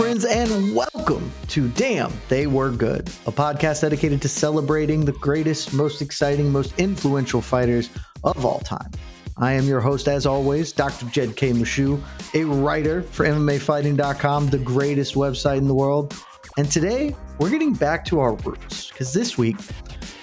[0.00, 5.74] Friends, and welcome to Damn They Were Good, a podcast dedicated to celebrating the greatest,
[5.74, 7.90] most exciting, most influential fighters
[8.24, 8.90] of all time.
[9.36, 11.04] I am your host, as always, Dr.
[11.10, 11.52] Jed K.
[11.52, 12.00] Meshew,
[12.32, 16.14] a writer for MMAfighting.com, the greatest website in the world.
[16.56, 19.58] And today, we're getting back to our roots because this week,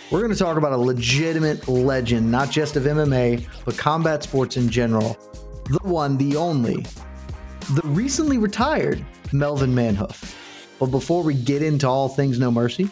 [0.10, 4.58] we're going to talk about a legitimate legend, not just of MMA, but combat sports
[4.58, 5.16] in general.
[5.66, 6.84] The one, the only,
[7.72, 10.34] the recently retired Melvin Manhoef.
[10.80, 12.90] But before we get into all things No Mercy,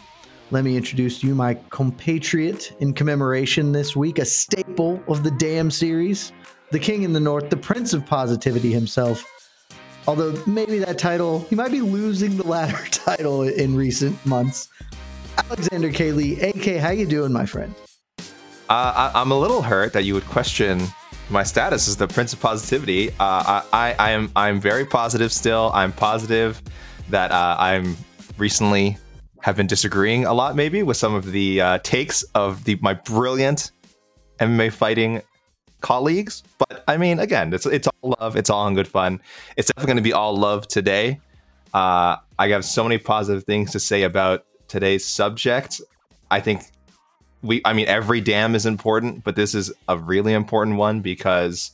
[0.50, 5.70] let me introduce you my compatriot in commemoration this week, a staple of the Damn
[5.70, 6.32] series,
[6.72, 9.24] the King in the North, the Prince of Positivity himself.
[10.06, 14.68] Although maybe that title, he might be losing the latter title in recent months.
[15.38, 16.12] Alexander K.
[16.12, 17.74] Lee, AK, how you doing, my friend?
[18.68, 20.82] Uh, I, I'm a little hurt that you would question
[21.30, 23.10] my status is the Prince of Positivity.
[23.18, 25.70] Uh, I, I am I'm very positive still.
[25.74, 26.62] I'm positive
[27.10, 27.96] that uh, I'm
[28.38, 28.96] recently
[29.40, 32.94] have been disagreeing a lot maybe with some of the uh, takes of the my
[32.94, 33.72] brilliant
[34.40, 35.22] MMA fighting
[35.80, 36.42] colleagues.
[36.58, 38.36] But I mean, again, it's it's all love.
[38.36, 39.20] It's all in good fun.
[39.56, 41.20] It's definitely going to be all love today.
[41.74, 45.80] Uh, I have so many positive things to say about today's subject.
[46.30, 46.62] I think
[47.46, 51.70] we i mean every dam is important but this is a really important one because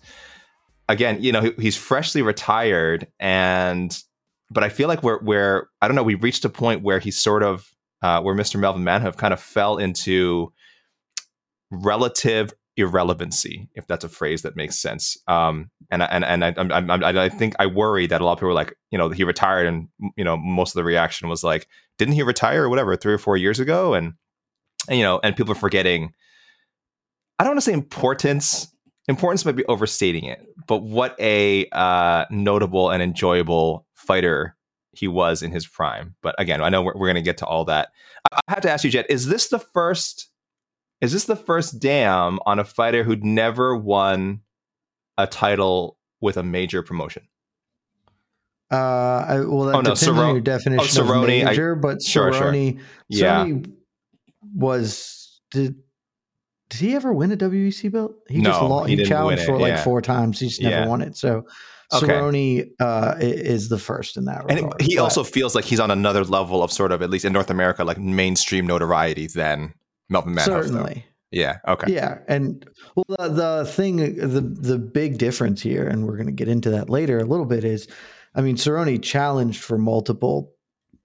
[0.88, 4.02] again you know he's freshly retired and
[4.50, 7.18] but i feel like we're where i don't know we reached a point where he's
[7.18, 7.72] sort of
[8.02, 10.52] uh, where mr melvin manhoef kind of fell into
[11.70, 15.18] relative irrelevancy if that's a phrase that makes sense.
[15.28, 18.48] Um and and and I, I, I, think i worry that a lot of people
[18.48, 21.68] were like you know he retired and you know most of the reaction was like
[21.98, 23.94] didn't he retire or whatever three or four years ago?
[23.94, 24.14] And
[24.88, 26.12] and, you know, and people are forgetting.
[27.38, 28.68] I don't want to say importance.
[29.08, 34.56] Importance might be overstating it, but what a uh, notable and enjoyable fighter
[34.92, 36.14] he was in his prime.
[36.22, 37.88] But again, I know we're, we're going to get to all that.
[38.30, 40.28] I, I have to ask you, Jed, is this the first?
[41.00, 44.42] Is this the first dam on a fighter who'd never won
[45.18, 47.26] a title with a major promotion?
[48.70, 48.76] Uh,
[49.28, 52.30] I, well, that oh, no, depends on your definition oh, of major, I, but sure,
[52.30, 52.84] Cerrone, sure.
[53.08, 53.44] yeah.
[53.44, 53.72] Cerrone
[54.54, 55.76] was did
[56.70, 58.14] did he ever win a WEC belt?
[58.28, 59.84] He no, just lost, he, he challenged for like yeah.
[59.84, 60.40] four times.
[60.40, 60.86] He's never yeah.
[60.86, 61.16] won it.
[61.16, 61.44] So
[61.92, 62.06] okay.
[62.06, 64.46] Cerrone uh, is the first in that.
[64.48, 64.80] And regard.
[64.80, 67.32] he but, also feels like he's on another level of sort of at least in
[67.32, 69.74] North America, like mainstream notoriety than
[70.08, 70.44] Melvin Manhoef.
[70.44, 70.94] Certainly.
[70.94, 71.02] Though.
[71.32, 71.58] Yeah.
[71.66, 71.92] Okay.
[71.92, 76.32] Yeah, and well, the, the thing, the the big difference here, and we're going to
[76.32, 77.88] get into that later a little bit, is,
[78.34, 80.52] I mean, Cerrone challenged for multiple,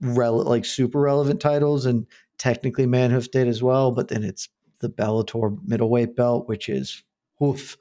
[0.01, 2.06] rel- like super relevant titles, and
[2.38, 4.50] technically Manhoef did as well, but then it's
[4.80, 7.04] the Bellator middleweight belt, which is
[7.39, 7.78] woof.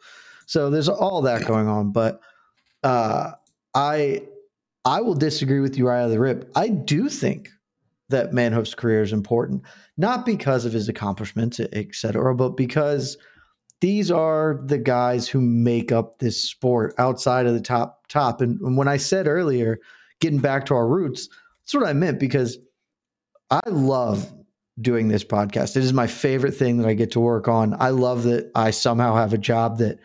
[0.46, 1.92] So there's all that going on.
[1.92, 2.20] But
[2.82, 3.32] uh,
[3.74, 4.22] I
[4.84, 6.50] I will disagree with you right out of the rip.
[6.54, 7.50] I do think
[8.08, 9.62] that Manhoef's career is important,
[9.96, 13.16] not because of his accomplishments, et cetera, but because
[13.80, 18.40] these are the guys who make up this sport outside of the top top.
[18.40, 19.78] And, and when I said earlier,
[20.20, 21.28] getting back to our roots,
[21.62, 22.58] that's what I meant because
[23.50, 24.32] I love
[24.80, 25.76] doing this podcast.
[25.76, 27.74] It is my favorite thing that I get to work on.
[27.80, 29.98] I love that I somehow have a job that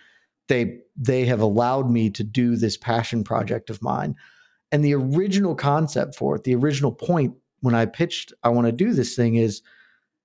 [0.47, 4.15] they they have allowed me to do this passion project of mine.
[4.71, 8.71] And the original concept for it, the original point when I pitched I want to
[8.71, 9.61] do this thing is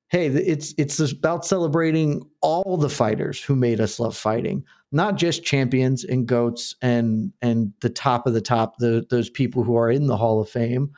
[0.08, 5.44] hey, it's it's about celebrating all the fighters who made us love fighting, not just
[5.44, 9.90] champions and goats and and the top of the top, the, those people who are
[9.90, 10.92] in the Hall of Fame,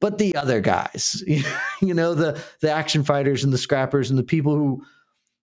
[0.00, 1.22] but the other guys,
[1.80, 4.82] you know, the the action fighters and the scrappers and the people who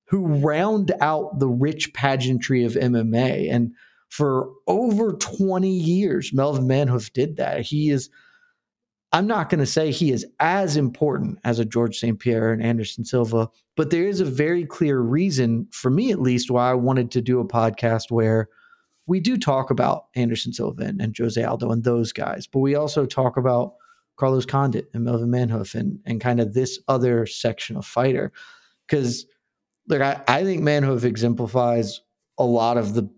[0.07, 3.51] who round out the rich pageantry of MMA.
[3.51, 3.73] And
[4.09, 7.61] for over 20 years, Melvin Manhoef did that.
[7.61, 8.09] He is
[9.11, 12.17] I'm not going to say he is as important as a George St.
[12.19, 16.50] Pierre and Anderson Silva, but there is a very clear reason, for me at least,
[16.50, 18.50] why I wanted to do a podcast where
[19.05, 23.05] we do talk about Anderson Silva and Jose Aldo and those guys, but we also
[23.05, 23.75] talk about
[24.15, 28.31] Carlos Condit and Melvin Manhoef and, and kind of this other section of fighter.
[28.88, 29.25] Because
[29.88, 32.01] look, I, I think Manhoef exemplifies
[32.38, 33.10] a lot of the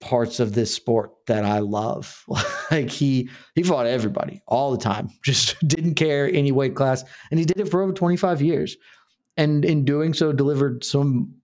[0.00, 2.24] parts of this sport that I love.
[2.70, 7.38] like he he fought everybody all the time, just didn't care any weight class, and
[7.38, 8.76] he did it for over 25 years.
[9.38, 11.34] And in doing so, delivered some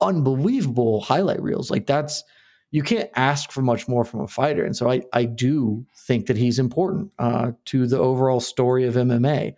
[0.00, 1.70] unbelievable highlight reels.
[1.70, 2.22] Like that's
[2.70, 4.64] you can't ask for much more from a fighter.
[4.64, 8.94] And so I I do think that he's important uh, to the overall story of
[8.94, 9.54] MMA.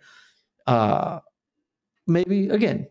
[0.67, 1.19] Uh,
[2.07, 2.87] maybe again,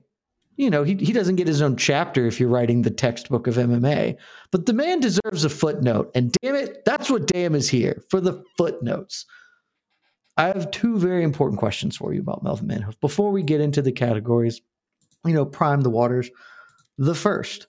[0.56, 3.54] you know, he, he doesn't get his own chapter if you're writing the textbook of
[3.54, 4.16] MMA,
[4.50, 6.10] but the man deserves a footnote.
[6.16, 9.24] And damn it, that's what Damn is here for the footnotes.
[10.36, 12.98] I have two very important questions for you about Melvin Manhoef.
[13.00, 14.60] Before we get into the categories,
[15.24, 16.30] you know, prime the waters.
[16.96, 17.68] The first,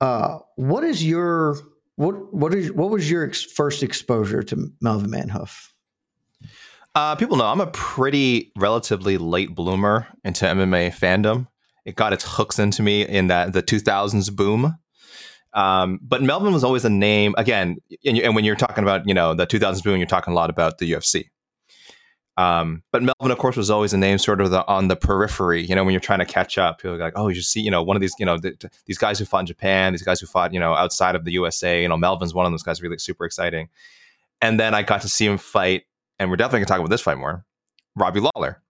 [0.00, 1.56] uh, what is your
[1.98, 5.68] what what is what was your ex- first exposure to Melvin Manhoef?
[6.94, 11.46] Uh, people know I'm a pretty relatively late bloomer into MMA fandom
[11.88, 14.76] it got its hooks into me in that the 2000s boom.
[15.54, 17.78] Um, but Melvin was always a name again.
[18.04, 20.50] And, and, when you're talking about you know the 2000s boom, you're talking a lot
[20.50, 21.30] about the UFC.
[22.38, 25.66] Um, but Melvin, of course, was always a name sort of the, on the periphery.
[25.66, 27.60] You know, when you're trying to catch up, people are like, oh, you should see,
[27.60, 30.04] you know, one of these, you know, the, these guys who fought in Japan, these
[30.04, 31.82] guys who fought, you know, outside of the USA.
[31.82, 33.68] You know, Melvin's one of those guys, really super exciting.
[34.40, 35.86] And then I got to see him fight,
[36.20, 37.44] and we're definitely gonna talk about this fight more.
[37.96, 38.62] Robbie Lawler.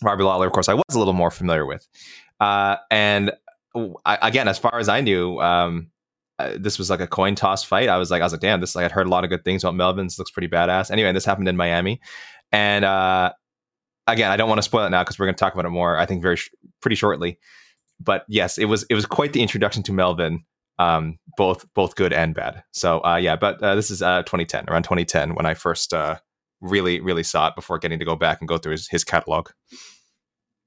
[0.00, 1.86] Robbie Lawler, of course, I was a little more familiar with.
[2.40, 3.30] Uh, and
[4.06, 5.90] I, again, as far as I knew, um,
[6.38, 7.90] uh, this was like a coin toss fight.
[7.90, 9.44] I was like, I was like, damn, this like I'd heard a lot of good
[9.44, 10.06] things about Melvin.
[10.06, 10.90] This looks pretty badass.
[10.90, 12.00] Anyway, this happened in Miami,
[12.52, 13.32] and uh,
[14.06, 15.70] again, I don't want to spoil it now because we're going to talk about it
[15.70, 15.96] more.
[15.96, 16.50] I think very sh-
[16.80, 17.38] pretty shortly.
[18.00, 20.44] But yes, it was it was quite the introduction to Melvin,
[20.78, 22.62] um, both both good and bad.
[22.72, 26.18] So uh, yeah, but uh, this is uh, 2010, around 2010 when I first uh,
[26.60, 29.50] really really saw it before getting to go back and go through his, his catalog.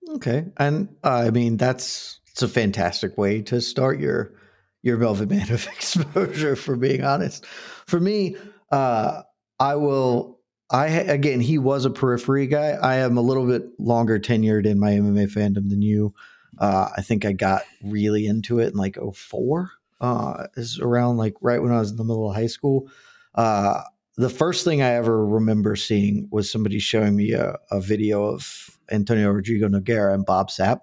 [0.09, 4.33] Okay, and uh, I mean that's it's a fantastic way to start your
[4.81, 6.55] your Melvin Manhoef exposure.
[6.55, 8.37] For being honest, for me,
[8.71, 9.23] I
[9.59, 10.34] will.
[10.69, 12.69] I again, he was a periphery guy.
[12.71, 16.13] I am a little bit longer tenured in my MMA fandom than you.
[16.57, 19.71] Uh, I think I got really into it in like 04.
[20.01, 22.89] Uh, is around like right when I was in the middle of high school.
[23.35, 23.81] Uh,
[24.17, 28.69] the first thing I ever remember seeing was somebody showing me a, a video of
[28.91, 30.81] Antonio Rodrigo Nogueira and Bob Sapp.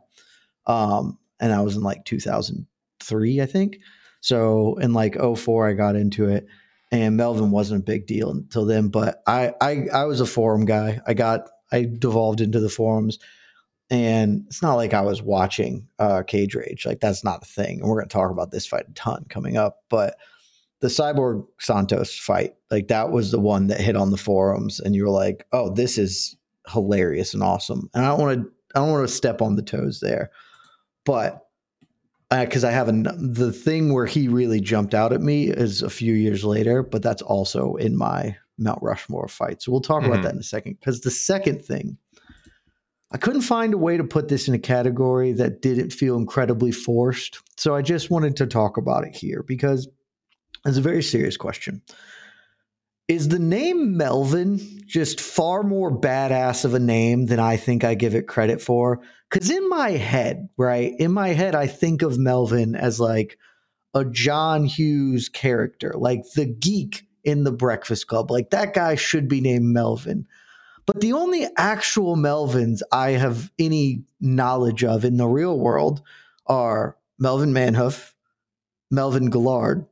[0.66, 3.78] Um, and I was in like 2003, I think.
[4.20, 6.46] So in like 04, I got into it
[6.92, 10.64] and Melvin wasn't a big deal until then, but I, I, I was a forum
[10.66, 11.00] guy.
[11.06, 13.18] I got, I devolved into the forums
[13.92, 16.86] and it's not like I was watching uh, Cage Rage.
[16.86, 17.80] Like that's not a thing.
[17.80, 20.16] And we're going to talk about this fight a ton coming up, but
[20.80, 24.96] the Cyborg Santos fight, like that was the one that hit on the forums, and
[24.96, 26.36] you were like, "Oh, this is
[26.68, 29.62] hilarious and awesome." And I don't want to, I don't want to step on the
[29.62, 30.30] toes there,
[31.04, 31.46] but
[32.40, 35.82] because uh, I have a, the thing where he really jumped out at me is
[35.82, 39.62] a few years later, but that's also in my Mount Rushmore fight.
[39.62, 40.12] So we'll talk mm-hmm.
[40.12, 40.78] about that in a second.
[40.78, 41.98] Because the second thing,
[43.10, 46.72] I couldn't find a way to put this in a category that didn't feel incredibly
[46.72, 47.40] forced.
[47.58, 49.88] So I just wanted to talk about it here because
[50.64, 51.82] it's a very serious question.
[53.12, 57.92] Is the name Melvin just far more badass of a name than I think I
[57.92, 59.02] give it credit for?
[59.30, 63.36] Because in my head, right, in my head, I think of Melvin as like
[63.92, 68.30] a John Hughes character, like the geek in the Breakfast Club.
[68.30, 70.26] Like that guy should be named Melvin.
[70.86, 76.00] But the only actual Melvins I have any knowledge of in the real world
[76.46, 78.14] are Melvin Manhoef,
[78.90, 79.84] Melvin Guillard,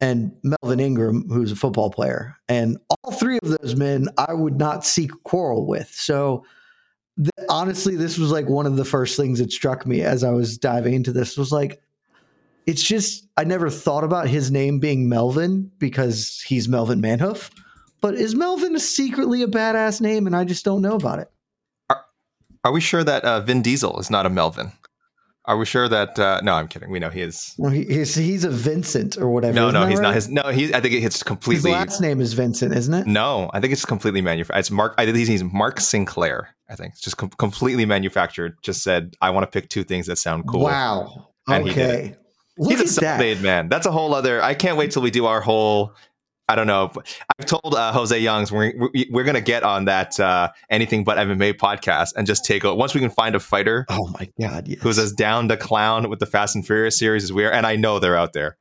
[0.00, 2.36] and Melvin Ingram, who's a football player.
[2.48, 5.90] And all three of those men I would not seek quarrel with.
[5.94, 6.44] So
[7.18, 10.30] th- honestly, this was like one of the first things that struck me as I
[10.30, 11.80] was diving into this was like,
[12.66, 17.50] it's just I never thought about his name being Melvin because he's Melvin Manhoef.
[18.00, 21.30] But is Melvin secretly a badass name and I just don't know about it?
[21.88, 22.04] Are,
[22.64, 24.72] are we sure that uh, Vin Diesel is not a Melvin?
[25.46, 26.18] Are we sure that?
[26.18, 26.90] Uh, no, I'm kidding.
[26.90, 27.54] We know he is.
[27.56, 29.54] Well, he, he's he's a Vincent or whatever.
[29.54, 30.02] No, isn't no, he's right?
[30.02, 30.14] not.
[30.14, 30.74] His no, he.
[30.74, 31.70] I think it's completely.
[31.70, 33.06] His last name is Vincent, isn't it?
[33.06, 34.58] No, I think it's completely manufactured.
[34.58, 34.94] It's Mark.
[34.98, 36.48] I think he's Mark Sinclair.
[36.68, 38.56] I think it's just com- completely manufactured.
[38.62, 40.62] Just said, I want to pick two things that sound cool.
[40.64, 41.28] Wow.
[41.48, 42.16] And Okay.
[42.58, 42.92] Look he's a at that.
[43.02, 43.68] self-made man.
[43.68, 44.42] That's a whole other.
[44.42, 45.94] I can't wait till we do our whole.
[46.48, 46.92] I don't know.
[47.38, 51.18] I've told uh, Jose Youngs we're we- we're gonna get on that uh, anything but
[51.18, 54.68] MMA podcast and just take over once we can find a fighter Oh my god!
[54.68, 54.80] Yes.
[54.80, 57.66] who's as down to clown with the Fast and Furious series as we are, and
[57.66, 58.56] I know they're out there.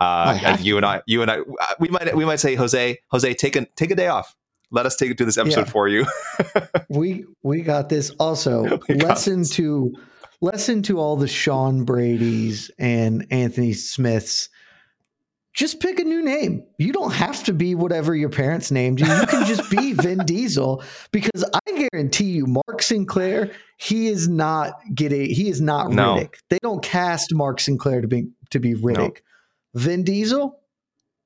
[0.00, 2.98] Uh, and you and I, you and I, uh, we might we might say Jose,
[3.12, 4.34] Jose, take a take a day off.
[4.72, 5.70] Let us take do this episode Yeah.
[5.72, 6.06] for you.
[6.88, 8.10] we we got this.
[8.18, 9.94] Also, We got lesson to
[10.40, 14.48] lesson to all the Sean Brady's and Anthony Smiths.
[15.54, 16.64] Just pick a new name.
[16.78, 19.06] You don't have to be whatever your parents named you.
[19.06, 24.80] You can just be Vin Diesel because I guarantee you, Mark Sinclair, he is not
[24.94, 25.28] getting.
[25.28, 26.14] He is not No.
[26.16, 26.36] Riddick.
[26.48, 29.18] They don't cast Mark Sinclair to be to be Riddick.
[29.74, 30.58] Vin Diesel,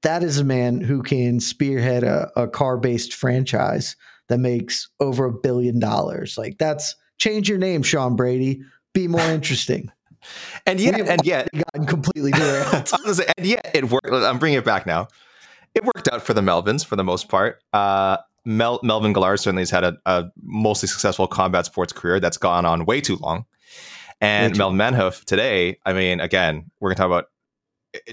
[0.02, 3.94] that is a man who can spearhead a, a car based franchise
[4.28, 6.36] that makes over a billion dollars.
[6.36, 8.60] Like that's change your name, Sean Brady.
[8.92, 9.90] Be more interesting.
[10.66, 12.66] And yet, and yet, Gotten completely derailed.
[12.72, 14.08] I was gonna say, and yet it worked.
[14.10, 15.08] I'm bringing it back now.
[15.74, 17.62] It worked out for the Melvins for the most part.
[17.72, 22.36] Uh, Mel, Melvin Guillard certainly has had a, a mostly successful combat sports career that's
[22.36, 23.44] gone on way too long.
[24.20, 27.28] And too Melvin Manhoef today, I mean, again, we're gonna talk about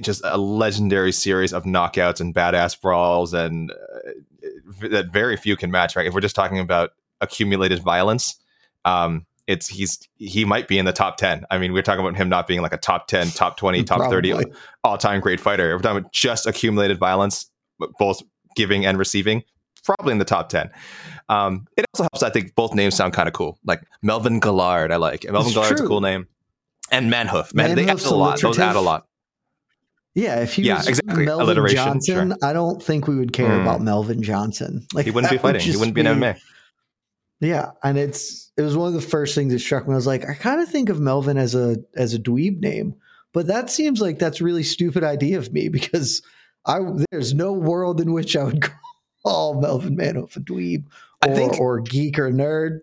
[0.02, 5.72] just a legendary series of knockouts and badass brawls, and uh, that very few can
[5.72, 5.96] match.
[5.96, 6.08] Right?
[6.08, 6.92] If we're just talking about
[7.22, 8.36] accumulated violence,
[8.86, 11.46] um, it's he's he might be in the top ten.
[11.52, 14.10] I mean, we're talking about him not being like a top ten, top twenty, top
[14.10, 14.34] thirty
[14.84, 15.76] all-time great fighter.
[15.76, 17.50] We're talking about just accumulated violence,
[18.00, 18.22] both
[18.56, 19.44] giving and receiving,
[19.84, 20.70] probably in the top ten.
[21.30, 22.24] Um, it also helps.
[22.24, 24.92] I think both names sound kind of cool, like Melvin Guillard.
[24.92, 26.28] I like Melvin It's Guillard's a cool name,
[26.92, 27.54] and Manhoef.
[27.54, 28.40] Man, they add a lot.
[28.40, 29.08] Those add a lot.
[30.16, 31.26] Yeah, if he Yeah, was exactly.
[31.26, 32.38] Melvin Johnson, sure.
[32.48, 33.62] I don't think we would care Hmm.
[33.62, 34.86] about Melvin Johnson.
[34.94, 35.72] Like He wouldn't be that would fighting.
[35.72, 36.38] He wouldn't be in MMA.
[37.40, 39.94] Yeah, and it's it was one of the first things that struck me.
[39.94, 42.96] I was like, I kind of think of Melvin as a as a dweeb name,
[43.34, 46.22] but that seems like that's a really stupid idea of me because
[46.66, 46.80] I
[47.12, 48.64] there's no world in which I would
[49.26, 50.86] call Melvin Manhoef a dweeb
[51.22, 52.80] I or, think- or geek or nerd.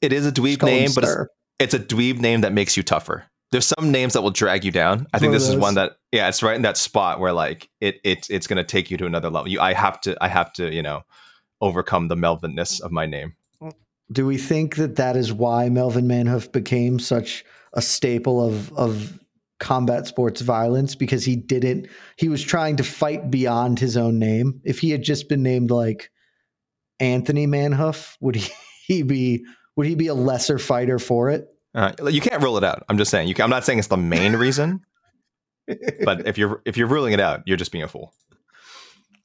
[0.00, 1.14] It is a dweeb name, but it's,
[1.58, 3.24] it's a dweeb name that makes you tougher.
[3.50, 5.06] There's some names that will drag you down.
[5.12, 7.98] I think this is one that yeah, it's right in that spot where like it
[8.04, 9.48] it it's going to take you to another level.
[9.48, 11.02] You I have to I have to, you know,
[11.60, 13.34] overcome the Melvinness of my name.
[14.10, 19.18] Do we think that that is why Melvin Manhoef became such a staple of of
[19.58, 24.60] combat sports violence because he didn't he was trying to fight beyond his own name.
[24.64, 26.10] If he had just been named like
[27.00, 28.52] Anthony Manhoef, would he,
[28.86, 29.44] he be
[29.76, 31.48] would he be a lesser fighter for it?
[31.74, 32.84] Uh, you can't rule it out.
[32.88, 33.28] I'm just saying.
[33.28, 34.80] You can, I'm not saying it's the main reason,
[36.04, 38.12] but if you're if you're ruling it out, you're just being a fool.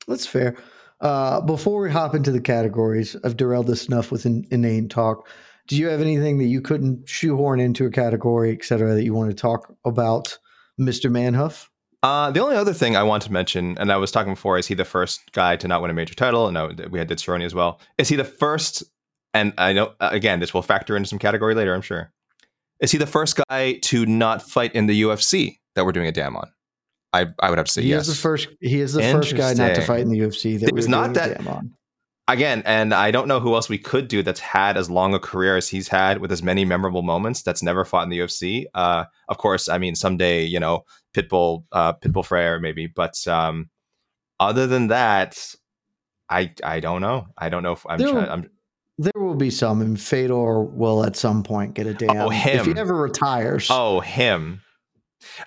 [0.08, 0.56] That's fair.
[1.04, 5.28] Uh, before we hop into the categories, I've derailed this enough with in, inane talk.
[5.68, 9.14] Do you have anything that you couldn't shoehorn into a category, et cetera, that you
[9.14, 10.40] want to talk about,
[10.80, 11.12] Mr.
[11.12, 11.68] Manhoef?
[12.04, 14.68] Uh, the only other thing I want to mention, and I was talking before, is
[14.68, 16.48] he the first guy to not win a major title?
[16.48, 17.82] And we had Cerrone as well.
[17.98, 18.84] Is he the first?
[19.34, 21.74] And I know uh, again, this will factor into some category later.
[21.74, 22.14] I'm sure.
[22.80, 26.12] Is he the first guy to not fight in the UFC that we're doing a
[26.14, 26.52] damn on?
[27.13, 28.08] I I would have to say he yes.
[28.08, 28.50] is the first.
[28.60, 30.60] He is the first guy not to fight in the UFC.
[30.60, 31.41] That It was not that-
[32.27, 35.20] again, and I don't know who else we could do that's had as long a
[35.20, 38.65] career as he's had with as many memorable moments that's never fought in the UFC.
[38.74, 43.70] Uh, of course, I mean someday, you know, Pitbull, uh, Pitbull Freire maybe, but um,
[44.39, 45.38] other than that,
[46.29, 47.27] I I don't know.
[47.38, 48.00] I don't know if I'm.
[48.00, 48.50] There- Trying, I'm
[48.98, 52.17] There will be some, and Fedor will at some point get a damn.
[52.17, 52.60] Oh, him.
[52.60, 54.62] If he ever retires, oh him.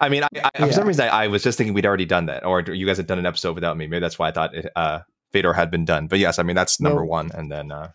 [0.01, 2.27] I mean, I, I, for some reason, I, I was just thinking we'd already done
[2.27, 3.87] that, or you guys had done an episode without me.
[3.87, 5.01] Maybe that's why I thought it, uh,
[5.33, 6.07] Fedor had been done.
[6.07, 7.07] But yes, I mean that's number No.
[7.07, 7.91] one, and then uh,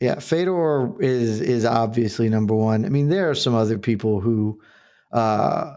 [0.00, 2.84] Yeah, Fedor is is obviously number one.
[2.84, 4.60] I mean, there are some other people who,
[5.12, 5.74] uh,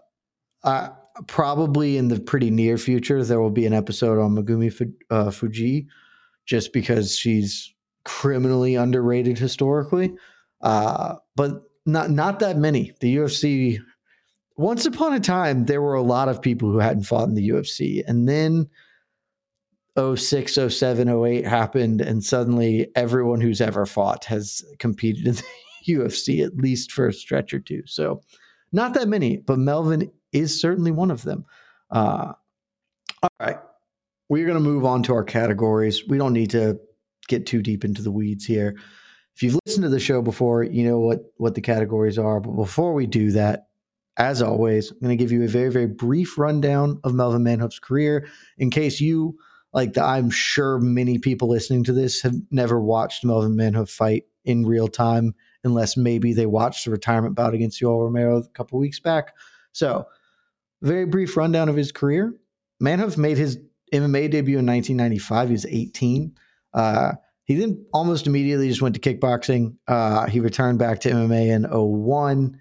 [0.63, 0.89] I
[1.27, 4.71] probably in the pretty near future, there will be an episode on Megumi
[5.11, 5.85] uh, Fujii,
[6.45, 7.73] just because she's
[8.05, 10.13] criminally underrated historically.
[10.61, 12.93] Uh, but not not that many.
[13.01, 13.79] The UFC.
[14.55, 17.49] Once upon a time, there were a lot of people who hadn't fought in the
[17.49, 18.69] UFC, and then
[19.97, 25.43] 06, 07, 08 happened, and suddenly everyone who's ever fought has competed in the
[25.87, 27.83] UFC at least for a stretch or two.
[27.85, 28.21] So,
[28.71, 31.45] not that many, but Melvin is certainly one of them.
[31.91, 32.33] Uh,
[33.21, 33.59] all right.
[34.29, 36.07] We're going to move on to our categories.
[36.07, 36.79] We don't need to
[37.27, 38.75] get too deep into the weeds here.
[39.35, 42.39] If you've listened to the show before, you know what, what the categories are.
[42.39, 43.67] But before we do that,
[44.17, 47.79] as always, I'm going to give you a very, very brief rundown of Melvin Manhoef's
[47.79, 48.27] career
[48.57, 49.37] in case you
[49.73, 54.25] like the, I'm sure many people listening to this have never watched Melvin Manhoef fight
[54.45, 58.77] in real time, unless maybe they watched the retirement bout against Yoel Romero a couple
[58.77, 59.33] weeks back.
[59.71, 60.05] So,
[60.81, 62.35] very brief rundown of his career.
[62.81, 63.57] Manhoef made his
[63.93, 65.47] MMA debut in 1995.
[65.47, 66.35] He was 18.
[66.73, 67.13] Uh,
[67.45, 69.75] he then almost immediately just went to kickboxing.
[69.87, 72.59] Uh, he returned back to MMA in 01.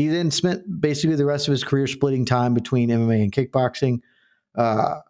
[0.00, 4.00] He then spent basically the rest of his career splitting time between MMA and kickboxing.
[4.54, 5.00] Uh,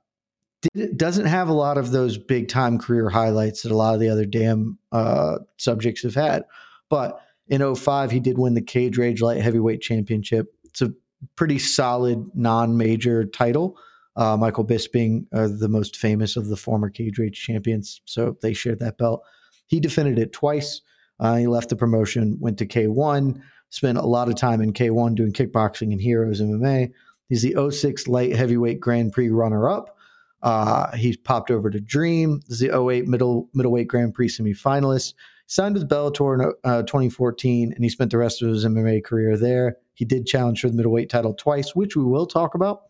[0.62, 4.00] did, doesn't have a lot of those big time career highlights that a lot of
[4.00, 6.42] the other damn uh, subjects have had.
[6.88, 10.52] But in 05, he did win the Cage Rage Light Heavyweight Championship.
[10.64, 10.92] It's a
[11.36, 13.78] pretty solid non major title.
[14.16, 18.00] Uh, Michael Bisping, uh, the most famous of the former Cage Rage champions.
[18.06, 19.22] So they shared that belt.
[19.68, 20.80] He defended it twice.
[21.20, 25.14] Uh, he left the promotion, went to K1, spent a lot of time in K1
[25.14, 26.92] doing kickboxing and Heroes MMA.
[27.28, 29.96] He's the 06 light heavyweight Grand Prix runner up.
[30.42, 32.40] Uh, he popped over to Dream.
[32.48, 35.14] Is the 08 middle middleweight Grand Prix semifinalist.
[35.46, 39.36] Signed with Bellator in uh, 2014, and he spent the rest of his MMA career
[39.36, 39.76] there.
[39.94, 42.82] He did challenge for the middleweight title twice, which we will talk about.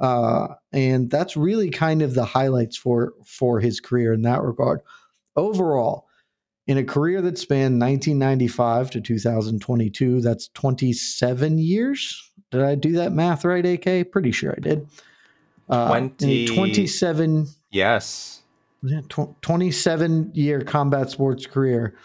[0.00, 4.80] Uh, and that's really kind of the highlights for for his career in that regard.
[5.36, 6.06] Overall,
[6.66, 12.30] in a career that spanned 1995 to 2022, that's 27 years.
[12.50, 14.10] Did I do that math right, AK?
[14.10, 14.88] Pretty sure I did.
[15.68, 16.46] Uh, 20...
[16.46, 18.42] 27 yes
[19.40, 21.96] 27 year combat sports career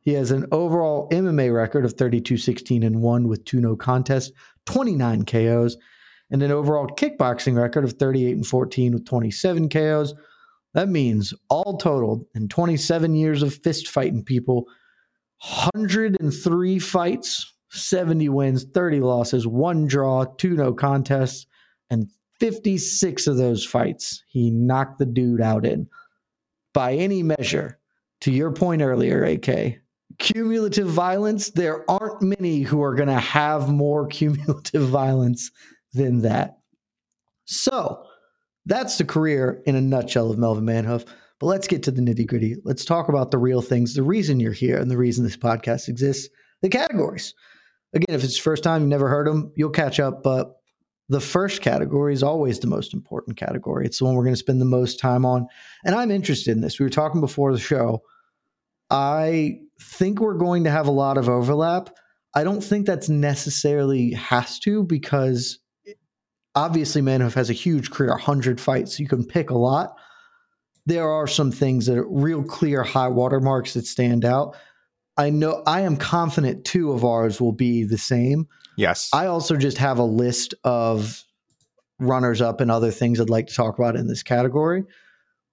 [0.00, 4.32] he has an overall mma record of 32 16 and 1 with two no contests
[4.66, 5.76] 29 ko's
[6.32, 10.14] and an overall kickboxing record of 38 and 14 with 27 ko's
[10.74, 14.66] that means all totaled in 27 years of fist fighting people
[15.40, 21.46] 103 fights 70 wins 30 losses one draw two no contests
[21.90, 22.08] and
[22.40, 25.88] 56 of those fights, he knocked the dude out in.
[26.72, 27.78] By any measure,
[28.22, 29.78] to your point earlier, AK,
[30.18, 35.50] cumulative violence, there aren't many who are going to have more cumulative violence
[35.92, 36.58] than that.
[37.44, 38.04] So
[38.66, 41.06] that's the career in a nutshell of Melvin Manhoef.
[41.40, 42.56] But let's get to the nitty gritty.
[42.64, 45.88] Let's talk about the real things, the reason you're here and the reason this podcast
[45.88, 46.28] exists,
[46.62, 47.34] the categories.
[47.92, 50.22] Again, if it's first time you've never heard them, you'll catch up.
[50.22, 50.56] But
[51.08, 53.84] the first category is always the most important category.
[53.84, 55.46] It's the one we're going to spend the most time on.
[55.84, 56.78] And I'm interested in this.
[56.78, 58.02] We were talking before the show.
[58.90, 61.90] I think we're going to have a lot of overlap.
[62.34, 65.58] I don't think that's necessarily has to because
[66.54, 68.98] obviously Manhoef has a huge career, 100 fights.
[68.98, 69.96] You can pick a lot.
[70.86, 74.56] There are some things that are real clear high watermarks that stand out.
[75.16, 78.48] I know I am confident two of ours will be the same.
[78.76, 79.08] Yes.
[79.12, 81.24] I also just have a list of
[82.00, 84.84] runners up and other things I'd like to talk about in this category.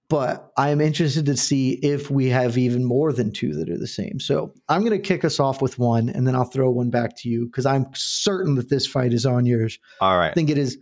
[0.09, 3.77] But I am interested to see if we have even more than two that are
[3.77, 4.19] the same.
[4.19, 7.15] So I'm going to kick us off with one, and then I'll throw one back
[7.19, 9.79] to you because I'm certain that this fight is on yours.
[10.01, 10.31] All right.
[10.31, 10.77] I think it is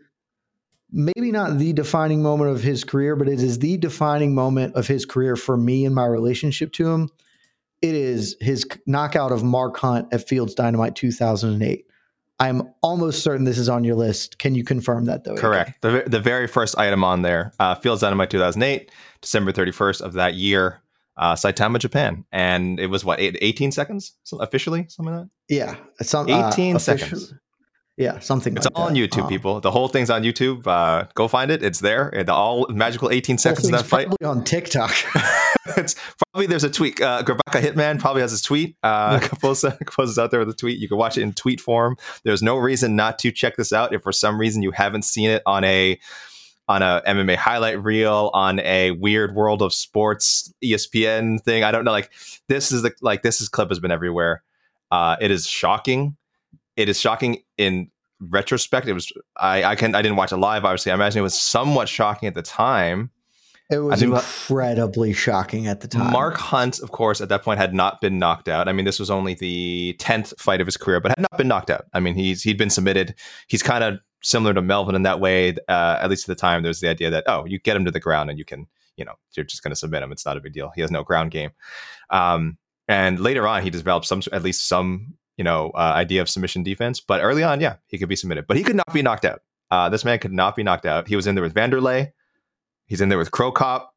[0.92, 4.88] maybe not the defining moment of his career, but it is the defining moment of
[4.88, 7.10] his career for me and my relationship to him.
[7.82, 11.86] It is his knockout of Mark Hunt at Fields Dynamite 2008.
[12.42, 14.40] I'm almost certain this is on your list.
[14.40, 15.36] Can you confirm that though?
[15.36, 15.82] Correct.
[15.82, 20.36] The, the very first item on there, uh, Fields Dynamite 2008, December 31st of that
[20.36, 20.82] year,
[21.18, 25.54] uh, Saitama, Japan, and it was what 18 seconds officially, something like that.
[25.54, 27.34] Yeah, it's 18 uh, seconds.
[28.00, 28.56] Yeah, something.
[28.56, 28.92] It's like all that.
[28.92, 29.60] on YouTube, um, people.
[29.60, 30.66] The whole thing's on YouTube.
[30.66, 31.62] Uh, go find it.
[31.62, 32.10] It's there.
[32.26, 34.08] The all magical 18 seconds of that fight.
[34.08, 34.96] Probably on TikTok.
[35.78, 35.98] it's
[36.32, 37.02] probably there's a tweet.
[37.02, 38.78] Uh, Grabaka Hitman probably has his tweet.
[38.84, 40.80] Uh, posts, posts out there with a tweet.
[40.80, 41.98] You can watch it in tweet form.
[42.24, 45.30] There's no reason not to check this out if for some reason you haven't seen
[45.30, 46.00] it on a
[46.70, 51.66] on a MMA highlight reel on a weird world of sports ESPN thing.
[51.66, 51.92] I don't know.
[51.92, 52.12] Like
[52.48, 54.42] this is the like this is clip has been everywhere.
[54.90, 56.16] Uh, it is shocking
[56.80, 60.64] it is shocking in retrospect, it was I I can I didn't watch it live.
[60.66, 63.12] Obviously, I imagine it was somewhat shocking at the time.
[63.70, 66.12] It was incredibly shocking at the time.
[66.12, 68.68] Mark Hunt, of course, at that point had not been knocked out.
[68.68, 71.48] I mean, this was only the tenth fight of his career, but had not been
[71.48, 71.86] knocked out.
[71.94, 73.14] I mean, he's he'd been submitted.
[73.48, 75.56] He's kind of similar to Melvin in that way.
[75.68, 77.92] Uh, at least at the time, there's the idea that oh, you get him to
[77.92, 78.66] the ground and you can,
[78.96, 80.12] you know, you're just going to submit him.
[80.12, 80.72] It's not a big deal.
[80.74, 81.52] He has no ground game.
[82.10, 86.30] Um, and later on, he developed some, at least some, you know, uh, idea of
[86.30, 87.00] submission defense.
[87.00, 89.42] But early on, yeah, he could be submitted, but he could not be knocked out.
[89.72, 91.08] Uh, this man could not be knocked out.
[91.08, 92.12] He was in there with Vanderlei.
[92.88, 93.96] He's in there with Cro Cop.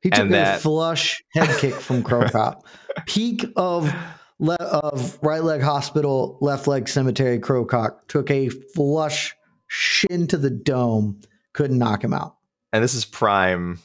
[0.00, 2.64] He took that, a flush head kick from Cro Cop.
[3.04, 3.92] Peak of
[4.38, 7.38] le- of right leg hospital, left leg cemetery.
[7.38, 11.20] Cro Cop took a flush shin to the dome.
[11.52, 12.36] Couldn't knock him out.
[12.72, 13.78] And this is prime,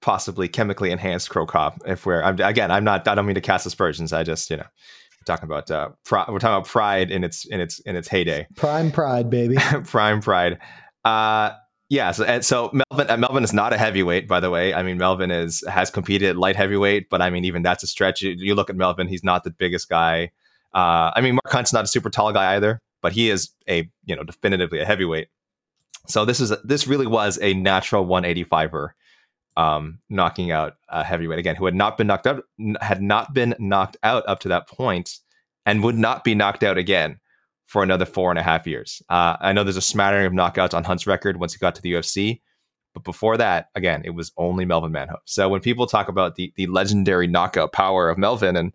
[0.00, 1.80] possibly chemically enhanced Cro Cop.
[1.86, 3.06] If we're I'm, again, I'm not.
[3.06, 4.12] I don't mean to cast aspersions.
[4.12, 4.66] I just you know
[5.22, 8.46] talking about uh, we're talking about pride in its in its in its heyday.
[8.56, 9.56] Prime pride, baby.
[9.84, 10.58] Prime pride.
[11.04, 11.52] Uh,
[11.92, 14.72] yeah, so, and so Melvin uh, Melvin is not a heavyweight, by the way.
[14.72, 17.86] I mean, Melvin is has competed at light heavyweight, but I mean, even that's a
[17.86, 18.22] stretch.
[18.22, 20.30] You, you look at Melvin; he's not the biggest guy.
[20.72, 23.90] Uh, I mean, Mark Hunt's not a super tall guy either, but he is a
[24.06, 25.28] you know definitively a heavyweight.
[26.06, 28.88] So this is a, this really was a natural 185er,
[29.56, 32.44] um, knocking out a heavyweight again, who had not been knocked out,
[32.80, 35.18] had not been knocked out up to that point,
[35.66, 37.18] and would not be knocked out again
[37.66, 39.02] for another four and a half years.
[39.08, 41.82] Uh, I know there's a smattering of knockouts on Hunt's record once he got to
[41.82, 42.40] the UFC,
[42.94, 45.20] but before that, again, it was only Melvin Manhoef.
[45.24, 48.72] So when people talk about the the legendary knockout power of Melvin and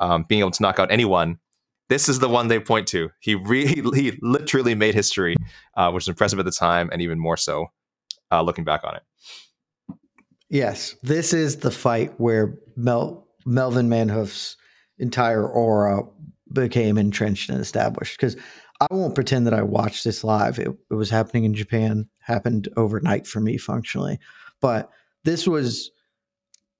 [0.00, 1.38] um, being able to knock out anyone,
[1.88, 3.10] this is the one they point to.
[3.20, 5.36] He really, he literally made history,
[5.76, 7.66] uh, which is impressive at the time, and even more so
[8.30, 9.02] uh, looking back on it.
[10.48, 14.56] Yes, this is the fight where Mel Melvin Manhoef's
[14.98, 16.02] entire aura
[16.52, 18.16] became entrenched and established.
[18.18, 18.36] Because
[18.80, 20.58] I won't pretend that I watched this live.
[20.58, 24.18] It, it was happening in Japan, happened overnight for me functionally.
[24.60, 24.90] But
[25.24, 25.90] this was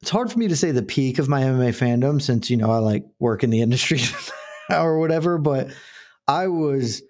[0.03, 2.71] it's hard for me to say the peak of my MMA fandom since you know
[2.71, 4.01] I like work in the industry
[4.71, 5.69] or whatever, but
[6.29, 7.03] I was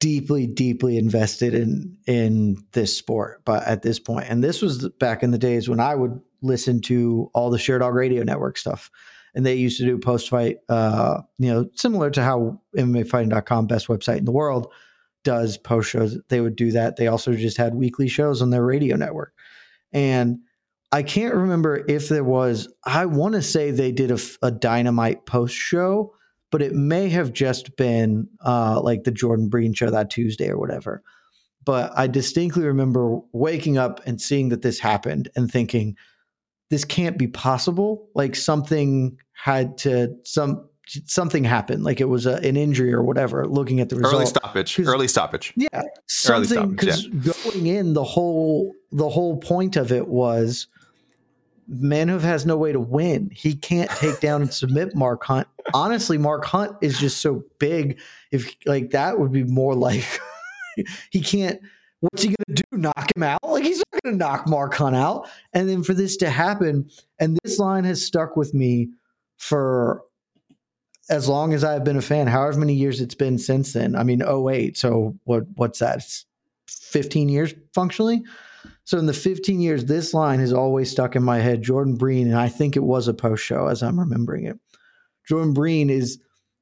[0.00, 5.22] deeply deeply invested in in this sport but at this point and this was back
[5.22, 8.90] in the days when I would listen to all the Sherdog Radio Network stuff
[9.34, 13.88] and they used to do post fight, uh, you know, similar to how MMAfighting.com, best
[13.88, 14.72] website in the world,
[15.24, 16.18] does post shows.
[16.28, 16.96] They would do that.
[16.96, 19.34] They also just had weekly shows on their radio network.
[19.92, 20.40] And
[20.90, 25.26] I can't remember if there was, I want to say they did a, a dynamite
[25.26, 26.14] post show,
[26.50, 30.58] but it may have just been uh, like the Jordan Breen show that Tuesday or
[30.58, 31.02] whatever.
[31.64, 35.96] But I distinctly remember waking up and seeing that this happened and thinking,
[36.70, 38.08] this can't be possible.
[38.14, 40.68] Like something had to some
[41.04, 43.46] something happened, like it was a, an injury or whatever.
[43.46, 45.52] Looking at the result, early stoppage, early stoppage.
[45.56, 47.32] Yeah, something because yeah.
[47.42, 50.66] going in the whole the whole point of it was
[51.70, 53.30] Manhoef has no way to win.
[53.32, 55.46] He can't take down and submit Mark Hunt.
[55.74, 57.98] Honestly, Mark Hunt is just so big.
[58.30, 60.04] If like that would be more like
[61.10, 61.60] he can't
[62.00, 62.62] what's he to do?
[62.72, 63.42] Knock him out?
[63.42, 65.28] Like he's not to knock Mark Hunt out.
[65.52, 68.90] And then for this to happen, and this line has stuck with me
[69.36, 70.02] for
[71.10, 73.96] as long as I've been a fan, however many years it's been since then.
[73.96, 74.76] I mean, 08.
[74.76, 75.98] So what what's that?
[75.98, 76.26] It's
[76.68, 78.22] 15 years functionally.
[78.88, 81.60] So in the 15 years, this line has always stuck in my head.
[81.60, 84.58] Jordan Breen, and I think it was a post show as I'm remembering it.
[85.28, 86.18] Jordan Breen is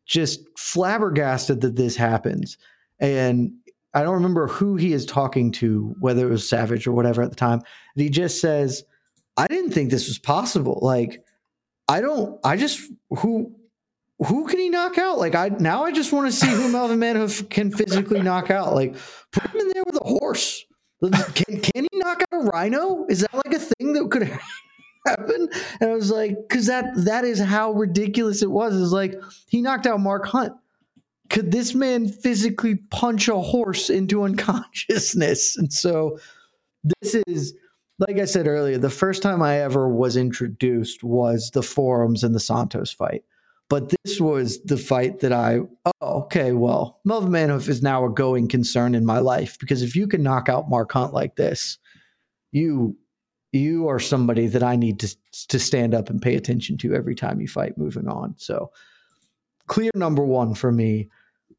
[0.06, 2.58] just flabbergasted that this happens.
[2.98, 3.52] And
[3.94, 7.30] I don't remember who he is talking to, whether it was Savage or whatever at
[7.30, 7.60] the time.
[7.94, 8.82] And he just says,
[9.36, 10.80] I didn't think this was possible.
[10.82, 11.22] Like,
[11.86, 13.54] I don't, I just, who,
[14.18, 15.18] who can he knock out?
[15.18, 18.74] Like, I, now I just want to see who Melvin Manhoef can physically knock out.
[18.74, 18.96] Like,
[19.30, 20.64] put him in there with a horse.
[21.00, 23.06] Can, can he knock out a rhino?
[23.08, 24.22] Is that like a thing that could
[25.06, 25.48] happen?
[25.80, 28.74] And I was like, because that, that is how ridiculous it was.
[28.74, 29.14] Is like,
[29.48, 30.52] he knocked out Mark Hunt
[31.30, 35.56] could this man physically punch a horse into unconsciousness?
[35.58, 36.18] And so
[37.00, 37.54] this is,
[37.98, 42.34] like I said earlier, the first time I ever was introduced was the forums and
[42.34, 43.24] the Santos fight.
[43.68, 45.58] But this was the fight that I,
[46.00, 49.96] oh, okay, well, Melvin Manhoef is now a going concern in my life because if
[49.96, 51.78] you can knock out Mark Hunt like this,
[52.52, 52.96] you
[53.52, 55.16] you are somebody that I need to
[55.48, 58.34] to stand up and pay attention to every time you fight moving on.
[58.38, 58.70] So
[59.66, 61.08] clear number one for me.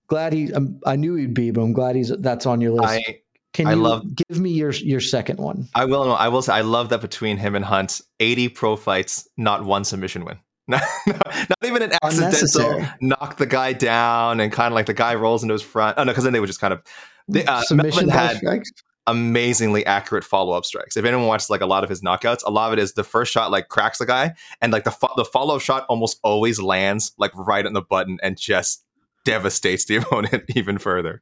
[0.08, 0.54] Glad he.
[0.54, 2.10] Um, I knew he'd be, but I'm glad he's.
[2.20, 2.88] That's on your list.
[2.88, 3.20] I,
[3.54, 5.67] Can you I love, give me your your second one?
[5.76, 6.13] I will.
[6.13, 9.84] I will say I love that between him and Hunt, 80 pro fights, not one
[9.84, 10.38] submission win.
[10.69, 15.15] not, not even an accidental knock the guy down and kind of like the guy
[15.15, 15.97] rolls into his front.
[15.97, 16.84] Oh no, because then they would just kind of.
[17.30, 18.71] They, uh, Melvin had strikes?
[19.08, 20.97] amazingly accurate follow up strikes.
[20.97, 23.03] If anyone watches like a lot of his knockouts, a lot of it is the
[23.03, 26.19] first shot like cracks the guy, and like the fo- the follow up shot almost
[26.23, 28.84] always lands like right on the button and just
[29.25, 31.21] devastates the opponent even further.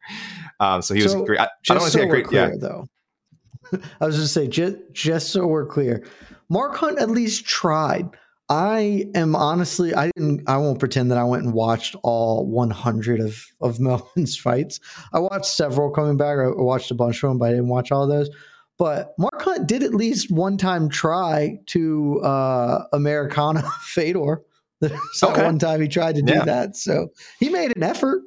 [0.60, 1.40] Um, so he was great.
[1.40, 2.56] I, I don't want to so say great, clear, yeah.
[2.60, 2.88] Though
[4.02, 6.04] I was just say just just so we're clear,
[6.50, 8.10] Mark Hunt at least tried.
[8.48, 13.20] I am honestly, I didn't, I won't pretend that I went and watched all 100
[13.20, 14.80] of, of Melvin's fights.
[15.14, 16.38] I watched several coming back.
[16.38, 18.30] I watched a bunch of them, but I didn't watch all those.
[18.78, 24.42] But Mark Hunt did at least one time try to uh, Americana Fedor.
[25.14, 25.44] so okay.
[25.44, 26.44] one time he tried to do yeah.
[26.44, 26.76] that.
[26.76, 27.08] So
[27.40, 28.22] he made an effort.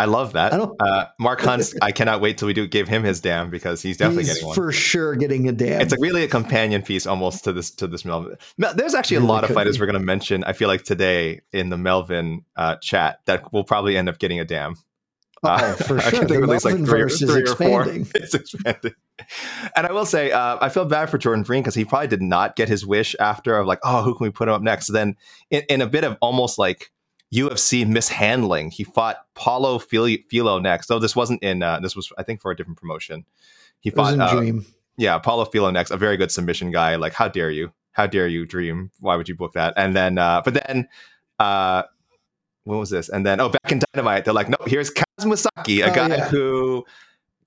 [0.00, 0.54] I love that.
[0.54, 3.82] I uh, Mark Hunt, I cannot wait till we do give him his damn because
[3.82, 5.14] he's definitely he's getting one for sure.
[5.14, 5.82] Getting a damn.
[5.82, 8.38] It's a, really a companion piece almost to this to this Melvin.
[8.56, 9.82] There's actually a lot of fighters be.
[9.82, 10.42] we're going to mention.
[10.44, 14.40] I feel like today in the Melvin uh, chat that will probably end up getting
[14.40, 14.76] a damn.
[15.42, 16.24] Uh, oh, for sure.
[16.24, 18.06] the Melvin like three, verse three is expanding.
[18.14, 18.94] It's expanding.
[19.76, 22.22] And I will say, uh, I feel bad for Jordan Breen because he probably did
[22.22, 24.86] not get his wish after of like, oh, who can we put him up next?
[24.86, 25.16] So then,
[25.50, 26.90] in, in a bit of almost like
[27.34, 28.70] UFC mishandling.
[28.70, 30.86] He fought Paulo Filho next.
[30.86, 31.62] Though this wasn't in.
[31.62, 33.24] Uh, this was I think for a different promotion.
[33.80, 34.18] He fought.
[34.18, 34.66] Uh, Dream.
[34.96, 35.90] Yeah, Paulo Filho next.
[35.90, 36.96] A very good submission guy.
[36.96, 37.72] Like, how dare you?
[37.92, 38.90] How dare you, Dream?
[39.00, 39.74] Why would you book that?
[39.76, 40.88] And then, uh, but then,
[41.38, 41.84] uh,
[42.64, 43.08] what was this?
[43.08, 46.08] And then, oh, back in Dynamite, they're like, no, here's Kaz Misaki, a oh, guy
[46.08, 46.28] yeah.
[46.28, 46.84] who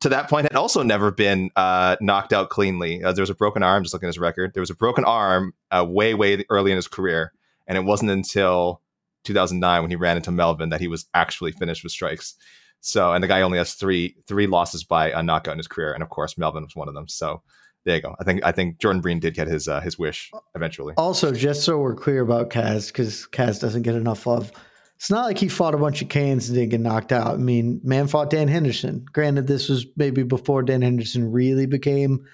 [0.04, 3.02] to that point had also never been uh, knocked out cleanly.
[3.02, 4.54] Uh, there was a broken arm, just looking at his record.
[4.54, 7.32] There was a broken arm uh, way, way early in his career.
[7.68, 8.82] And it wasn't until
[9.24, 12.36] 2009 when he ran into Melvin that he was actually finished with strikes.
[12.82, 15.94] So, and the guy only has three three losses by a knockout in his career,
[15.94, 17.08] and of course Melvin was one of them.
[17.08, 17.42] So,
[17.86, 18.16] there you go.
[18.20, 20.94] I think I think Jordan Breen did get his uh, his wish eventually.
[20.98, 24.52] Also, just so we're clear about Kaz, because Kaz doesn't get enough love.
[24.98, 27.34] It's not like he fought a bunch of cans and didn't get knocked out.
[27.34, 29.06] I mean, man fought Dan Henderson.
[29.12, 32.26] Granted, this was maybe before Dan Henderson really became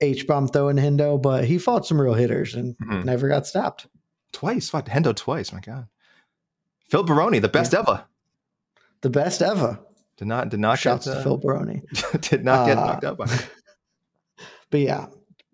[0.00, 3.02] H bomb throwing Hendo, but he fought some real hitters and mm-hmm.
[3.02, 3.88] never got stopped.
[4.32, 5.52] Twice fought Hendo twice.
[5.52, 5.86] My God.
[6.88, 7.80] Phil Baroni, the best yeah.
[7.80, 8.04] ever.
[9.02, 9.78] The best ever.
[10.16, 11.82] Did not did not shouts get, uh, to Phil Baroni.
[12.20, 13.26] did not get uh, knocked out by.
[14.70, 15.06] but yeah,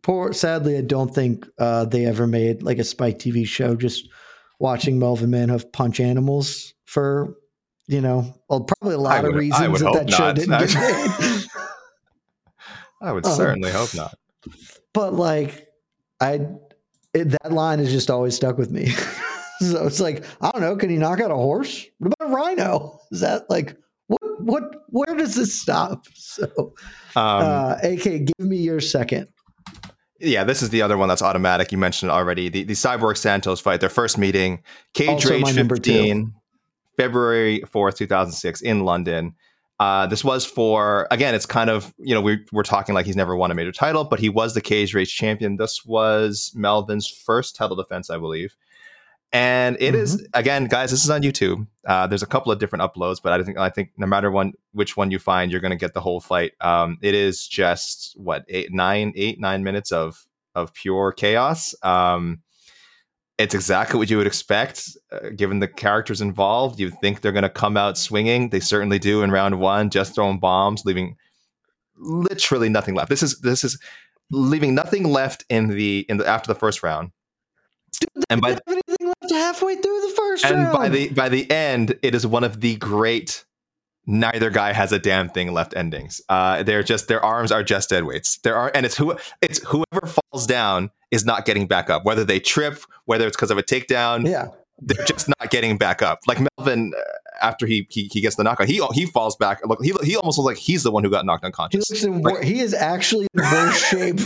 [0.03, 0.33] poor.
[0.33, 3.77] Sadly, I don't think uh, they ever made like a Spike TV show.
[3.77, 4.09] Just
[4.59, 7.37] watching Melvin Manhoef punch animals for
[7.87, 10.75] you know, well, probably a lot would, of reasons that that show didn't get
[11.41, 11.47] made.
[13.03, 14.17] I would um, certainly hope not.
[14.95, 15.69] But like,
[16.21, 16.47] I
[17.13, 18.95] it, that line has just always stuck with me.
[19.73, 21.87] so it's like, I don't know, can he knock out a horse?
[21.99, 23.01] What about a rhino?
[23.11, 26.07] Is that like what what where does this stop?
[26.17, 26.75] So
[27.15, 29.29] um, uh AK, give me your second.
[30.19, 31.71] Yeah, this is the other one that's automatic.
[31.71, 32.49] You mentioned it already.
[32.49, 34.63] The the Cyborg Santos fight, their first meeting,
[34.95, 36.33] Cage Rage 15,
[36.97, 39.35] February 4th, 2006, in London.
[39.81, 41.35] Uh, this was for again.
[41.35, 44.05] It's kind of you know we we're talking like he's never won a major title,
[44.05, 45.57] but he was the cage rage champion.
[45.57, 48.57] This was Melvin's first title defense, I believe.
[49.33, 50.03] And it mm-hmm.
[50.03, 50.91] is again, guys.
[50.91, 51.67] This is on YouTube.
[51.87, 54.53] Uh, there's a couple of different uploads, but I think I think no matter one
[54.73, 56.53] which one you find, you're going to get the whole fight.
[56.61, 61.75] Um, it is just what eight, nine, eight, nine minutes of of pure chaos.
[61.83, 62.43] Um,
[63.37, 66.79] it's exactly what you would expect, uh, given the characters involved.
[66.79, 68.51] You think they're going to come out swinging.
[68.51, 71.17] They certainly do in round one, just throwing bombs, leaving
[71.97, 73.09] literally nothing left.
[73.09, 73.81] This is this is
[74.31, 77.11] leaving nothing left in the in the after the first round
[78.01, 78.59] Dude, and by
[79.31, 80.73] halfway through the first and round.
[80.77, 83.45] by the by the end, it is one of the great.
[84.07, 85.75] Neither guy has a damn thing left.
[85.75, 86.21] Endings.
[86.29, 88.37] Uh, they're just their arms are just dead weights.
[88.39, 92.05] There are, and it's who it's whoever falls down is not getting back up.
[92.05, 94.29] Whether they trip, whether it's because of a takedown.
[94.29, 96.21] Yeah, they're just not getting back up.
[96.27, 97.03] Like Melvin, uh,
[97.41, 99.61] after he, he he gets the knockout, he he falls back.
[99.67, 101.89] Look, he he almost looks like he's the one who got knocked unconscious.
[101.89, 104.21] He, like, he is actually in worse shape.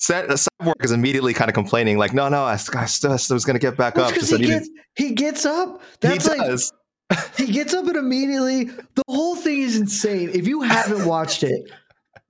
[0.00, 3.54] Cyborg is immediately kind of complaining, like, "No, no, I, I, still, I was going
[3.54, 5.80] to get back up." He gets, he gets up.
[6.00, 6.72] That's he like, does.
[7.36, 8.64] he gets up and immediately.
[8.64, 10.30] The whole thing is insane.
[10.34, 11.70] If you haven't watched it,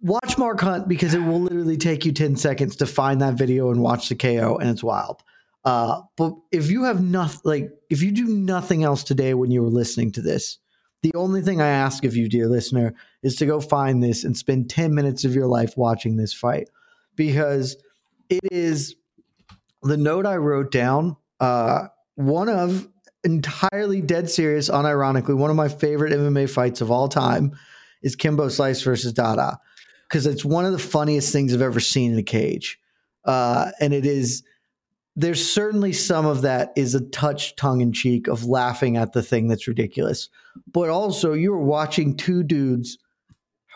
[0.01, 3.71] watch Mark Hunt because it will literally take you ten seconds to find that video
[3.71, 5.23] and watch the KO, and it's wild.
[5.65, 9.63] Uh, but if you have nothing, like if you do nothing else today when you
[9.63, 10.59] were listening to this,
[11.03, 14.37] the only thing I ask of you, dear listener, is to go find this and
[14.37, 16.69] spend 10 minutes of your life watching this fight
[17.17, 17.77] because
[18.29, 18.95] it is
[19.83, 21.17] the note I wrote down.
[21.41, 22.89] Uh, one of
[23.23, 27.53] entirely dead serious, unironically, one of my favorite MMA fights of all time
[28.03, 29.59] is Kimbo Slice versus Dada
[30.09, 32.79] because it's one of the funniest things I've ever seen in a cage.
[33.25, 34.43] Uh, and it is
[35.17, 39.23] there's certainly some of that is a touch tongue in cheek of laughing at the
[39.23, 40.29] thing that's ridiculous.
[40.73, 42.99] But also, you're watching two dudes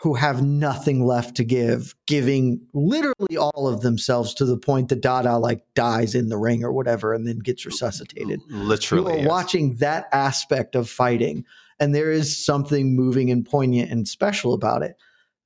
[0.01, 5.01] who have nothing left to give, giving literally all of themselves to the point that
[5.01, 8.39] Dada like dies in the ring or whatever and then gets resuscitated.
[8.49, 9.13] Literally.
[9.13, 9.27] You are yes.
[9.27, 11.45] watching that aspect of fighting,
[11.79, 14.95] and there is something moving and poignant and special about it.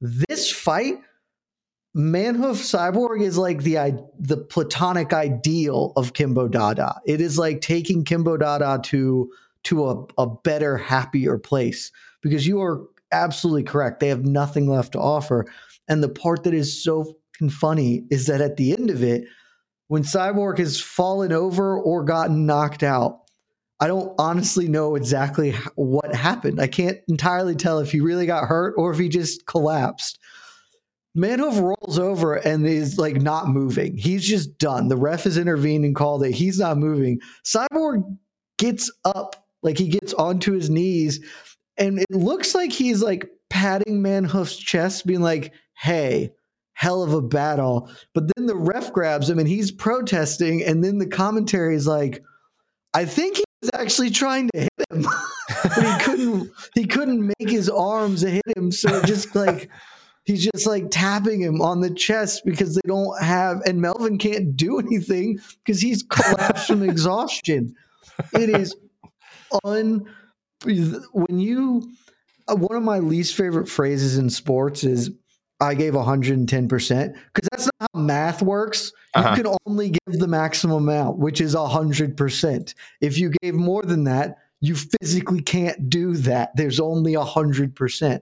[0.01, 0.95] This fight,
[1.95, 6.99] Manhoef Cyborg is like the the platonic ideal of Kimbo Dada.
[7.05, 9.31] It is like taking Kimbo Dada to
[9.65, 13.99] to a, a better, happier place because you are absolutely correct.
[13.99, 15.45] They have nothing left to offer.
[15.87, 17.15] And the part that is so
[17.49, 19.25] funny is that at the end of it,
[19.87, 23.21] when Cyborg has fallen over or gotten knocked out,
[23.79, 26.59] I don't honestly know exactly what happened.
[26.59, 30.19] I can't entirely tell if he really got hurt or if he just collapsed.
[31.15, 33.95] Manhoef rolls over and is like not moving.
[33.97, 34.87] He's just done.
[34.87, 36.31] The ref has intervened and called it.
[36.31, 37.19] He's not moving.
[37.45, 38.03] Cyborg
[38.57, 41.23] gets up, like he gets onto his knees,
[41.77, 46.31] and it looks like he's like patting Manhoef's chest, being like, hey,
[46.73, 47.89] hell of a battle.
[48.15, 52.23] But then the ref grabs him and he's protesting, and then the commentary is like,
[52.95, 55.03] I think he was actually trying to hit him.
[55.63, 58.71] but he couldn't he couldn't make his arms hit him.
[58.71, 59.69] So just like
[60.25, 64.55] he's just like tapping him on the chest because they don't have and Melvin can't
[64.55, 67.75] do anything because he's collapsed from exhaustion.
[68.33, 68.75] It is
[69.63, 70.05] un
[70.65, 71.89] when you
[72.47, 75.11] uh, one of my least favorite phrases in sports is
[75.61, 78.91] I gave 110% because that's not how math works.
[79.15, 79.35] You Uh-huh.
[79.35, 82.73] can only give the maximum amount, which is 100%.
[82.99, 86.51] If you gave more than that, you physically can't do that.
[86.55, 88.21] There's only 100%.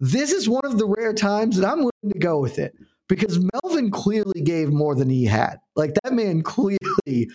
[0.00, 2.74] This is one of the rare times that I'm willing to go with it
[3.08, 5.56] because Melvin clearly gave more than he had.
[5.74, 7.30] Like that man clearly,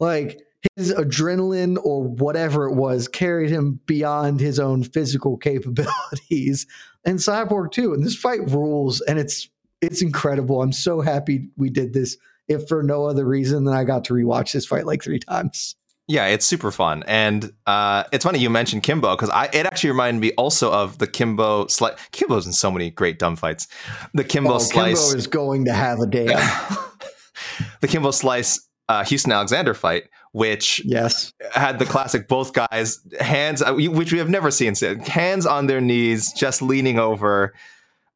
[0.00, 0.40] like
[0.76, 6.66] his adrenaline or whatever it was carried him beyond his own physical capabilities
[7.04, 9.48] and cyborg too and this fight rules and it's
[9.82, 10.62] it's incredible.
[10.62, 12.16] I'm so happy we did this
[12.48, 15.74] if for no other reason than i got to rewatch this fight like three times
[16.08, 19.90] Yeah, it's super fun, and uh, it's funny you mentioned Kimbo because I it actually
[19.90, 21.98] reminded me also of the Kimbo slice.
[22.12, 23.66] Kimbo's in so many great dumb fights.
[24.14, 26.26] The Kimbo oh, slice, kimbo is going to have a day
[27.80, 33.60] the Kimbo slice, uh, Houston Alexander fight, which yes had the classic both guys hands,
[33.60, 37.52] uh, which we have never seen, since, hands on their knees, just leaning over.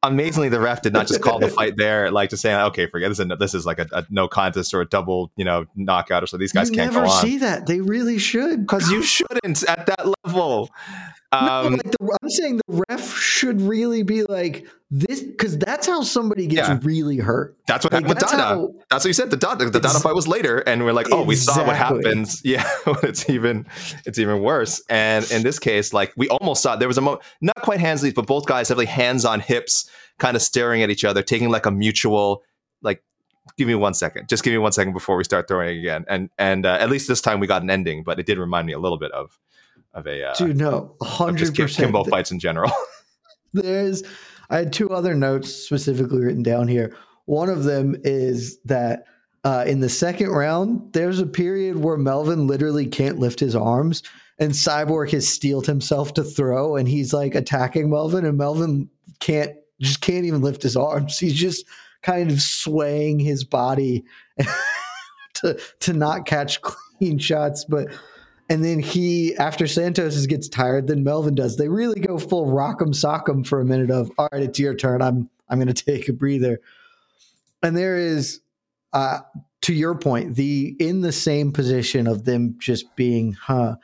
[0.03, 3.09] Amazingly, the ref did not just call the fight there, like just saying, "Okay, forget
[3.09, 3.19] this.
[3.19, 6.23] Is a, this is like a, a no contest or a double, you know, knockout
[6.23, 8.89] or so." These guys you can't never go on see that they really should because
[8.89, 10.69] you shouldn't at that level.
[11.33, 15.87] No, Um, like the, I'm saying the ref should really be like this because that's
[15.87, 16.79] how somebody gets Yeah.
[16.83, 17.55] really hurt.
[17.67, 18.43] That's what Like, happened with that's Dada.
[18.43, 19.29] how- that's what you said.
[19.31, 22.41] The Dada, the Dada fight was later, and we're like, oh, we saw what happens.
[22.45, 22.69] Yeah,
[23.03, 23.65] it's even,
[24.05, 24.83] it's even worse.
[24.89, 28.03] And in this case, like we almost saw there was a moment, not quite hands
[28.03, 29.89] leads, but both guys have like hands on hips,
[30.19, 32.43] kind of staring at each other, taking like a mutual,
[32.81, 33.01] like,
[33.57, 36.03] give me one second, just give me one second before we start throwing again.
[36.09, 38.67] And and uh, at least this time we got an ending, but it did remind
[38.67, 39.39] me a little bit of
[39.93, 41.85] of a uh, Dude, no, hundred percent.
[41.85, 42.71] Kimbo fights in general.
[43.53, 44.03] There's,
[44.49, 46.95] I had two other notes specifically written down here.
[47.25, 49.05] One of them is that
[49.43, 54.03] uh, in the second round, there's a period where Melvin literally can't lift his arms,
[54.39, 59.55] and Cyborg has steeled himself to throw, and he's like attacking Melvin, and Melvin can't
[59.81, 61.17] just can't even lift his arms.
[61.17, 61.65] He's just
[62.03, 64.03] kind of swaying his body
[65.35, 67.87] to to not catch clean shots, but
[68.51, 71.55] and then he, after Santos gets tired, then Melvin does.
[71.55, 75.01] They really go full rock'em sock'em for a minute of, all right, it's your turn.
[75.01, 76.59] I'm I'm going to take a breather.
[77.63, 78.41] And there is,
[78.91, 79.19] uh,
[79.61, 83.77] to your point, the in the same position of them just being, huh.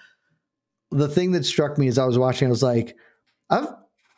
[0.91, 2.97] The thing that struck me as I was watching, I was like,
[3.49, 3.69] I've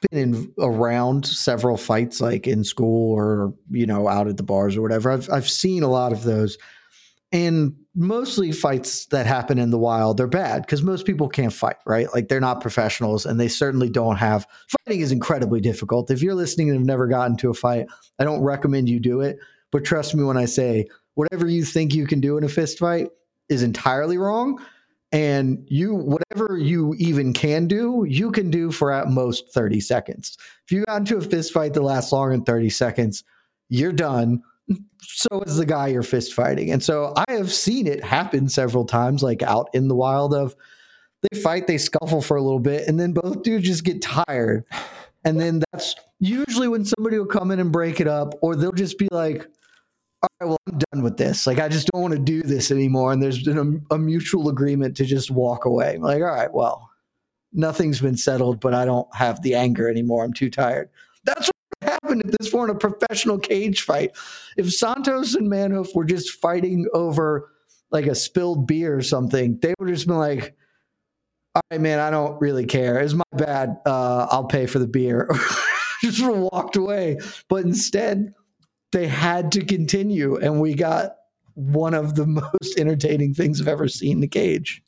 [0.09, 4.75] been in around several fights, like in school or you know out at the bars
[4.75, 5.11] or whatever.
[5.11, 6.57] I've I've seen a lot of those
[7.31, 11.75] and mostly fights that happen in the wild they're bad because most people can't fight
[11.85, 12.07] right?
[12.13, 14.47] Like they're not professionals and they certainly don't have
[14.85, 16.09] fighting is incredibly difficult.
[16.09, 19.21] If you're listening and have never gotten to a fight i don't recommend you do
[19.21, 19.37] it
[19.71, 22.79] but trust me when i say whatever you think you can do in a fist
[22.79, 23.09] fight
[23.49, 24.59] is entirely wrong
[25.11, 30.37] and you whatever you even can do you can do for at most 30 seconds.
[30.65, 33.23] If you got into a fist fight that lasts longer than 30 seconds
[33.69, 34.41] you're done
[35.01, 36.71] so is the guy you're fist fighting.
[36.71, 40.55] And so I have seen it happen several times, like out in the wild of
[41.21, 44.63] they fight, they scuffle for a little bit, and then both dudes just get tired.
[45.25, 48.71] And then that's usually when somebody will come in and break it up, or they'll
[48.71, 49.45] just be like,
[50.21, 51.45] all right, well, I'm done with this.
[51.45, 53.11] Like, I just don't want to do this anymore.
[53.11, 55.95] And there's been a, a mutual agreement to just walk away.
[55.95, 56.89] I'm like, all right, well,
[57.51, 60.23] nothing's been settled, but I don't have the anger anymore.
[60.23, 60.89] I'm too tired.
[61.25, 61.51] That's
[61.81, 64.11] happen if this weren't a professional cage fight.
[64.57, 67.51] If Santos and Manhoef were just fighting over
[67.91, 70.55] like a spilled beer or something, they would just been like,
[71.55, 72.99] all right, man, I don't really care.
[72.99, 73.77] It's my bad.
[73.85, 75.29] Uh, I'll pay for the beer.
[76.01, 77.17] just walked away.
[77.47, 78.33] But instead,
[78.91, 81.15] they had to continue, and we got
[81.55, 84.83] one of the most entertaining things I've ever seen in the cage.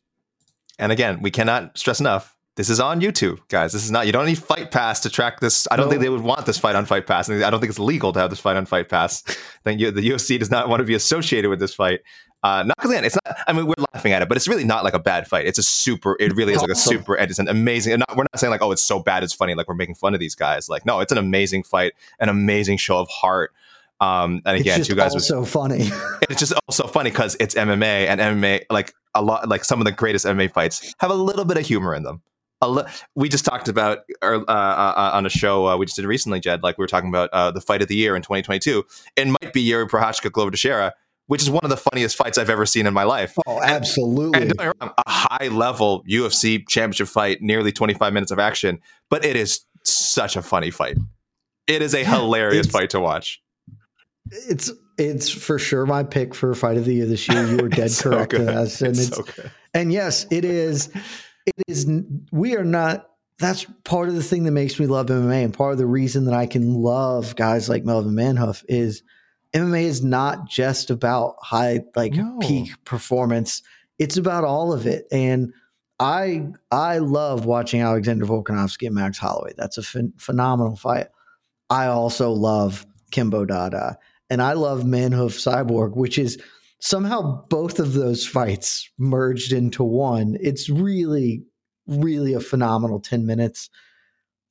[0.80, 2.36] And again, we cannot stress enough.
[2.58, 3.72] This is on YouTube, guys.
[3.72, 4.06] This is not.
[4.06, 5.68] You don't need Fight Pass to track this.
[5.72, 5.92] I don't no.
[5.92, 7.30] think they would want this fight on Fight Pass.
[7.30, 9.24] I don't think it's legal to have this fight on Fight Pass.
[9.30, 9.34] I
[9.64, 12.02] think the UFC does not want to be associated with this fight.
[12.44, 13.38] Uh, not because again, it's not.
[13.48, 15.46] I mean, we're laughing at it, but it's really not like a bad fight.
[15.46, 16.18] It's a super.
[16.20, 17.16] It really is like a super.
[17.16, 17.98] It's an amazing.
[18.00, 19.54] Not, we're not saying like, oh, it's so bad, it's funny.
[19.54, 20.68] Like we're making fun of these guys.
[20.68, 23.54] Like, no, it's an amazing fight, an amazing show of heart.
[24.02, 25.90] Um, and again, two guys was so funny.
[26.30, 29.86] it's just also funny because it's MMA and MMA, like a lot, like some of
[29.86, 32.22] the greatest MMA fights have a little bit of humor in them.
[33.16, 36.40] We just talked about uh, uh, uh, on a show uh, we just did recently,
[36.40, 36.64] Jed.
[36.64, 38.84] Like we were talking about uh, the fight of the year in 2022.
[39.16, 40.94] It might be Jiri Prochazka Glover Teixeira,
[41.28, 43.36] which is one of the funniest fights I've ever seen in my life.
[43.48, 44.42] Oh, absolutely!
[44.42, 49.26] And, and wrong, a high level UFC championship fight, nearly 25 minutes of action, but
[49.26, 50.98] it is such a funny fight.
[51.68, 53.42] It is a hilarious fight to watch.
[54.30, 57.46] It's it's for sure my pick for fight of the year this year.
[57.48, 59.44] You were dead correct so in and it's, it's so
[59.74, 60.90] and yes, it is.
[61.46, 61.90] It is.
[62.32, 63.08] We are not.
[63.40, 66.26] That's part of the thing that makes me love MMA, and part of the reason
[66.26, 69.02] that I can love guys like Melvin Manhoef is
[69.54, 72.38] MMA is not just about high like no.
[72.40, 73.64] peak performance.
[73.98, 75.54] It's about all of it, and
[76.00, 79.54] I I love watching Alexander Volkanovski and Max Holloway.
[79.58, 81.08] That's a ph- phenomenal fight.
[81.70, 83.98] I also love Kimbo Dada
[84.32, 86.42] and I love Manhoef Cyborg, which is
[86.82, 90.38] somehow both of those fights merged into one.
[90.42, 91.44] It's really,
[91.88, 93.70] really a phenomenal 10 minutes.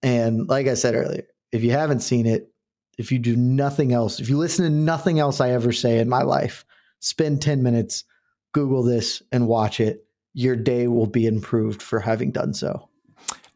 [0.03, 2.51] And like I said earlier, if you haven't seen it,
[2.97, 6.09] if you do nothing else, if you listen to nothing else I ever say in
[6.09, 6.65] my life,
[7.01, 8.05] spend 10 minutes,
[8.53, 10.05] Google this and watch it.
[10.33, 12.89] Your day will be improved for having done so.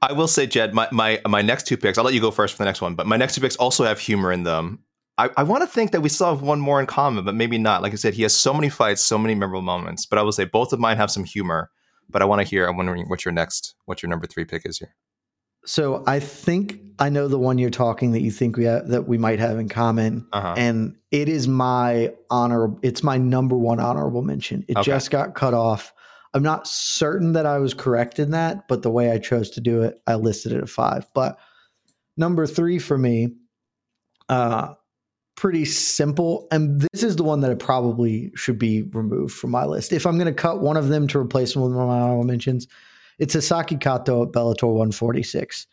[0.02, 2.54] I will say, Jed, my, my my next two picks, I'll let you go first
[2.54, 4.80] for the next one, but my next two picks also have humor in them.
[5.16, 7.58] I, I want to think that we still have one more in common, but maybe
[7.58, 7.82] not.
[7.82, 10.06] Like I said, he has so many fights, so many memorable moments.
[10.06, 11.70] But I will say both of mine have some humor.
[12.10, 12.66] But I want to hear.
[12.66, 14.94] I'm wondering what your next, what your number three pick is here.
[15.64, 19.08] So I think I know the one you're talking that you think we have, that
[19.08, 20.54] we might have in common, uh-huh.
[20.56, 22.74] and it is my honor.
[22.82, 24.64] It's my number one honorable mention.
[24.68, 24.84] It okay.
[24.84, 25.94] just got cut off.
[26.34, 29.60] I'm not certain that I was correct in that, but the way I chose to
[29.60, 31.06] do it, I listed it at five.
[31.14, 31.38] But
[32.16, 33.36] number three for me,
[34.28, 34.74] uh,
[35.36, 36.46] pretty simple.
[36.50, 39.92] And this is the one that I probably should be removed from my list.
[39.92, 42.66] If I'm going to cut one of them to replace one of my honorable mentions,
[43.18, 45.66] it's Hisaki Kato at Bellator 146.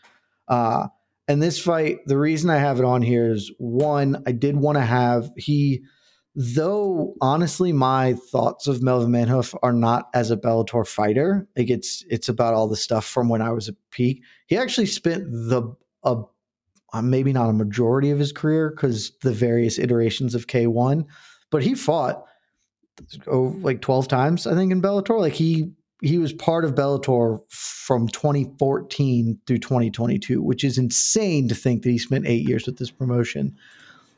[0.48, 0.88] Uh,
[1.28, 4.78] and this fight, the reason I have it on here is one, I did want
[4.78, 5.84] to have he,
[6.36, 11.48] though honestly, my thoughts of Melvin Manhoef are not as a Bellator fighter.
[11.56, 14.24] Like it's it's about all the stuff from when I was a peak.
[14.48, 16.18] He actually spent the a
[16.94, 21.06] uh, maybe not a majority of his career because the various iterations of K1,
[21.50, 22.26] but he fought
[23.28, 25.20] oh, like 12 times, I think, in Bellator.
[25.20, 25.72] Like he
[26.02, 31.92] he was part of Bellator from 2014 through 2022, which is insane to think that
[31.92, 33.56] he spent eight years with this promotion.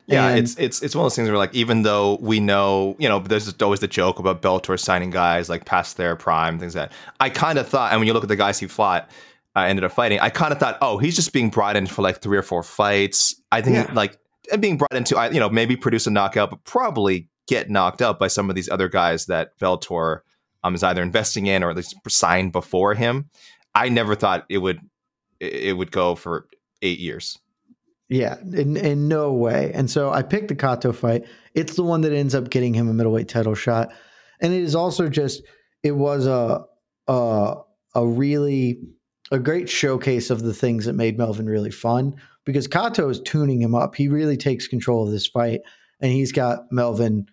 [0.06, 2.96] Yeah, and, it's it's it's one of those things where like even though we know,
[3.00, 6.76] you know, there's always the joke about Bellator signing guys like past their prime, things
[6.76, 9.10] like that I kind of thought, and when you look at the guys he fought,
[9.56, 12.02] uh, ended up fighting, I kind of thought, oh, he's just being brought in for
[12.02, 13.36] like three or four fights.
[13.52, 13.94] I think yeah.
[13.94, 14.18] like
[14.52, 18.20] and being brought into, you know, maybe produce a knockout, but probably get knocked out
[18.20, 20.20] by some of these other guys that Bellator
[20.64, 23.30] um, is either investing in or at least signed before him.
[23.76, 24.80] I never thought it would
[25.40, 26.48] it would go for
[26.82, 27.38] eight years.
[28.10, 29.72] Yeah, in, in no way.
[29.74, 31.26] And so I picked the Kato fight.
[31.56, 33.92] It's the one that ends up getting him a middleweight title shot,
[34.40, 35.44] and it is also just
[35.82, 36.64] it was a
[37.08, 37.56] a,
[37.96, 38.80] a really
[39.32, 42.16] a great showcase of the things that made Melvin really fun
[42.46, 43.96] because Kato is tuning him up.
[43.96, 45.62] He really takes control of this fight,
[46.02, 47.28] and he's got Melvin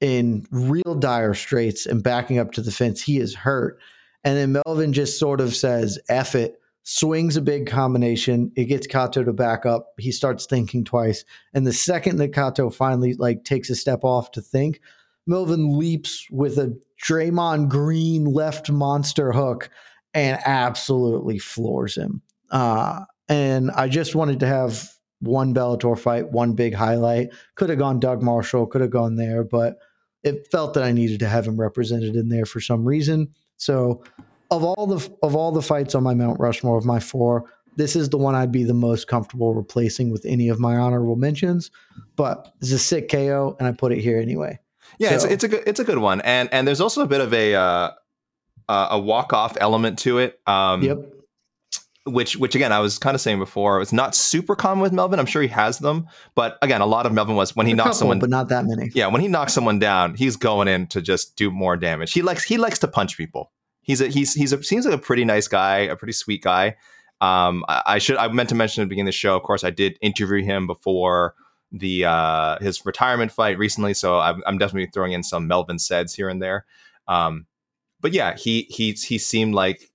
[0.00, 3.02] in real dire straits and backing up to the fence.
[3.02, 3.78] He is hurt.
[4.24, 8.52] And then Melvin just sort of says, F it, swings a big combination.
[8.56, 9.92] It gets Kato to back up.
[9.98, 11.24] He starts thinking twice.
[11.54, 14.80] And the second that Kato finally like takes a step off to think,
[15.26, 19.70] Melvin leaps with a Draymond Green left monster hook
[20.18, 22.22] and absolutely floors him.
[22.50, 24.90] Uh, and I just wanted to have
[25.20, 27.28] one Bellator fight, one big highlight.
[27.54, 29.78] Could have gone Doug Marshall, could have gone there, but
[30.22, 33.28] it felt that I needed to have him represented in there for some reason.
[33.56, 34.02] So,
[34.50, 37.44] of all the of all the fights on my Mount Rushmore of my four,
[37.76, 41.16] this is the one I'd be the most comfortable replacing with any of my honorable
[41.16, 41.70] mentions.
[42.16, 44.58] But it's a sick KO, and I put it here anyway.
[44.98, 47.06] Yeah, so, it's, it's a good it's a good one, and and there's also a
[47.06, 47.90] bit of a uh,
[48.68, 50.40] a walk off element to it.
[50.46, 50.98] Um, yep.
[52.04, 55.18] Which which again I was kind of saying before, it's not super common with Melvin.
[55.18, 57.76] I'm sure he has them, but again, a lot of Melvin was when he a
[57.76, 58.90] knocks couple, someone, but not that many.
[58.94, 62.12] Yeah, when he knocks someone down, he's going in to just do more damage.
[62.12, 63.52] He likes he likes to punch people.
[63.82, 66.76] He's a he's he's a seems like a pretty nice guy, a pretty sweet guy.
[67.20, 69.36] Um, I, I should I meant to mention at the beginning of the show.
[69.36, 71.34] Of course, I did interview him before
[71.72, 76.14] the uh, his retirement fight recently, so I'm, I'm, definitely throwing in some Melvin seds
[76.14, 76.64] here and there.
[77.06, 77.46] Um,
[78.00, 79.90] but yeah, he he he seemed like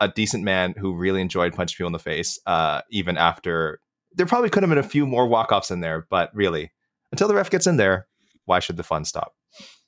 [0.00, 3.80] a decent man who really enjoyed punching people in the face, uh, even after
[4.14, 6.72] there probably could have been a few more walk offs in there, but really,
[7.12, 8.06] until the ref gets in there,
[8.44, 9.34] why should the fun stop?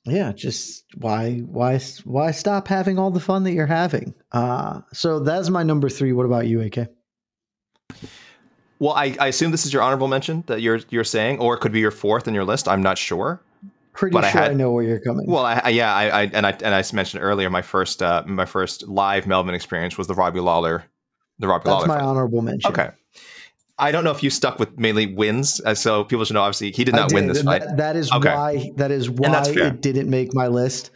[0.05, 4.13] Yeah, just why why why stop having all the fun that you're having?
[4.31, 6.11] Uh, so that's my number three.
[6.11, 6.89] What about you, AK?
[8.79, 11.61] Well, I, I assume this is your honorable mention that you're you're saying, or it
[11.61, 12.67] could be your fourth in your list.
[12.67, 13.41] I'm not sure.
[13.93, 15.27] Pretty but sure I, had, I, know where you're coming.
[15.27, 18.45] Well, I, yeah, I, I, and I and I mentioned earlier my first uh, my
[18.45, 20.85] first live Melvin experience was the Robbie Lawler,
[21.37, 21.87] the Robbie That's Lawler.
[21.87, 22.09] That's my fight.
[22.09, 22.71] honorable mention.
[22.71, 22.89] Okay.
[23.77, 26.41] I don't know if you stuck with mainly wins, uh, so people should know.
[26.41, 27.15] Obviously, he did not did.
[27.15, 27.61] win this fight.
[27.61, 28.33] That, that is okay.
[28.33, 30.91] why that is why it didn't make my list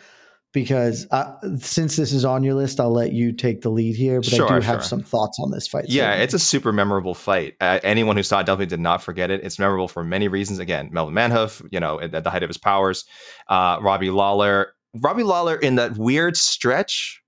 [0.53, 4.21] because I, since this is on your list, I'll let you take the lead here.
[4.21, 5.85] But sure, I do have some thoughts on this fight.
[5.87, 7.55] Yeah, it's a super memorable fight.
[7.59, 9.43] Uh, anyone who saw it definitely did not forget it.
[9.43, 10.59] It's memorable for many reasons.
[10.59, 13.05] Again, Melvin Manhoef, you know, at, at the height of his powers,
[13.49, 17.21] uh, Robbie Lawler, Robbie Lawler in that weird stretch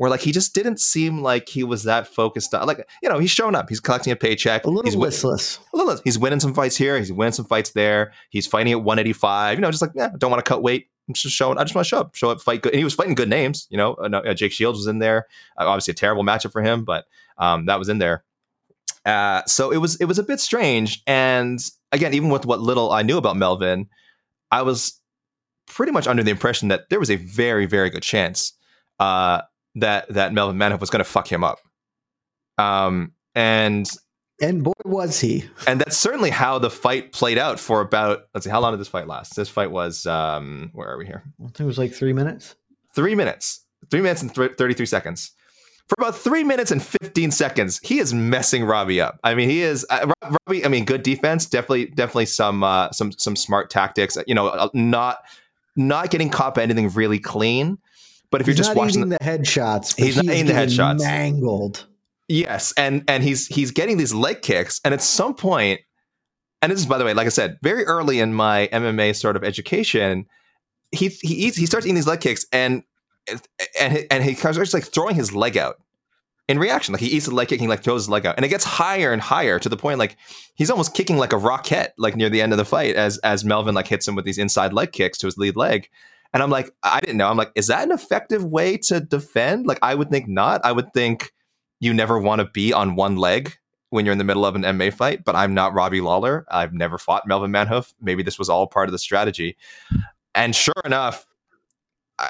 [0.00, 3.18] where like he just didn't seem like he was that focused on like you know
[3.18, 6.40] he's showing up he's collecting a paycheck a little he's listless a little he's winning
[6.40, 9.82] some fights here he's winning some fights there he's fighting at 185 you know just
[9.82, 11.58] like yeah don't want to cut weight just showing.
[11.58, 12.72] I just want to show up, show up, fight good.
[12.72, 13.66] And he was fighting good names.
[13.70, 15.26] You know, uh, Jake Shields was in there.
[15.58, 17.06] Uh, obviously, a terrible matchup for him, but
[17.38, 18.24] um, that was in there.
[19.04, 21.02] Uh, so it was it was a bit strange.
[21.06, 21.58] And
[21.92, 23.88] again, even with what little I knew about Melvin,
[24.50, 25.00] I was
[25.66, 28.52] pretty much under the impression that there was a very very good chance
[28.98, 29.42] uh,
[29.76, 31.58] that that Melvin Manhoef was going to fuck him up.
[32.58, 33.88] Um, and
[34.40, 35.44] and boy, was he.
[35.66, 38.80] And that's certainly how the fight played out for about, let's see, how long did
[38.80, 39.36] this fight last?
[39.36, 41.22] This fight was, um, where are we here?
[41.40, 42.56] I think it was like three minutes.
[42.94, 43.64] Three minutes.
[43.90, 45.32] Three minutes and th- 33 seconds.
[45.88, 49.18] For about three minutes and 15 seconds, he is messing Robbie up.
[49.24, 50.12] I mean, he is, uh,
[50.46, 54.48] Robbie, I mean, good defense, definitely, definitely some, uh, some, some smart tactics, you know,
[54.48, 55.18] uh, not,
[55.76, 57.78] not getting caught by anything really clean.
[58.30, 61.00] But if he's you're just watching the, the headshots, he's not eating the headshots.
[61.00, 61.86] Mangled.
[62.30, 65.80] Yes, and and he's he's getting these leg kicks, and at some point,
[66.62, 69.34] and this is by the way, like I said, very early in my MMA sort
[69.34, 70.26] of education,
[70.92, 72.84] he he eats he starts eating these leg kicks, and
[73.80, 75.82] and and he starts like throwing his leg out
[76.46, 76.92] in reaction.
[76.92, 78.62] Like he eats the leg kick, he like throws his leg out, and it gets
[78.62, 80.16] higher and higher to the point like
[80.54, 83.44] he's almost kicking like a rocket, like near the end of the fight, as as
[83.44, 85.88] Melvin like hits him with these inside leg kicks to his lead leg.
[86.32, 87.28] And I'm like, I didn't know.
[87.28, 89.66] I'm like, is that an effective way to defend?
[89.66, 90.64] Like, I would think not.
[90.64, 91.32] I would think
[91.80, 93.56] you never want to be on one leg
[93.88, 96.46] when you're in the middle of an MMA fight, but I'm not Robbie Lawler.
[96.50, 97.92] I've never fought Melvin Manhoef.
[98.00, 99.56] Maybe this was all part of the strategy.
[100.34, 101.26] And sure enough,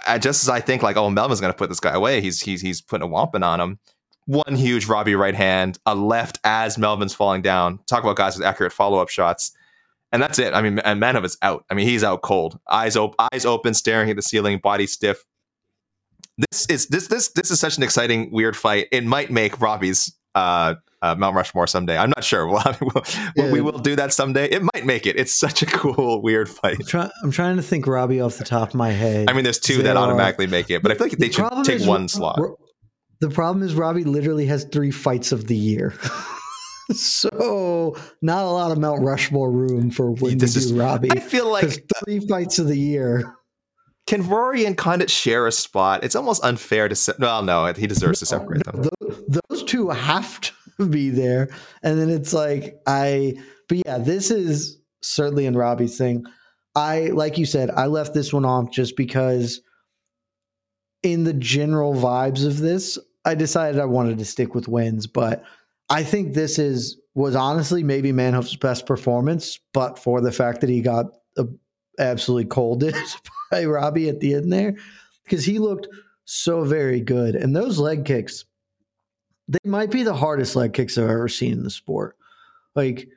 [0.06, 2.40] I, just as I think like, oh, Melvin's going to put this guy away, he's
[2.40, 3.78] he's he's putting a wampin on him.
[4.26, 7.80] One huge Robbie right hand, a left as Melvin's falling down.
[7.86, 9.52] Talk about guys with accurate follow up shots.
[10.12, 10.54] And that's it.
[10.54, 11.64] I mean, and Manhoef is out.
[11.70, 12.58] I mean, he's out cold.
[12.68, 15.24] Eyes open, eyes open, staring at the ceiling, body stiff
[16.38, 18.88] this is this this this is such an exciting weird fight.
[18.92, 21.96] It might make Robbie's uh, uh, Mount Rushmore someday.
[21.96, 22.46] I'm not sure.
[22.50, 23.04] We'll, we'll
[23.36, 23.52] yeah.
[23.52, 24.46] we will do that someday.
[24.46, 25.16] It might make it.
[25.16, 26.76] It's such a cool weird fight.
[26.80, 29.30] I'm, try, I'm, trying to think Robbie off the top of my head.
[29.30, 31.86] I mean, there's two that automatically make it, but I feel like they should take
[31.86, 32.40] one slot.
[33.20, 35.94] The problem is Robbie literally has three fights of the year.
[36.92, 41.10] so not a lot of Mount Rushmore room for when this is, Robbie.
[41.12, 43.36] I feel like three fights of the year.
[44.10, 46.02] Can Rory and Condit share a spot?
[46.02, 46.96] It's almost unfair to.
[46.96, 48.88] Se- well, no, he deserves to separate them.
[49.28, 51.48] Those two have to be there,
[51.84, 53.34] and then it's like I.
[53.68, 56.24] But yeah, this is certainly in Robbie's thing.
[56.74, 59.60] I like you said, I left this one off just because,
[61.04, 65.06] in the general vibes of this, I decided I wanted to stick with wins.
[65.06, 65.44] But
[65.88, 70.68] I think this is was honestly maybe Manhoef's best performance, but for the fact that
[70.68, 71.06] he got
[71.38, 71.46] a,
[72.00, 72.96] absolutely colded
[73.50, 74.74] by Robbie at the end there
[75.24, 75.88] because he looked
[76.24, 77.34] so very good.
[77.34, 78.44] And those leg kicks,
[79.48, 82.16] they might be the hardest leg kicks I've ever seen in the sport.
[82.74, 83.08] Like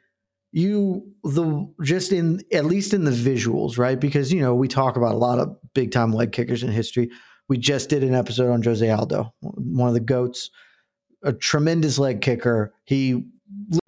[0.51, 3.99] you the just in at least in the visuals, right?
[3.99, 7.09] Because you know we talk about a lot of big time leg kickers in history.
[7.49, 10.49] We just did an episode on Jose Aldo, one of the goats,
[11.23, 12.73] a tremendous leg kicker.
[12.86, 13.25] He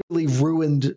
[0.10, 0.96] literally ruined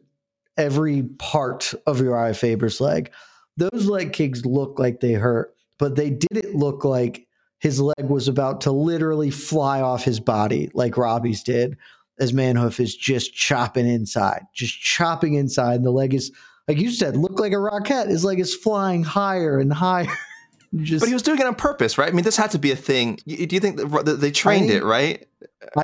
[0.57, 3.13] every part of Urijah Faber's leg.
[3.59, 7.27] Those leg kicks look like they hurt, but they didn't look like
[7.59, 11.77] his leg was about to literally fly off his body like Robbie's did,
[12.21, 15.75] as Manhoef is just chopping inside, just chopping inside.
[15.75, 16.31] And the leg is,
[16.69, 18.09] like you said, look like a rocket.
[18.09, 20.07] His leg is flying higher and higher.
[20.77, 22.09] just, but he was doing it on purpose, right?
[22.09, 23.19] I mean, this had to be a thing.
[23.27, 25.27] Do you think that they trained think, it, right?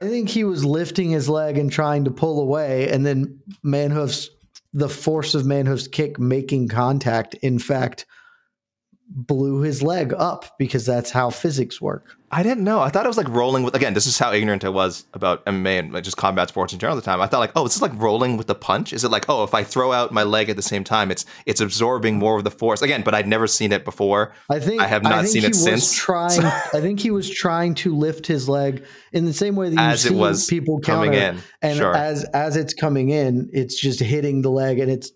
[0.00, 4.30] I think he was lifting his leg and trying to pull away, and then Manhoef's
[4.74, 8.04] the force of Manhoef's kick making contact, in fact,
[9.08, 12.16] blew his leg up because that's how physics work.
[12.30, 12.80] I didn't know.
[12.80, 15.44] I thought it was like rolling with again, this is how ignorant I was about
[15.46, 17.20] MMA and like just combat sports in general at the time.
[17.20, 18.92] I thought like, oh, this is like rolling with the punch.
[18.92, 21.26] Is it like, oh, if I throw out my leg at the same time, it's
[21.46, 22.82] it's absorbing more of the force.
[22.82, 24.32] Again, but I'd never seen it before.
[24.50, 25.94] I think I have not seen it since.
[25.94, 29.76] Trying I think he was trying to lift his leg in the same way that
[29.76, 31.38] you as see it was people coming in.
[31.62, 31.94] And sure.
[31.94, 35.12] as as it's coming in, it's just hitting the leg and it's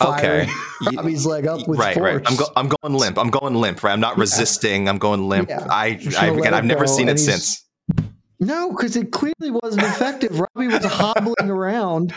[0.00, 0.48] okay.
[0.94, 2.14] Robbie's leg up with right, force.
[2.14, 2.30] right.
[2.30, 3.18] I'm, go- I'm going limp.
[3.18, 3.82] I'm going limp.
[3.82, 3.92] Right.
[3.92, 4.22] I'm not yeah.
[4.22, 4.88] resisting.
[4.88, 5.48] I'm going limp.
[5.48, 5.66] Yeah.
[5.70, 7.64] I, I again, I've never seen it since.
[8.38, 10.38] No, because it clearly wasn't effective.
[10.56, 12.14] Robbie was hobbling around,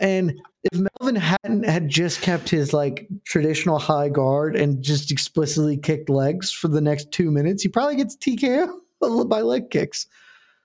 [0.00, 5.76] and if Melvin hadn't had just kept his like traditional high guard and just explicitly
[5.76, 8.70] kicked legs for the next two minutes, he probably gets TKO
[9.28, 10.06] by leg kicks.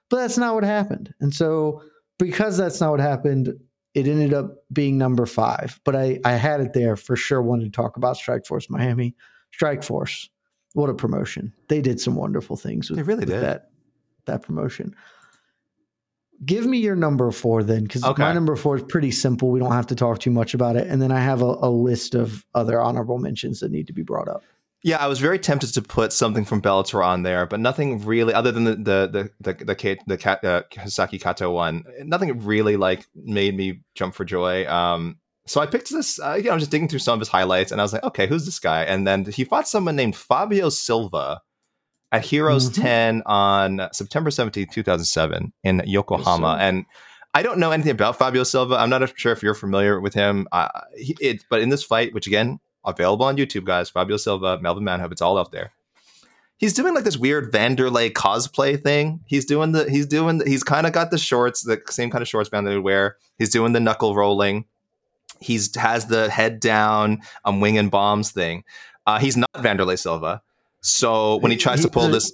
[0.10, 1.82] But that's not what happened, and so
[2.20, 3.54] because that's not what happened,
[3.96, 7.42] it ended up being number five, but I, I had it there for sure.
[7.42, 9.16] Wanted to talk about Strikeforce Miami.
[9.58, 10.28] Strikeforce,
[10.74, 11.54] what a promotion!
[11.70, 13.42] They did some wonderful things with, they really with did.
[13.42, 13.70] that
[14.26, 14.94] that promotion.
[16.44, 18.22] Give me your number four then, because okay.
[18.22, 19.50] my number four is pretty simple.
[19.50, 21.70] We don't have to talk too much about it, and then I have a, a
[21.70, 24.44] list of other honorable mentions that need to be brought up.
[24.86, 28.36] Yeah, I was very tempted to put something from Bellator on there, but nothing really,
[28.36, 32.78] other than the the the the the, the, the uh, Hisaki Kato one, nothing really
[32.78, 34.68] like made me jump for joy.
[34.68, 35.18] Um,
[35.48, 36.20] so I picked this.
[36.20, 37.94] Uh, you know, I was just digging through some of his highlights, and I was
[37.94, 38.84] like, okay, who's this guy?
[38.84, 41.42] And then he fought someone named Fabio Silva
[42.12, 42.84] at Heroes mm-hmm.
[42.84, 46.86] 10 on September seventeenth, 2007, in Yokohama, and.
[47.34, 48.76] I don't know anything about Fabio Silva.
[48.76, 50.48] I'm not sure if you're familiar with him.
[50.54, 53.90] Uh, he, it, but in this fight, which again available on YouTube, guys.
[53.90, 55.72] Fabio Silva, Melvin Manhoef, it's all out there.
[56.58, 59.20] He's doing like this weird Vanderlei cosplay thing.
[59.26, 62.22] He's doing the he's doing the, he's kind of got the shorts, the same kind
[62.22, 63.18] of shorts Vanderlei would wear.
[63.38, 64.66] He's doing the knuckle rolling.
[65.42, 68.64] He's has the head down, um, wing and bombs thing.
[69.06, 70.42] Uh, he's not Vanderlei Silva.
[70.82, 72.32] So when he tries he, to pull this,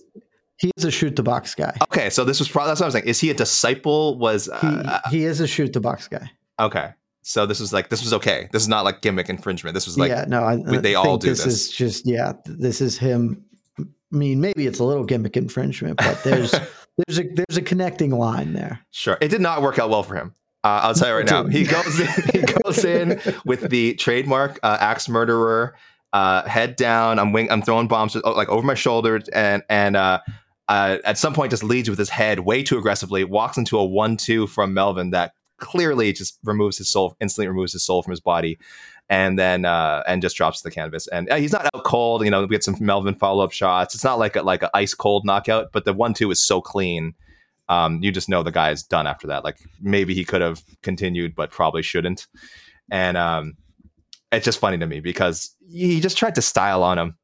[0.57, 1.75] he's a Chute Boxe guy.
[1.83, 3.05] Okay, so this was probably that's what I was saying.
[3.07, 4.19] Is he a disciple?
[4.19, 6.29] Was uh, he, he is a Chute Boxe guy.
[6.59, 6.91] Okay,
[7.23, 8.49] so this was like this was okay.
[8.51, 9.73] This is not like gimmick infringement.
[9.73, 11.43] This was like yeah, no, I, we, they all do this.
[11.43, 13.43] This is just yeah, this is him.
[13.79, 16.51] I mean, maybe it's a little gimmick infringement, but there's
[16.97, 18.79] there's a there's a connecting line there.
[18.91, 20.35] Sure, it did not work out well for him.
[20.63, 21.45] Uh, I'll tell you right now.
[21.45, 25.75] He goes in, he goes in with the trademark uh, axe murderer,
[26.13, 27.17] uh, head down.
[27.19, 30.21] I'm wing, I'm throwing bombs oh, like over my shoulder, and and uh,
[30.67, 33.23] uh, at some point just leads with his head way too aggressively.
[33.23, 37.83] Walks into a one-two from Melvin that clearly just removes his soul, instantly removes his
[37.83, 38.59] soul from his body,
[39.09, 41.07] and then uh, and just drops the canvas.
[41.07, 42.25] And uh, he's not out cold.
[42.25, 43.95] You know, we get some Melvin follow up shots.
[43.95, 46.59] It's not like a, like an ice cold knockout, but the one two is so
[46.59, 47.13] clean.
[47.69, 49.45] Um, you just know the guy is done after that.
[49.45, 52.27] Like maybe he could have continued, but probably shouldn't.
[52.89, 53.55] And um,
[54.33, 57.17] it's just funny to me because he just tried to style on him,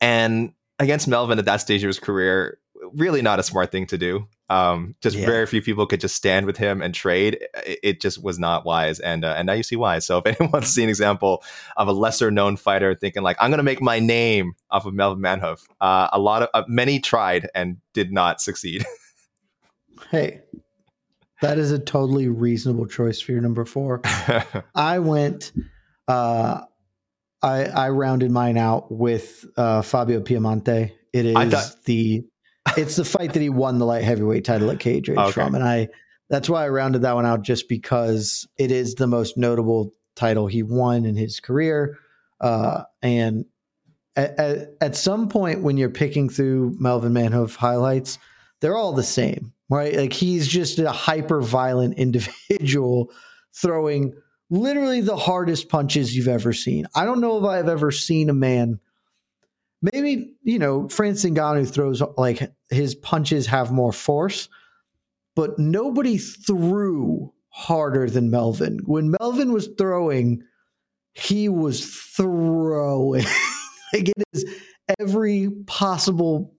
[0.00, 2.58] and against Melvin at that stage of his career,
[2.94, 4.26] really not a smart thing to do.
[4.48, 5.26] Um, just yeah.
[5.26, 7.38] very few people could just stand with him and trade.
[7.66, 9.98] It, it just was not wise, and uh, and now you see why.
[9.98, 11.42] So if anyone wants to see an example
[11.76, 14.94] of a lesser known fighter thinking like I'm going to make my name off of
[14.94, 18.84] Melvin Manhoef, uh, a lot of uh, many tried and did not succeed.
[20.10, 20.42] hey,
[21.42, 24.00] that is a totally reasonable choice for your number four.
[24.74, 25.52] I went.
[26.06, 26.62] Uh,
[27.42, 30.92] I I rounded mine out with uh, Fabio Piemonte.
[31.12, 32.24] It is thought- the
[32.82, 35.32] it's the fight that he won the light heavyweight title at Cage Rage okay.
[35.32, 35.88] from, and I
[36.28, 40.46] that's why I rounded that one out just because it is the most notable title
[40.46, 41.98] he won in his career.
[42.40, 43.44] Uh, and
[44.16, 48.18] at, at, at, some point when you're picking through Melvin Manhoef highlights,
[48.60, 49.94] they're all the same, right?
[49.94, 53.10] Like he's just a hyper violent individual
[53.54, 54.14] throwing
[54.50, 56.86] literally the hardest punches you've ever seen.
[56.94, 58.80] I don't know if I've ever seen a man
[59.82, 64.48] maybe you know Francis Ngannou throws like his punches have more force,
[65.34, 68.80] but nobody threw harder than Melvin.
[68.84, 70.42] When Melvin was throwing,
[71.14, 73.24] he was throwing.
[73.92, 74.44] like it is
[75.00, 76.54] every possible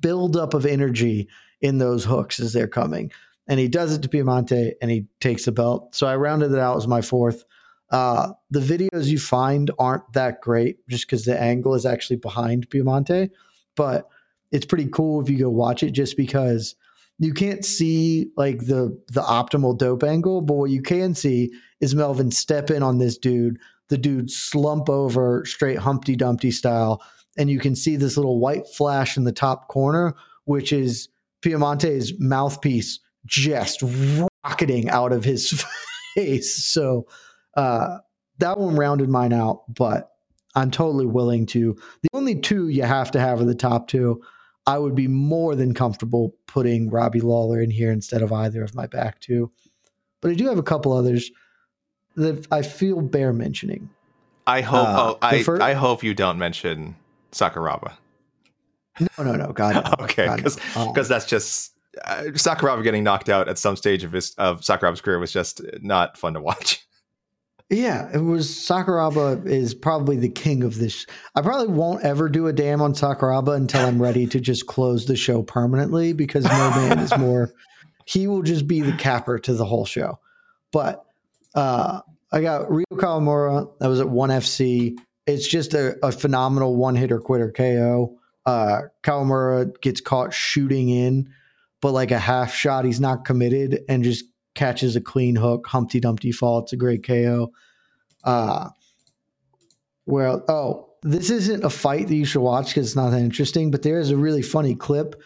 [0.00, 1.28] buildup of energy
[1.60, 3.10] in those hooks as they're coming.
[3.48, 5.94] And he does it to Piemonte and he takes the belt.
[5.94, 7.44] So I rounded it out as my fourth.
[7.92, 12.68] Uh, the videos you find aren't that great just because the angle is actually behind
[12.70, 13.30] Piemonte,
[13.76, 14.08] but
[14.50, 16.74] it's pretty cool if you go watch it just because
[17.18, 21.94] you can't see like the the optimal dope angle, but what you can see is
[21.94, 27.02] Melvin step in on this dude, the dude slump over straight Humpty Dumpty style,
[27.36, 30.14] and you can see this little white flash in the top corner,
[30.46, 31.08] which is
[31.42, 33.82] Piemonte's mouthpiece just
[34.44, 35.64] rocketing out of his
[36.14, 36.64] face.
[36.64, 37.06] So
[37.56, 37.98] uh,
[38.38, 40.12] that one rounded mine out, but
[40.54, 41.76] I'm totally willing to.
[42.02, 44.22] The only two you have to have are the top two.
[44.66, 48.74] I would be more than comfortable putting Robbie Lawler in here instead of either of
[48.74, 49.50] my back two.
[50.20, 51.30] But I do have a couple others
[52.16, 53.90] that I feel bear mentioning.
[54.46, 54.88] I hope.
[54.88, 56.96] Uh, oh, I first, I hope you don't mention
[57.32, 57.94] Sakuraba.
[59.00, 59.52] No, no, no.
[59.52, 59.94] God, no.
[60.04, 61.14] okay, because because no.
[61.14, 61.72] that's just
[62.04, 65.60] uh, Sakuraba getting knocked out at some stage of his of Sakuraba's career was just
[65.80, 66.86] not fun to watch.
[67.72, 71.06] Yeah, it was Sakuraba is probably the king of this.
[71.34, 75.06] I probably won't ever do a damn on Sakuraba until I'm ready to just close
[75.06, 77.50] the show permanently because no man is more.
[78.04, 80.18] He will just be the capper to the whole show.
[80.70, 81.02] But
[81.54, 82.00] uh,
[82.30, 83.72] I got Ryo Kawamura.
[83.78, 84.98] That was at one FC.
[85.26, 88.18] It's just a, a phenomenal one hitter quitter KO.
[88.44, 91.30] Uh, Kawamura gets caught shooting in,
[91.80, 94.24] but like a half shot, he's not committed and just
[94.54, 96.60] catches a clean hook, Humpty Dumpty fall.
[96.60, 97.52] It's a great KO.
[98.24, 98.68] Uh,
[100.06, 103.70] well, oh, this isn't a fight that you should watch because it's not that interesting,
[103.70, 105.20] but there is a really funny clip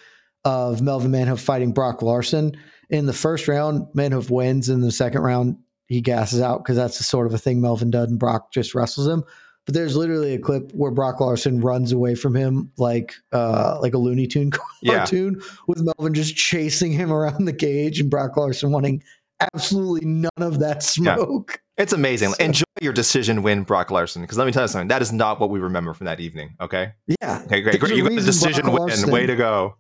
[0.45, 2.57] of Melvin Manhoef fighting Brock Larson.
[2.89, 4.69] In the first round, Manhoef wins.
[4.69, 5.57] In the second round,
[5.87, 8.75] he gasses out because that's the sort of a thing Melvin does, and Brock just
[8.75, 9.25] wrestles him.
[9.67, 13.95] But there's literally a clip where Brock Larson runs away from him like uh, like
[13.95, 14.51] a Looney Tune
[14.87, 15.51] cartoon yeah.
[15.67, 19.03] with Melvin just chasing him around the cage and Brock Larson wanting
[19.41, 21.61] absolutely none of that smoke.
[21.79, 21.83] Yeah.
[21.83, 22.31] It's amazing.
[22.31, 24.89] So, Enjoy your decision win, Brock Larson, because let me tell you something.
[24.89, 26.57] That is not what we remember from that evening.
[26.61, 26.93] Okay.
[27.21, 27.43] Yeah.
[27.45, 27.61] Okay.
[27.61, 27.81] Great.
[27.81, 27.97] great.
[27.97, 29.11] You got the decision win.
[29.11, 29.77] Way to go.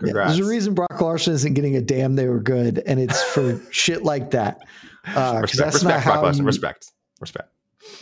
[0.00, 0.30] Congrats.
[0.30, 3.22] Yeah, there's a reason Brock Larson isn't getting a damn they were good, and it's
[3.22, 4.60] for shit like that.
[5.06, 6.42] Uh, respect, respect, Brock Larson.
[6.42, 7.50] You, respect, respect.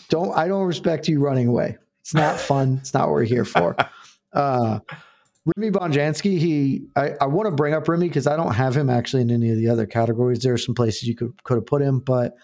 [0.09, 1.79] Don't I don't respect you running away.
[2.01, 2.79] It's not fun.
[2.81, 3.77] it's not what we're here for.
[4.33, 4.81] Uh,
[5.57, 8.89] Remy Bonjasky, he I, I want to bring up Remy because I don't have him
[8.89, 10.41] actually in any of the other categories.
[10.41, 12.35] There are some places you could could have put him, but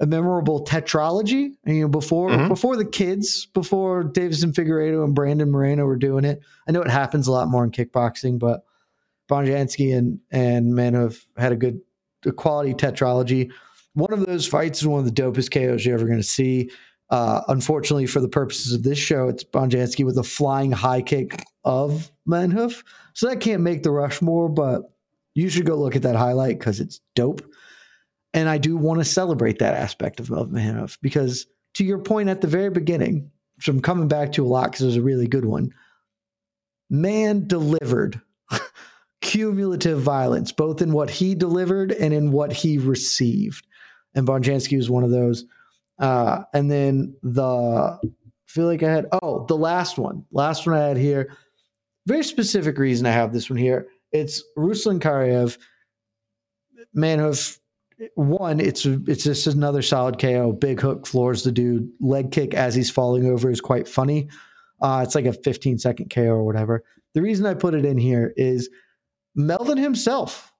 [0.00, 1.52] a memorable tetralogy.
[1.64, 2.48] You know, before mm-hmm.
[2.48, 6.40] before the kids, before Deiveson Figueiredo and Brandon Moreno were doing it.
[6.68, 8.64] I know it happens a lot more in kickboxing, but
[9.28, 11.80] Bonjasky and and Manhoef had a good
[12.26, 13.52] a quality tetralogy.
[13.94, 16.70] One of those fights is one of the dopest KOs you're ever going to see.
[17.10, 21.44] Uh, unfortunately, for the purposes of this show, it's Bonjasky with a flying high kick
[21.64, 22.82] of Manhoef.
[23.12, 24.82] So that can't make the Rushmore, but
[25.34, 27.42] you should go look at that highlight because it's dope.
[28.32, 32.40] And I do want to celebrate that aspect of Manhoef because, to your point at
[32.40, 35.28] the very beginning, which I'm coming back to a lot because it was a really
[35.28, 35.72] good one,
[36.90, 38.20] man delivered
[39.20, 43.66] cumulative violence, both in what he delivered and in what he received.
[44.14, 45.44] And Bonjasky was one of those.
[45.98, 47.98] Uh, and then the I
[48.46, 51.36] feel like I had oh the last one, last one I had here.
[52.06, 53.88] Very specific reason I have this one here.
[54.12, 55.58] It's Ruslan Karaev,
[56.92, 57.58] man of
[58.14, 58.60] one.
[58.60, 60.52] It's it's just another solid KO.
[60.52, 61.90] Big hook floors the dude.
[62.00, 64.28] Leg kick as he's falling over is quite funny.
[64.80, 66.82] Uh, it's like a 15 second KO or whatever.
[67.14, 68.68] The reason I put it in here is
[69.34, 70.52] Melvin himself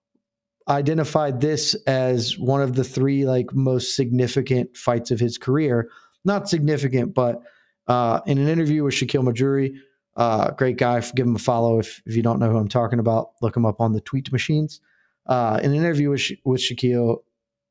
[0.68, 5.90] identified this as one of the three like most significant fights of his career.
[6.24, 7.42] Not significant, but
[7.86, 9.76] uh, in an interview with Shakiel Mahjouri,
[10.16, 11.00] uh, great guy.
[11.00, 13.32] Give him a follow if, if you don't know who I'm talking about.
[13.42, 14.80] Look him up on the tweet machines.
[15.26, 17.18] Uh, in an interview with with Shaquille,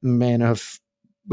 [0.01, 0.79] man of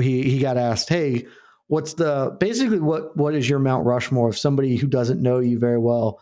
[0.01, 1.27] he he got asked, "Hey,
[1.67, 5.59] what's the basically what what is your Mount Rushmore of somebody who doesn't know you
[5.59, 6.21] very well?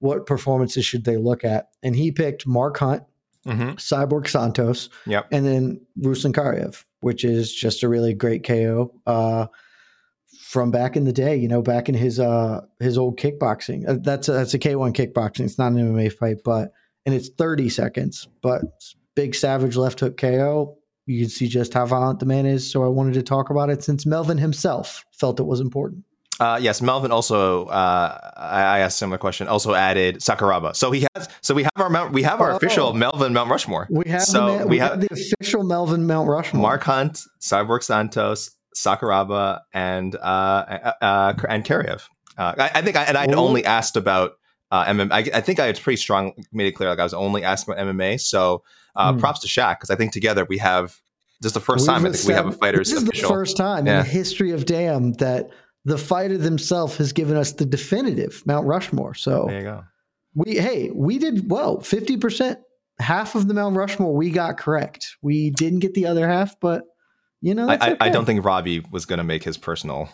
[0.00, 3.04] What performances should they look at?" And he picked Mark Hunt,
[3.46, 3.70] mm-hmm.
[3.72, 5.26] Cyborg Santos, yep.
[5.30, 9.46] and then Ruslan Karaev, which is just a really great KO uh,
[10.40, 11.36] from back in the day.
[11.36, 13.88] You know, back in his uh, his old kickboxing.
[13.88, 15.44] Uh, that's a, that's a K1 kickboxing.
[15.44, 16.72] It's not an MMA fight, but
[17.04, 18.28] and it's 30 seconds.
[18.42, 18.62] But
[19.14, 20.76] big savage left hook KO.
[21.06, 22.68] You can see just how violent the man is.
[22.70, 26.04] So I wanted to talk about it since Melvin himself felt it was important.
[26.38, 27.66] Uh, yes, Melvin also.
[27.66, 29.48] Uh, I asked a question.
[29.48, 30.76] Also added Sakuraba.
[30.76, 31.28] So he has.
[31.40, 32.12] So we have our Mount.
[32.12, 32.56] We have our oh.
[32.56, 33.86] official Melvin Mount Rushmore.
[33.90, 34.22] We have.
[34.22, 35.08] So the, we, we have, have, the
[35.40, 36.62] official Melvin Mount Rushmore.
[36.62, 42.02] Mark Hunt, Cyborg Santos, Sakuraba, and uh, uh, uh and Karaev.
[42.38, 43.38] Uh, I, I, think, I, and I'd Ooh.
[43.38, 44.32] only asked about
[44.70, 45.10] uh, MMA.
[45.10, 47.72] I, I, think I had pretty strong made it clear like I was only asking
[47.72, 48.20] about MMA.
[48.20, 48.62] So
[48.94, 49.20] uh, mm.
[49.20, 51.00] props to Shaq because I think together we have
[51.40, 52.90] this is the 1st time I think we have a fighters.
[52.90, 53.28] This is official.
[53.28, 54.00] the first time yeah.
[54.00, 55.50] in the history of Damn that
[55.86, 59.14] the fighter themselves has given us the definitive Mount Rushmore.
[59.14, 59.84] So there you go.
[60.34, 61.80] We hey, we did well.
[61.80, 62.58] Fifty percent,
[62.98, 65.16] half of the Mount Rushmore we got correct.
[65.22, 66.82] We didn't get the other half, but
[67.40, 67.96] you know, I, okay.
[68.00, 70.08] I, don't think Robbie was going to make his personal.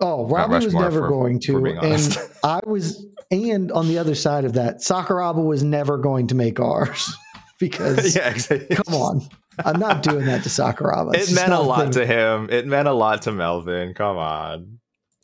[0.00, 4.44] Oh, Robbie was never for, going to, and I was, and on the other side
[4.44, 7.12] of that, Sakuraba was never going to make ours
[7.58, 8.76] because yeah, exactly.
[8.76, 9.28] come on,
[9.64, 11.14] I'm not doing that to Sakuraba.
[11.16, 12.48] It meant a lot to him.
[12.50, 13.92] It meant a lot to Melvin.
[13.94, 14.79] Come on.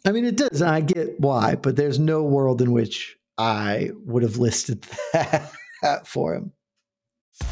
[0.07, 0.61] I mean, it does.
[0.61, 6.07] And I get why, but there's no world in which I would have listed that
[6.07, 6.53] for him.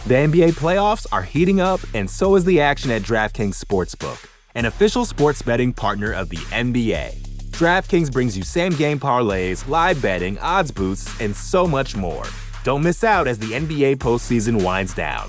[0.06, 4.64] The NBA playoffs are heating up, and so is the action at DraftKings Sportsbook, an
[4.64, 7.20] official sports betting partner of the NBA.
[7.50, 12.24] DraftKings brings you same game parlays, live betting, odds boosts, and so much more.
[12.62, 15.28] Don't miss out as the NBA postseason winds down.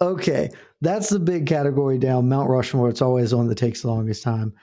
[0.00, 2.28] Okay, that's the big category down.
[2.28, 4.54] Mount Rushmore, it's always one that takes the longest time.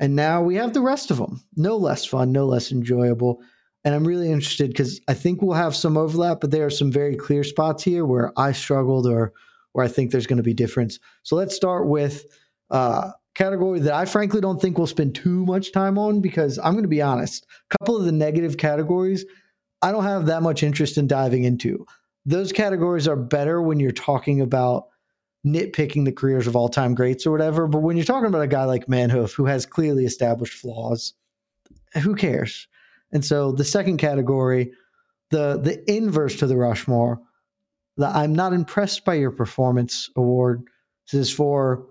[0.00, 1.42] And now we have the rest of them.
[1.56, 3.40] No less fun, no less enjoyable.
[3.84, 6.92] And I'm really interested because I think we'll have some overlap, but there are some
[6.92, 9.32] very clear spots here where I struggled or
[9.72, 10.98] where I think there's going to be difference.
[11.22, 12.26] So let's start with
[12.70, 16.72] uh, category that I frankly don't think we'll spend too much time on because I'm
[16.72, 17.46] going to be honest.
[17.70, 19.24] A couple of the negative categories,
[19.80, 21.86] I don't have that much interest in diving into
[22.24, 24.86] those categories are better when you're talking about
[25.46, 27.66] nitpicking the careers of all time greats or whatever.
[27.66, 31.14] But when you're talking about a guy like Manhoef who has clearly established flaws,
[32.02, 32.68] who cares?
[33.12, 34.72] And so the second category,
[35.30, 37.20] the the inverse to the Rushmore,
[37.96, 40.64] the I'm not impressed by your performance award.
[41.10, 41.86] This is for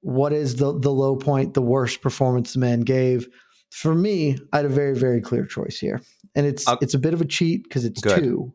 [0.00, 3.28] what is the the low point, the worst performance the man gave.
[3.70, 6.00] For me, I had a very very clear choice here,
[6.34, 8.20] and it's uh, it's a bit of a cheat because it's good.
[8.20, 8.54] two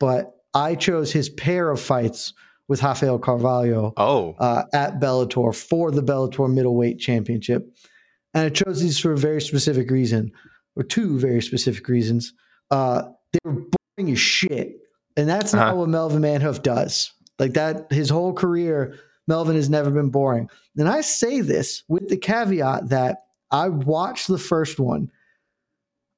[0.00, 2.32] but I chose his pair of fights
[2.66, 4.34] with Rafael Carvalho oh.
[4.38, 7.72] Uh, at Bellator for the Bellator middleweight championship.
[8.34, 10.32] And I chose these for a very specific reason,
[10.76, 12.32] or two very specific reasons.
[12.70, 13.64] Uh, they were
[13.96, 14.76] boring as shit.
[15.16, 15.66] And that's uh-huh.
[15.66, 17.12] not what Melvin Manhoef does.
[17.38, 18.96] Like that, his whole career,
[19.26, 20.48] Melvin has never been boring.
[20.76, 23.18] And I say this with the caveat that
[23.50, 25.10] I watched the first one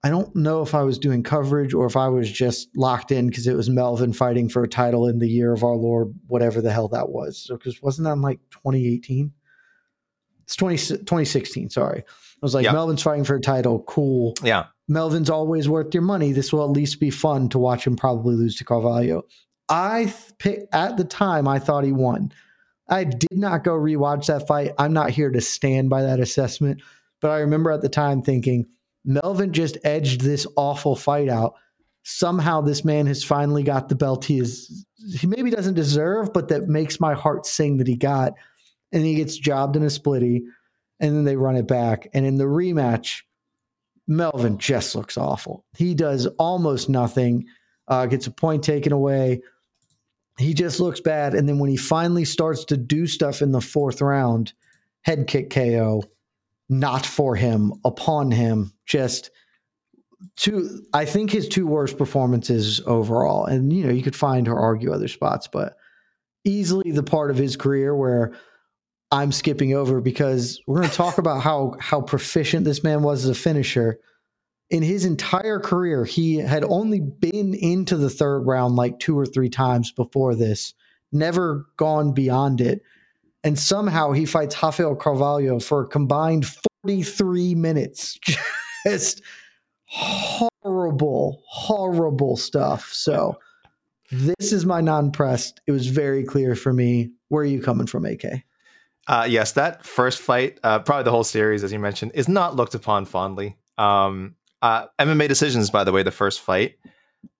[0.05, 3.29] I don't know if I was doing coverage or if I was just locked in
[3.29, 6.61] because it was Melvin fighting for a title in the year of our Lord, whatever
[6.61, 7.39] the hell that was.
[7.39, 9.33] So, because wasn't that in like 2018?
[10.43, 11.71] It's 20, 2016.
[11.71, 12.01] Sorry.
[12.01, 12.05] I
[12.41, 13.85] was like, Melvin's fighting for a title.
[13.85, 14.35] Cool.
[14.43, 14.67] Yeah.
[14.89, 16.33] Melvin's always worth your money.
[16.33, 19.23] This will at least be fun to watch him probably lose to Carvalho.
[19.69, 22.33] I pick, at the time I thought he won.
[22.89, 24.73] I did not go rewatch that fight.
[24.79, 26.83] I'm not here to stand by that assessment,
[27.21, 28.67] but I remember at the time thinking
[29.05, 31.55] Melvin just edged this awful fight out.
[32.05, 34.87] Somehow this man has finally got the belt he is
[35.19, 38.35] he maybe doesn't deserve, but that makes my heart sing that he got.
[38.93, 40.43] And he gets jobbed in a splitty,
[41.01, 42.09] and then they run it back.
[42.13, 43.23] And in the rematch,
[44.07, 45.65] Melvin just looks awful.
[45.77, 47.47] He does almost nothing,
[47.89, 49.41] uh, gets a point taken away.
[50.39, 51.35] He just looks bad.
[51.35, 54.53] And then when he finally starts to do stuff in the fourth round,
[55.03, 56.05] head kick KO,
[56.69, 59.31] not for him, upon him, just
[60.37, 60.85] two.
[60.93, 63.45] I think his two worst performances overall.
[63.45, 65.77] And, you know, you could find or argue other spots, but
[66.45, 68.33] easily the part of his career where
[69.11, 73.25] I'm skipping over because we're going to talk about how how proficient this man was
[73.25, 74.01] as a finisher.
[74.71, 79.27] In his entire career, he had only been into the third round like two or
[79.27, 80.73] three times before this,
[81.13, 82.81] never gone beyond it.
[83.45, 86.47] And somehow he fights Rafael Carvalho for a combined
[86.85, 88.19] 43 minutes.
[88.87, 89.23] Just
[89.87, 92.91] horrible, horrible stuff.
[92.93, 93.39] So
[94.11, 95.61] this is my non-pressed.
[95.67, 97.11] It was very clear for me.
[97.29, 98.45] Where are you coming from, AK?
[99.09, 102.55] Uh, yes, that first fight, uh, probably the whole series, as you mentioned, is not
[102.55, 103.57] looked upon fondly.
[103.79, 106.77] Um, uh, MMA decisions, by the way, the first fight.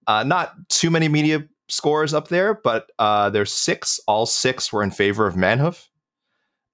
[0.07, 4.01] Uh, not too many media scores up there, but uh, there's six.
[4.09, 5.89] All six were in favor of Manhoef.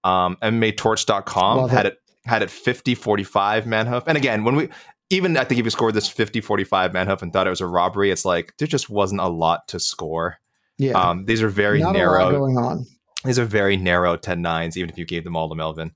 [0.08, 1.98] Um, MMAtorch.com had it.
[2.24, 4.04] had it 50 45 Manhoef.
[4.06, 4.68] And again, when we
[5.10, 7.66] even I think if you scored this 50 45 Manhoef and thought it was a
[7.66, 10.38] robbery, it's like there just wasn't a lot to score.
[10.78, 10.92] Yeah.
[10.92, 12.30] Um, these are very Not narrow.
[12.30, 12.86] going on.
[13.24, 15.92] These are very narrow 10 9s, even if you gave them all to Melvin.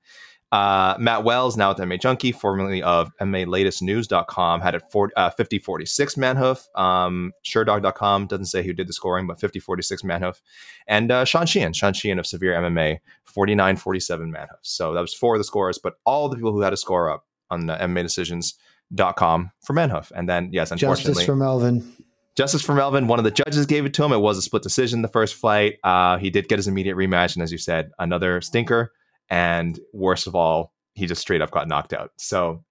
[0.53, 5.57] Uh, Matt Wells, now with MMA Junkie, formerly of MMALatestNews.com, had it 40, uh, 50
[5.57, 6.67] 46 Manhoef.
[6.79, 10.41] Um, Sherdog.com doesn't say who did the scoring, but 50 46 Manhoef.
[10.85, 14.59] And uh, Sean Sheehan, Sean Sheehan of Severe MMA, 49 47 Manhoef.
[14.61, 17.09] So that was four of the scores, but all the people who had a score
[17.09, 20.11] up on the MMA Decisions.com for Manhoef.
[20.15, 21.13] And then, yes, unfortunately.
[21.13, 21.95] Justice for Melvin.
[22.35, 23.07] Justice for Melvin.
[23.07, 24.11] One of the judges gave it to him.
[24.11, 25.79] It was a split decision the first fight.
[25.83, 28.91] Uh, he did get his immediate rematch, and as you said, another stinker.
[29.29, 32.11] And worst of all, he just straight up got knocked out.
[32.17, 32.63] So,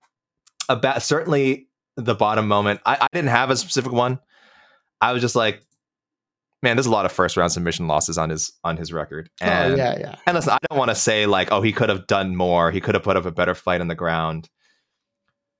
[0.68, 2.80] about certainly the bottom moment.
[2.86, 4.18] I, I didn't have a specific one.
[5.00, 5.62] I was just like,
[6.62, 9.28] man, there's a lot of first round submission losses on his on his record.
[9.40, 10.16] And, oh yeah, yeah.
[10.26, 12.70] And listen, I don't want to say like, oh, he could have done more.
[12.70, 14.48] He could have put up a better fight on the ground.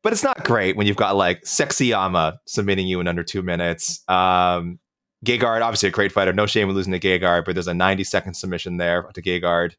[0.02, 4.02] But it's not great when you've got like Sexyama submitting you in under two minutes.
[4.08, 4.80] Um,
[5.24, 6.32] Gegard, obviously a great fighter.
[6.32, 9.74] No shame in losing to Gegard, but there's a 90 second submission there to Gegard.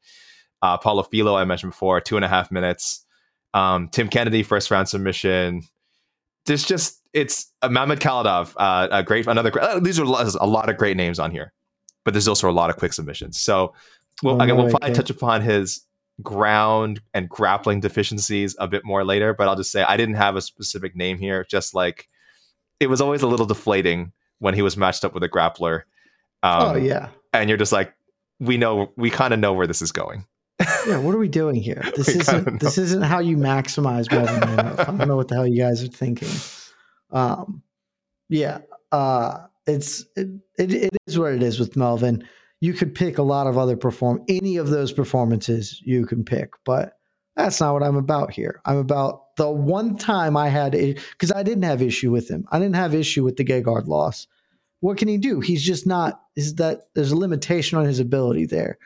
[0.63, 3.05] Uh, Paulo Filho, I mentioned before, two and a half minutes.
[3.53, 5.61] Um, Tim Kennedy, first round submission.
[6.45, 9.51] There's just it's uh, Mahmoud uh, a great another.
[9.61, 11.51] Uh, these are a lot of great names on here,
[12.05, 13.39] but there's also a lot of quick submissions.
[13.39, 13.73] So,
[14.23, 14.95] well, Oh, again, we'll probably okay.
[14.95, 15.81] touch upon his
[16.21, 19.33] ground and grappling deficiencies a bit more later.
[19.33, 21.45] But I'll just say I didn't have a specific name here.
[21.49, 22.07] Just like
[22.79, 25.83] it was always a little deflating when he was matched up with a grappler.
[26.41, 27.09] Um, oh yeah.
[27.33, 27.93] and you're just like,
[28.39, 30.25] we know, we kind of know where this is going.
[30.87, 31.83] Yeah, what are we doing here?
[31.95, 35.47] This We isn't this isn't how you maximize Melvin I don't know what the hell
[35.47, 36.29] you guys are thinking.
[37.11, 37.63] Um,
[38.29, 38.59] yeah,
[38.91, 42.27] uh, it's it, it, it is what it is with Melvin.
[42.59, 46.51] You could pick a lot of other perform any of those performances you can pick,
[46.65, 46.97] but
[47.35, 48.61] that's not what I'm about here.
[48.65, 52.45] I'm about the one time I had because I didn't have issue with him.
[52.51, 54.27] I didn't have issue with the Gegard loss.
[54.81, 55.39] What can he do?
[55.39, 56.21] He's just not.
[56.35, 58.77] Is that there's a limitation on his ability there,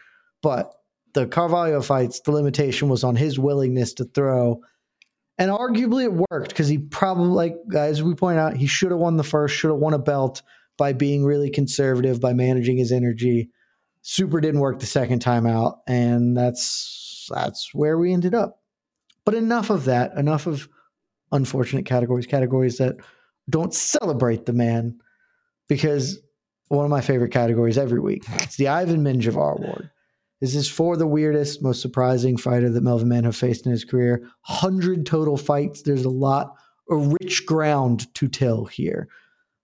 [0.42, 0.74] but
[1.18, 4.62] the Carvalho fights, the limitation was on his willingness to throw.
[5.40, 9.00] And arguably it worked because he probably, like as we point out, he should have
[9.00, 10.44] won the first, should have won a belt
[10.78, 13.50] by being really conservative, by managing his energy.
[14.04, 18.62] Super didn't work the second time out, and that's that's where we ended up.
[19.26, 20.70] But enough of that, enough of
[21.32, 22.96] unfortunate categories, categories that
[23.50, 25.00] don't celebrate the man,
[25.68, 26.20] because
[26.68, 28.24] one of my favorite categories every week.
[28.34, 29.90] It's the Ivan Menjivar Award.
[30.40, 34.22] This is for the weirdest, most surprising fighter that Melvin Manhoef faced in his career.
[34.46, 35.82] 100 total fights.
[35.82, 36.56] There's a lot
[36.90, 39.08] of rich ground to till here.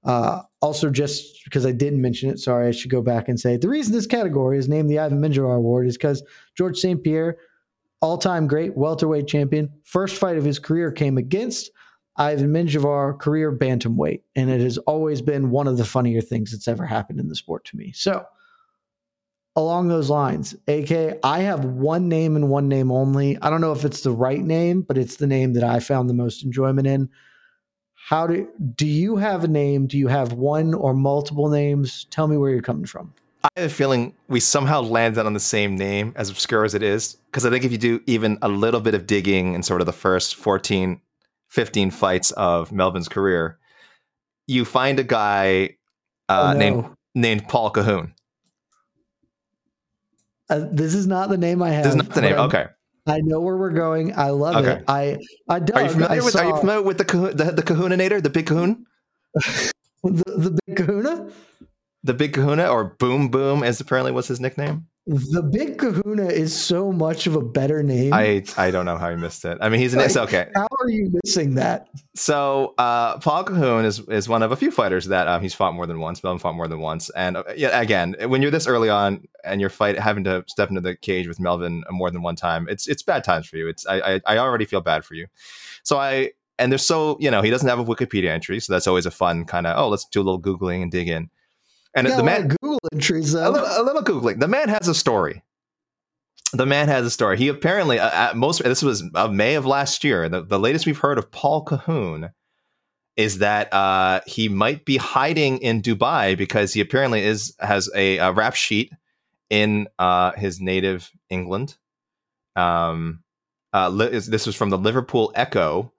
[0.03, 3.55] Uh, also, just because I didn't mention it, sorry, I should go back and say
[3.55, 6.24] the reason this category is named the Ivan Menjivar Award is because
[6.57, 7.01] George St.
[7.03, 7.38] Pierre,
[8.01, 11.71] all time great welterweight champion, first fight of his career came against
[12.17, 14.21] Ivan Menjivar, career bantamweight.
[14.36, 17.36] And it has always been one of the funnier things that's ever happened in the
[17.36, 17.91] sport to me.
[17.93, 18.26] So,
[19.56, 23.38] along those lines, AK, I have one name and one name only.
[23.41, 26.10] I don't know if it's the right name, but it's the name that I found
[26.10, 27.10] the most enjoyment in.
[28.10, 29.88] How do do you have a name?
[29.88, 32.06] Do you have one or multiple names?
[32.10, 33.14] Tell me where you're coming from.
[33.45, 36.84] I have a feeling we somehow landed on the same name, as obscure as it
[36.84, 37.18] is.
[37.32, 39.86] Because I think if you do even a little bit of digging in sort of
[39.86, 40.99] the first 14,
[41.49, 43.58] 15 fights of Melvin's career,
[44.47, 45.76] you find a guy
[46.30, 46.60] uh, Oh, no.
[46.60, 46.86] named
[47.16, 48.14] named Paul Cahoon.
[50.54, 51.84] Uh, this is not the name I have.
[51.84, 52.36] This is not the name.
[52.36, 52.68] Okay.
[53.08, 54.16] I know where we're going.
[54.18, 54.80] I love Okay.
[54.80, 54.84] it.
[54.88, 55.18] I
[55.49, 55.76] I dug.
[55.76, 56.36] Are you familiar I with?
[56.36, 58.84] Are you saw familiar with the the, the the big Cahoon,
[60.04, 61.30] the, the big Kahuna?
[62.04, 64.88] the big Kahuna, or Boom Boom, as apparently was his nickname?
[65.06, 68.14] The big Kahuna is so much of a better name.
[68.14, 69.58] I I don't know how he missed it.
[69.60, 70.47] I mean, he's an Like, okay.
[70.56, 71.89] How are you missing that?
[72.16, 75.74] So uh, Paul Cahoon is is one of a few fighters that um, he's fought
[75.74, 76.24] more than once.
[76.24, 79.60] Melvin fought more than once, and uh, yeah, again, when you're this early on and
[79.60, 82.88] you're fight having to step into the cage with Melvin more than one time, it's
[82.88, 83.68] it's bad times for you.
[83.68, 85.28] It's I I, I already feel bad for you.
[85.84, 88.88] So I and there's so you know he doesn't have a Wikipedia entry, so that's
[88.88, 91.30] always a fun kind of oh let's do a little googling and dig in.
[91.96, 94.39] And the man Google entries a little, a little googling.
[94.39, 95.44] The man has a story.
[96.54, 97.38] The man has a story.
[97.38, 100.28] He apparently, uh, at most, this was of May of last year.
[100.30, 102.32] The, the latest we've heard of Paul Cahoon
[103.16, 108.18] is that uh, he might be hiding in Dubai because he apparently is has a,
[108.18, 108.91] a rap sheet
[109.52, 111.78] in uh, his native England.
[112.56, 113.24] Um,
[113.72, 115.93] uh, li- is- this was from the Liverpool Echo.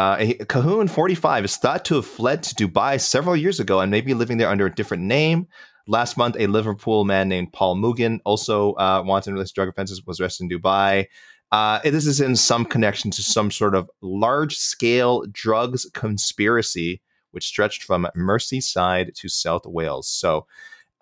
[0.00, 3.90] Uh, he- Cahoon, 45, is thought to have fled to Dubai several years ago and
[3.90, 5.46] may be living there under a different name.
[5.86, 10.06] Last month, a Liverpool man named Paul Mugen, also uh, wanted in relation drug offenses,
[10.06, 11.06] was arrested in Dubai.
[11.52, 17.44] Uh, this is in some connection to some sort of large scale drugs conspiracy, which
[17.44, 20.08] stretched from Merseyside to South Wales.
[20.08, 20.46] So,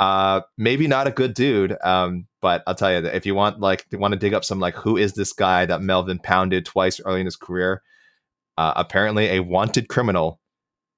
[0.00, 3.60] uh, maybe not a good dude, um, but I'll tell you that if you want,
[3.60, 7.00] like, want to dig up some, like, who is this guy that Melvin pounded twice
[7.04, 7.82] early in his career?
[8.58, 10.40] Uh, apparently, a wanted criminal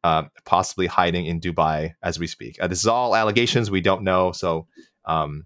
[0.02, 2.56] uh, possibly hiding in Dubai as we speak.
[2.58, 3.70] Uh, this is all allegations.
[3.70, 4.32] We don't know.
[4.32, 4.66] So,
[5.04, 5.44] um,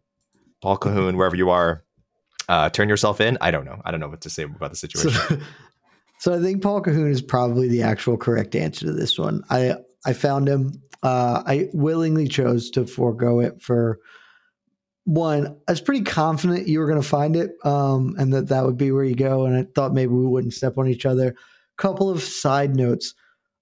[0.62, 1.82] Paul Cahoon, wherever you are,
[2.48, 3.36] uh, turn yourself in.
[3.40, 3.82] I don't know.
[3.84, 5.10] I don't know what to say about the situation.
[5.10, 5.40] So,
[6.20, 9.42] so I think Paul Cahoon is probably the actual correct answer to this one.
[9.50, 9.74] I
[10.06, 10.80] I found him.
[11.02, 13.98] Uh, I willingly chose to forego it for
[15.02, 15.56] one.
[15.66, 18.78] I was pretty confident you were going to find it, um, and that that would
[18.78, 19.46] be where you go.
[19.46, 21.34] And I thought maybe we wouldn't step on each other.
[21.76, 23.14] Couple of side notes.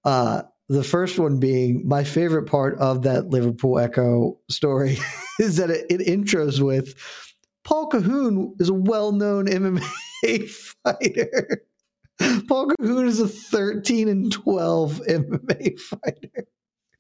[0.04, 4.98] Uh, the first one being my favorite part of that Liverpool Echo story
[5.40, 6.94] is that it, it intros with
[7.64, 10.48] Paul Cahoon is a well-known MMA
[10.84, 11.62] fighter.
[12.48, 16.46] Paul Cahoon is a 13 and 12 MMA fighter.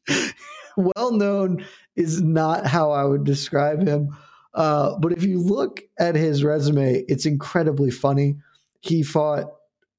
[0.76, 1.64] well known
[1.96, 4.16] is not how I would describe him.
[4.54, 8.36] Uh, but if you look at his resume, it's incredibly funny.
[8.80, 9.46] He fought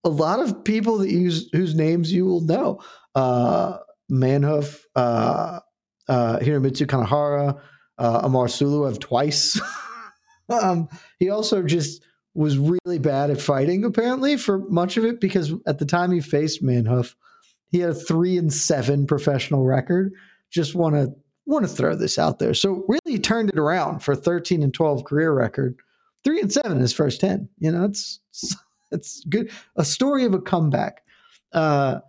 [0.03, 2.81] a lot of people that use whose names you will know.
[3.15, 3.77] Uh,
[4.11, 5.59] Manhoef, uh,
[6.07, 7.59] uh, Hiromitsu Kanahara,
[7.97, 9.59] uh, Amar Suluev twice.
[10.49, 10.89] um,
[11.19, 12.03] he also just
[12.35, 16.19] was really bad at fighting, apparently, for much of it, because at the time he
[16.19, 17.15] faced Manhoef,
[17.67, 20.13] he had a three and seven professional record.
[20.51, 21.13] Just want to
[21.45, 22.53] want to throw this out there.
[22.53, 25.75] So really he turned it around for 13 and 12 career record.
[26.23, 27.49] Three and seven his first 10.
[27.59, 28.55] You know, it's it's
[29.29, 29.51] good.
[29.75, 31.01] A story of a comeback.
[31.51, 31.99] Uh,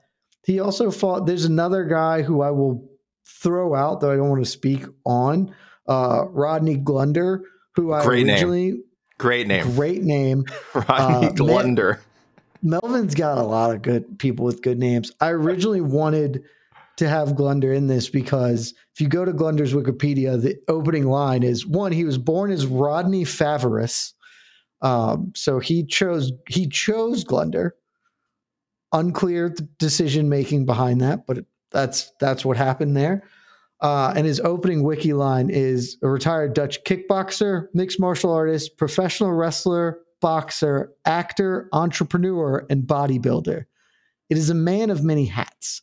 [0.45, 1.26] he also fought.
[1.26, 2.89] There's another guy who I will
[3.26, 5.55] throw out, though I don't want to speak on.
[5.87, 7.43] Uh, Rodney Glunder,
[7.74, 8.35] who I Great name.
[8.35, 8.80] originally
[9.18, 10.45] Great name, great name.
[10.74, 12.01] Rodney Uh, Glunder.
[12.62, 15.12] Melvin's got a lot of good people with good names.
[15.20, 16.43] I originally wanted
[16.97, 21.43] to have Glunder in this because if you go to Glunder's Wikipedia, the opening line
[21.43, 24.13] is one, he was born as Rodney Favorus.
[24.85, 27.74] Um, so he chose he chose Glunder.
[28.93, 33.24] Unclear decision making behind that, but that's that's what happened there.
[33.80, 39.32] Uh, and his opening wiki line is a retired Dutch kickboxer, mixed martial artist, professional
[39.32, 43.64] wrestler, boxer, actor, entrepreneur, and bodybuilder.
[44.30, 45.82] It is a man of many hats.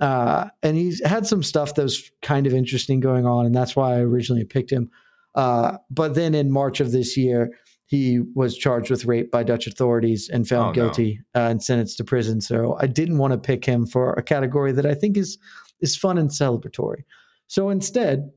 [0.00, 3.74] Uh, and he's had some stuff that was kind of interesting going on, and that's
[3.74, 4.90] why I originally picked him.
[5.34, 7.50] Uh, but then in March of this year,
[7.94, 10.72] he was charged with rape by Dutch authorities and found Oh, no.
[10.72, 12.40] guilty uh, and sentenced to prison.
[12.40, 15.38] So I didn't want to pick him for a category that I think is
[15.80, 17.04] is fun and celebratory.
[17.46, 18.30] So instead,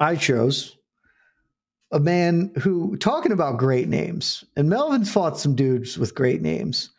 [0.00, 0.76] I chose
[1.92, 6.90] a man who talking about great names, and Melvin's fought some dudes with great names.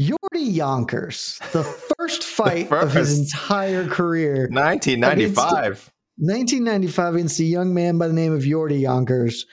[0.00, 1.64] Yordi Yonkers, the
[1.98, 5.90] first fight of his entire career, 1995.
[6.16, 9.46] 1995 against a young man by the name of Yordi Yonkers.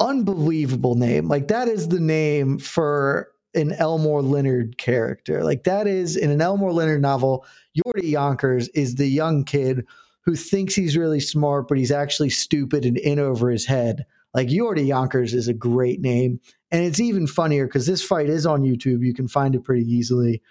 [0.00, 1.28] Unbelievable name.
[1.28, 5.42] Like that is the name for an Elmore Leonard character.
[5.42, 7.44] Like that is in an Elmore Leonard novel,
[7.76, 9.84] Yordi Yonkers is the young kid
[10.22, 14.04] who thinks he's really smart, but he's actually stupid and in over his head.
[14.34, 16.40] Like Yordi Yonkers is a great name.
[16.70, 19.04] And it's even funnier because this fight is on YouTube.
[19.04, 20.42] You can find it pretty easily.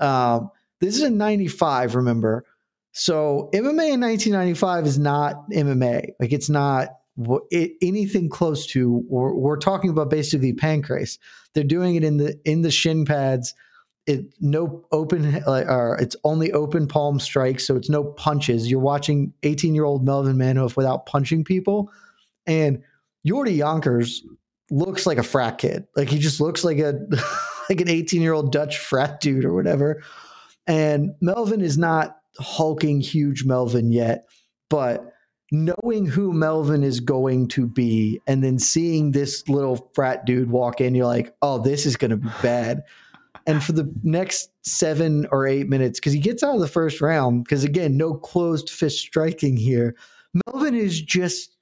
[0.00, 0.50] Um,
[0.80, 2.44] this is in 95, remember?
[2.90, 6.10] So MMA in 1995 is not MMA.
[6.18, 6.88] Like it's not
[7.52, 9.04] anything close to.
[9.08, 11.18] We're, we're talking about basically pancreas
[11.54, 13.54] They're doing it in the in the shin pads.
[14.06, 18.70] It no open or it's only open palm strikes, so it's no punches.
[18.70, 21.90] You're watching 18 year old Melvin Manhoef without punching people,
[22.46, 22.82] and
[23.24, 24.24] Jordy Yonkers
[24.70, 25.86] looks like a frat kid.
[25.94, 26.98] Like he just looks like a
[27.68, 30.02] like an 18 year old Dutch frat dude or whatever.
[30.66, 34.26] And Melvin is not hulking huge Melvin yet,
[34.70, 35.11] but
[35.52, 40.80] knowing who Melvin is going to be and then seeing this little frat dude walk
[40.80, 42.82] in, you're like, oh, this is going to be bad.
[43.46, 47.00] and for the next seven or eight minutes, because he gets out of the first
[47.00, 49.94] round, because again, no closed fist striking here,
[50.46, 51.56] Melvin is just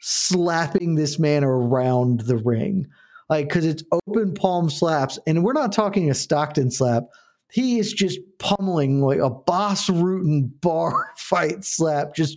[0.00, 2.86] slapping this man around the ring.
[3.30, 7.04] Like, because it's open palm slaps, and we're not talking a Stockton slap.
[7.52, 12.36] He is just pummeling like a Bas Rutten bar fight slap, just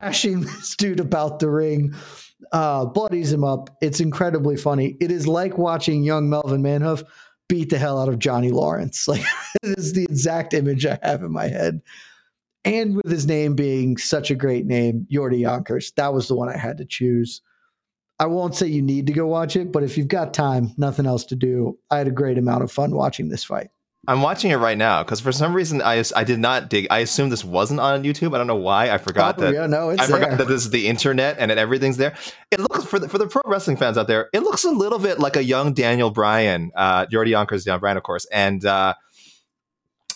[0.00, 1.94] bashing this dude about the ring,
[2.52, 3.76] uh, bloodies him up.
[3.80, 4.96] It's incredibly funny.
[5.00, 7.04] It is like watching young Melvin Manhoef
[7.48, 9.08] beat the hell out of Johnny Lawrence.
[9.08, 9.24] Like,
[9.62, 11.80] it is the exact image I have in my head
[12.68, 16.48] and with his name being such a great name, Jordy Yonkers, that was the one
[16.48, 17.40] I had to choose.
[18.18, 21.06] I won't say you need to go watch it, but if you've got time, nothing
[21.06, 23.70] else to do, I had a great amount of fun watching this fight.
[24.08, 26.86] I'm watching it right now because for some reason I I did not dig.
[26.90, 28.34] I assumed this wasn't on YouTube.
[28.34, 28.90] I don't know why.
[28.90, 29.52] I forgot that.
[29.52, 30.06] Yeah, no, I there.
[30.06, 32.16] forgot that this is the internet and that everything's there.
[32.50, 34.30] It looks for the for the pro wrestling fans out there.
[34.32, 37.98] It looks a little bit like a young Daniel Bryan, uh, Jordy Yonkers, Daniel Bryan,
[37.98, 38.94] of course, and uh,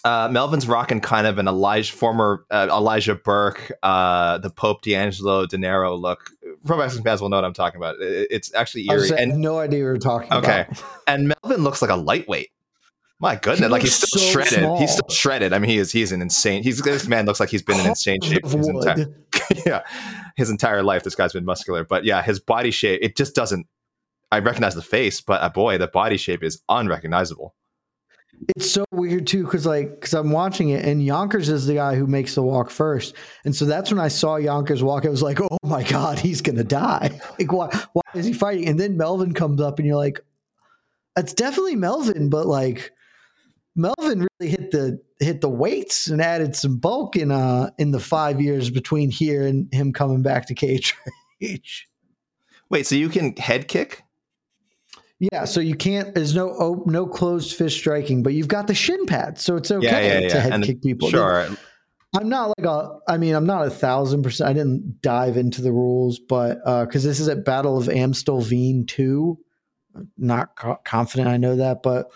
[0.07, 5.45] uh, Melvin's rocking kind of an Elijah, former uh, Elijah Burke, uh, the Pope D'Angelo
[5.45, 6.31] Dinero look.
[6.65, 7.97] Pro wrestling fans will know what I'm talking about.
[8.01, 9.13] It, it's actually eerie.
[9.13, 10.63] I and no idea what you're talking okay.
[10.63, 10.71] about.
[10.71, 12.49] Okay, and Melvin looks like a lightweight.
[13.23, 14.59] My goodness, he like he's still so shredded.
[14.59, 14.81] Small.
[14.81, 15.53] He's still shredded.
[15.53, 15.93] I mean, he is.
[15.93, 16.65] He's an insane.
[16.65, 19.07] He's this man looks like he's been in insane shape his entire,
[19.65, 19.83] yeah,
[20.35, 21.05] his entire life.
[21.05, 22.99] This guy's been muscular, but yeah, his body shape.
[23.01, 23.69] It just doesn't.
[24.33, 27.55] I recognize the face, but uh, boy, the body shape is unrecognizable.
[28.57, 31.95] It's so weird too, because like, because I'm watching it, and Yonkers is the guy
[31.95, 35.07] who makes the walk first, and so that's when I saw Yonkers walk.
[35.07, 37.21] I was like, oh my god, he's gonna die!
[37.39, 37.69] Like, why?
[37.93, 38.67] Why is he fighting?
[38.67, 40.19] And then Melvin comes up, and you're like,
[41.15, 42.91] that's definitely Melvin, but like,
[43.75, 48.01] Melvin really hit the hit the weights and added some bulk in uh in the
[48.01, 50.95] five years between here and him coming back to cage.
[52.71, 54.03] Wait, so you can head kick?
[55.21, 56.15] Yeah, so you can't.
[56.15, 59.71] There's no oh, no closed fist striking, but you've got the shin pad, so it's
[59.71, 60.29] okay yeah, yeah, yeah.
[60.29, 61.09] to head and kick people.
[61.09, 61.47] Sure.
[62.15, 62.99] I'm not like a.
[63.09, 64.51] I mean, I'm not a thousand percent.
[64.51, 68.89] I didn't dive into the rules, but because uh, this is at Battle of Amstelveen
[68.89, 69.39] two,
[70.19, 72.11] not co- confident I know that, but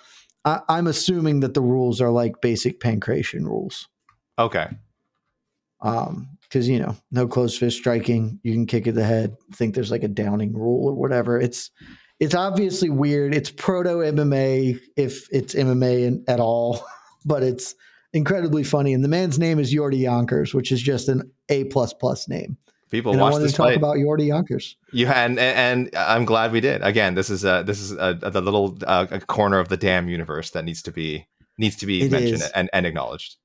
[0.46, 3.88] I, I'm assuming that the rules are like basic pancration rules.
[4.38, 4.68] Okay.
[5.82, 9.36] Um, because you know, no closed fist striking, you can kick at the head.
[9.54, 11.38] think there's like a downing rule or whatever.
[11.40, 11.70] It's
[12.20, 13.34] it's obviously weird.
[13.34, 16.86] It's proto MMA if it's MMA in, at all,
[17.26, 17.74] but it's
[18.12, 18.94] incredibly funny.
[18.94, 22.56] And the man's name is Jordy Yonkers, which is just an A plus plus name.
[22.90, 23.76] People and watch I wanted this to talk fight.
[23.76, 24.76] about Jordy Yonkers.
[24.92, 26.82] You had, and, and I'm glad we did.
[26.82, 29.76] Again, this is a this is a, a the little uh, a corner of the
[29.76, 31.26] damn universe that needs to be
[31.58, 32.50] needs to be It mentioned is.
[32.50, 33.36] and, and acknowledged.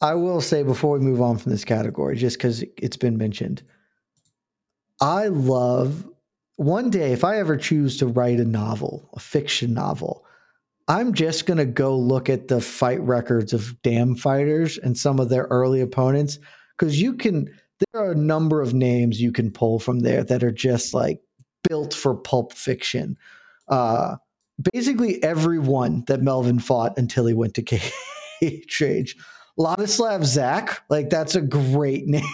[0.00, 3.62] I will say before we move on from this category, just because it's been mentioned,
[5.00, 6.06] I love
[6.56, 10.24] one day if I ever choose to write a novel, a fiction novel,
[10.88, 15.18] I'm just going to go look at the fight records of damn fighters and some
[15.18, 16.38] of their early opponents
[16.76, 17.48] because you can
[17.78, 21.20] there are a number of names you can pull from there that are just like
[21.68, 23.16] built for pulp fiction.
[23.68, 24.16] Uh
[24.72, 27.62] basically everyone that Melvin fought until he went to
[28.40, 29.16] cage.
[29.58, 32.24] Ladislav Zak, like that's a great name.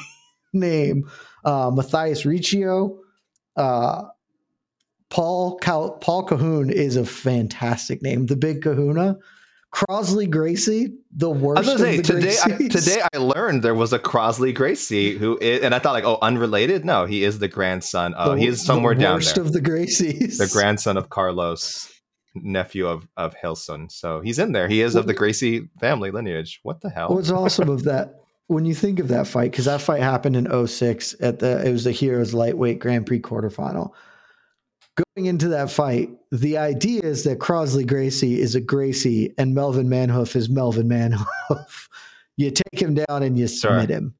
[0.52, 1.10] name.
[1.44, 2.98] Uh, Matthias Riccio,
[3.56, 4.02] uh,
[5.10, 8.26] Paul Cal- Paul Cahoon is a fantastic name.
[8.26, 9.18] The Big Kahuna,
[9.72, 11.68] Crosley Gracie, the worst.
[11.68, 12.36] I was gonna say today.
[12.44, 16.04] I, today I learned there was a Crosley Gracie who is, and I thought like,
[16.04, 16.84] oh, unrelated.
[16.84, 18.12] No, he is the grandson.
[18.14, 19.44] of The- he is somewhere the down worst there.
[19.44, 20.36] of the Gracies.
[20.38, 21.90] the grandson of Carlos,
[22.34, 23.88] nephew of of Hilson.
[23.88, 24.68] So he's in there.
[24.68, 26.60] He is of the Gracie family lineage.
[26.62, 27.08] What the hell?
[27.14, 28.16] What's awesome of that
[28.48, 31.72] when you think of that fight, because that fight happened in 06 at the it
[31.72, 33.92] was the Heroes lightweight Grand Prix quarterfinal.
[34.96, 39.88] Going into that fight, the idea is that Crosley Gracie is a Gracie and Melvin
[39.88, 41.88] Manhoef is Melvin Manhoef.
[42.36, 44.14] you take him down and you submit him.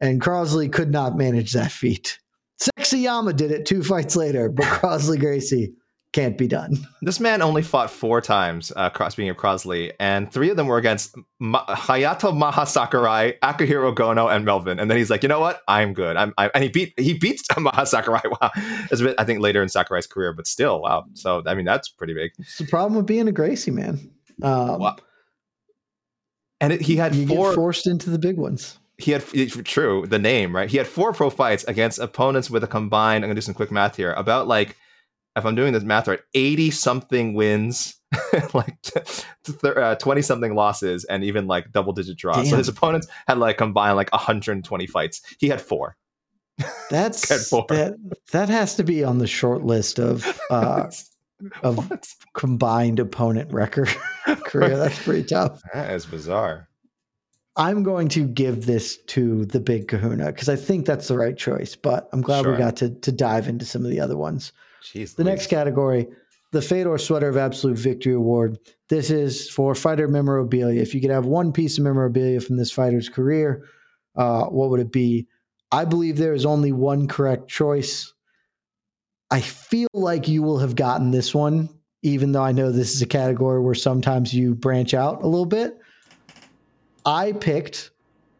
[0.00, 2.18] And Crosley could not manage that feat.
[2.60, 5.72] Sexyama did it two fights later, but Crosley Gracie
[6.12, 6.76] can't be done.
[7.04, 10.78] This man only fought four times, uh, speaking of Crosley, and three of them were
[10.78, 14.78] against Ma- Hayato Mach Sakurai, Akihiro Gono, and Melvin.
[14.78, 15.62] And then he's like, you know what?
[15.66, 16.16] I'm good.
[16.16, 18.20] I'm, I, and he beat he beats Mach Sakurai.
[18.24, 18.52] Wow,
[18.92, 21.06] it's a bit, I think later in Sakurai's career, but still, wow.
[21.14, 22.30] So I mean, that's pretty big.
[22.38, 24.08] It's the problem with being a Gracie man.
[24.42, 24.96] Um, wow.
[26.60, 28.78] And it, he had four forced into the big ones.
[28.98, 29.24] He had
[29.64, 30.70] true the name right.
[30.70, 33.24] He had four pro fights against opponents with a combined.
[33.24, 34.12] I'm gonna do some quick math here.
[34.12, 34.76] About like
[35.36, 37.96] if I'm doing this math right, 80 something wins,
[38.54, 38.76] like
[39.64, 42.36] uh, 20 something losses, and even like double digit draws.
[42.36, 42.46] Damn.
[42.46, 45.22] So his opponents had like combined like 120 fights.
[45.38, 45.96] He had four.
[46.90, 47.66] That's four.
[47.70, 47.94] that
[48.32, 50.90] that has to be on the short list of uh
[51.62, 52.06] of what?
[52.34, 53.88] combined opponent record
[54.44, 54.76] career.
[54.76, 55.62] That's pretty tough.
[55.72, 56.68] That is bizarre.
[57.56, 61.36] I'm going to give this to the big kahuna because I think that's the right
[61.36, 62.52] choice, but I'm glad sure.
[62.52, 64.52] we got to to dive into some of the other ones.
[64.82, 66.08] Jeez, the next category,
[66.50, 68.58] the Fedor Sweater of Absolute Victory Award.
[68.88, 70.80] This is for fighter memorabilia.
[70.80, 73.64] If you could have one piece of memorabilia from this fighter's career,
[74.16, 75.26] uh, what would it be?
[75.70, 78.12] I believe there is only one correct choice.
[79.30, 81.70] I feel like you will have gotten this one,
[82.02, 85.46] even though I know this is a category where sometimes you branch out a little
[85.46, 85.78] bit.
[87.06, 87.90] I picked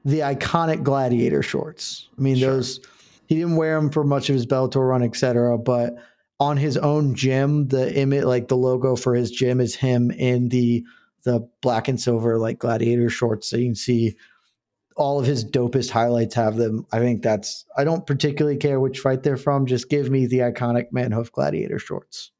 [0.04, 2.08] the iconic gladiator shorts.
[2.18, 2.50] I mean, sure.
[2.50, 2.80] those
[3.26, 5.56] he didn't wear them for much of his Bellator run, etc.
[5.56, 5.94] But
[6.42, 10.48] on his own gym, the image, like the logo for his gym, is him in
[10.48, 10.84] the
[11.22, 13.48] the black and silver like gladiator shorts.
[13.48, 14.16] So you can see
[14.96, 16.84] all of his dopest highlights have them.
[16.90, 17.64] I think that's.
[17.76, 19.66] I don't particularly care which fight they're from.
[19.66, 22.32] Just give me the iconic Manhoef gladiator shorts.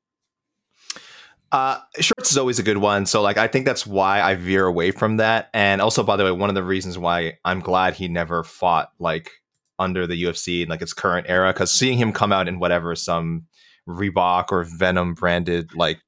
[1.52, 3.06] Uh, shorts is always a good one.
[3.06, 5.48] So like I think that's why I veer away from that.
[5.54, 8.90] And also, by the way, one of the reasons why I'm glad he never fought
[8.98, 9.30] like
[9.78, 12.96] under the UFC in like its current era, because seeing him come out in whatever
[12.96, 13.46] some
[13.88, 16.00] Reebok or Venum branded like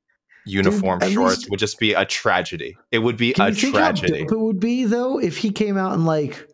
[0.47, 2.77] uniform Dude, shorts least, would just be a tragedy.
[2.93, 4.23] It would be a tragedy.
[4.23, 6.47] it would be though if he came out and like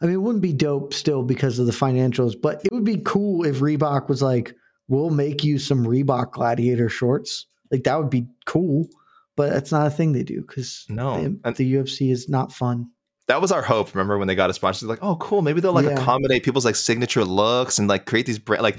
[0.00, 2.98] I mean it wouldn't be dope still because of the financials, but it would be
[2.98, 4.54] cool if Reebok was like,
[4.88, 7.46] We'll make you some Reebok gladiator shorts.
[7.72, 8.86] Like that would be cool.
[9.34, 12.90] But that's not a thing they do because no, the, the UFC is not fun
[13.26, 13.92] that was our hope.
[13.94, 14.86] Remember when they got a sponsor?
[14.86, 15.42] Like, oh, cool.
[15.42, 15.92] Maybe they'll like yeah.
[15.92, 18.78] accommodate people's like signature looks and like create these brand like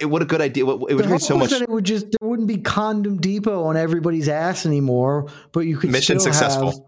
[0.00, 0.66] it, what a good idea!
[0.66, 1.52] It would create so much.
[1.52, 5.90] it would just there wouldn't be condom depot on everybody's ass anymore, but you could
[5.90, 6.70] mission successful.
[6.70, 6.80] Have,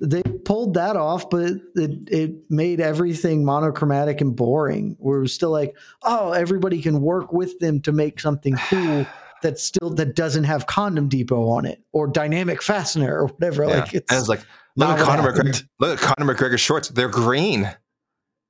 [0.00, 4.96] they pulled that off, but it, it made everything monochromatic and boring.
[4.98, 9.06] Was still like, oh, everybody can work with them to make something cool
[9.42, 13.64] that still that doesn't have condom depot on it or dynamic fastener or whatever.
[13.64, 13.80] Yeah.
[13.80, 14.40] Like it's, and it's like
[14.76, 15.64] look at Conor McGregor.
[15.78, 16.88] Look at Conor McGregor's shorts.
[16.88, 17.70] They're green,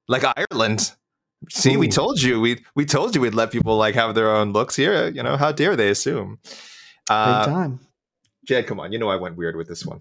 [0.08, 0.92] like Ireland.
[1.50, 1.78] See, Ooh.
[1.78, 4.74] we told you we we told you we'd let people like have their own looks
[4.76, 5.08] here.
[5.08, 6.38] You know, how dare they assume?
[7.08, 7.80] Uh, Big time.
[8.44, 8.92] Jed, come on.
[8.92, 10.00] You know I went weird with this one.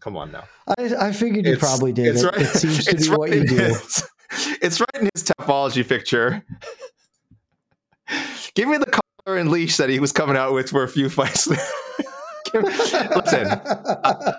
[0.00, 0.44] Come on now.
[0.78, 2.16] I, I figured you it's, probably did.
[2.16, 3.56] It, right, it seems to be right what you do.
[3.56, 4.08] His,
[4.62, 6.42] it's right in his Tapology picture.
[8.54, 11.08] Give me the collar and leash that he was coming out with for a few
[11.08, 11.46] fights.
[12.54, 14.32] Listen, uh,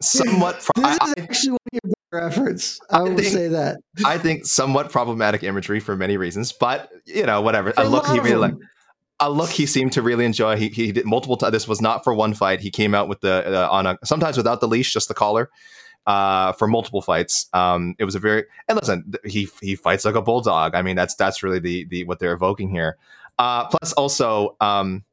[0.00, 0.60] somewhat.
[0.60, 2.80] Pro- this is actually one of your efforts.
[2.90, 3.78] I, I think, say that.
[4.04, 7.72] I think somewhat problematic imagery for many reasons, but you know, whatever.
[7.76, 8.54] A look he really like.
[9.20, 10.56] A look he seemed to really enjoy.
[10.56, 11.52] He he did multiple times.
[11.52, 12.60] This was not for one fight.
[12.60, 15.50] He came out with the uh, on a sometimes without the leash, just the collar.
[16.06, 19.14] Uh, for multiple fights, um, it was a very and listen.
[19.24, 20.74] He he fights like a bulldog.
[20.74, 22.98] I mean, that's that's really the the what they're evoking here.
[23.38, 25.04] Uh, plus, also, um,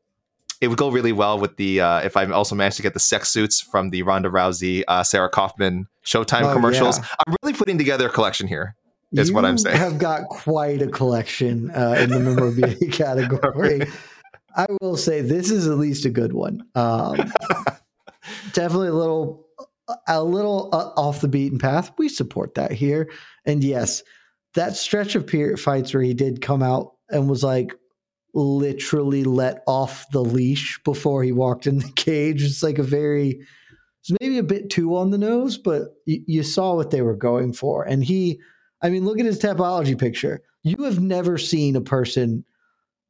[0.61, 2.99] it would go really well with the uh, if I also managed to get the
[2.99, 6.99] sex suits from the Ronda Rousey, uh, Sarah Kaufman Showtime oh, commercials.
[6.99, 7.05] Yeah.
[7.27, 8.75] I'm really putting together a collection here.
[9.11, 9.75] Is you what I'm saying.
[9.75, 13.81] We have got quite a collection uh, in the memorabilia category.
[14.55, 16.63] I will say this is at least a good one.
[16.75, 17.15] Um,
[18.53, 19.47] definitely a little
[20.07, 21.91] a little uh, off the beaten path.
[21.97, 23.09] We support that here,
[23.45, 24.03] and yes,
[24.53, 27.75] that stretch of period fights where he did come out and was like,
[28.33, 32.43] literally let off the leash before he walked in the cage.
[32.43, 33.41] It's like a very,
[34.01, 37.15] it's maybe a bit too on the nose, but y- you saw what they were
[37.15, 37.83] going for.
[37.83, 38.39] And he,
[38.81, 40.41] I mean, look at his Tapology picture.
[40.63, 42.45] You have never seen a person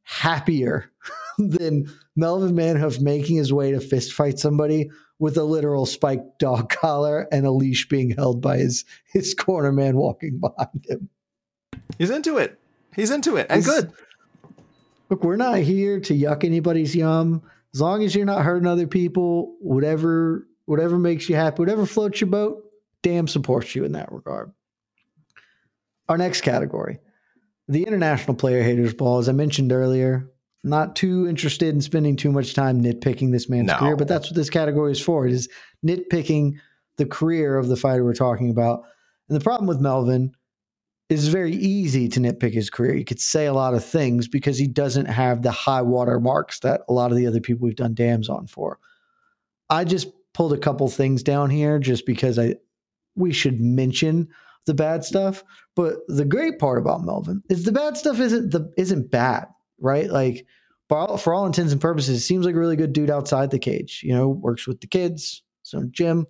[0.03, 0.91] happier
[1.37, 4.89] than Melvin Manhoef making his way to fist fight somebody
[5.19, 9.71] with a literal spiked dog collar and a leash being held by his his corner
[9.71, 11.09] man walking behind him.
[11.97, 12.57] He's into it.
[12.95, 13.93] He's into it, and He's, good
[15.11, 17.43] look, we're not here to yuck anybody's yum.
[17.73, 22.21] As long as you're not hurting other people, whatever whatever makes you happy, whatever floats
[22.21, 22.63] your boat,
[23.03, 24.51] damn supports you in that regard.
[26.07, 26.99] Our next category,
[27.67, 30.29] the International Player Haters Ball, as I mentioned earlier,
[30.63, 33.77] not too interested in spending too much time nitpicking this man's No.
[33.77, 35.27] career, but that's what this category is for.
[35.27, 35.49] It is
[35.85, 36.57] nitpicking
[36.97, 38.83] the career of the fighter we're talking about.
[39.27, 40.35] And the problem with Melvin
[41.11, 42.95] it's very easy to nitpick his career.
[42.95, 46.61] You could say a lot of things because he doesn't have the high water marks
[46.61, 48.79] that a lot of the other people we've done dams on for.
[49.69, 52.55] I just pulled a couple things down here just because I
[53.17, 54.29] we should mention
[54.65, 55.43] the bad stuff.
[55.75, 59.47] But the great part about Melvin is the bad stuff isn't the isn't bad,
[59.81, 60.09] right?
[60.09, 60.45] Like
[60.87, 63.51] for all, for all intents and purposes, it seems like a really good dude outside
[63.51, 63.99] the cage.
[64.01, 66.25] You know, works with the kids, so gym.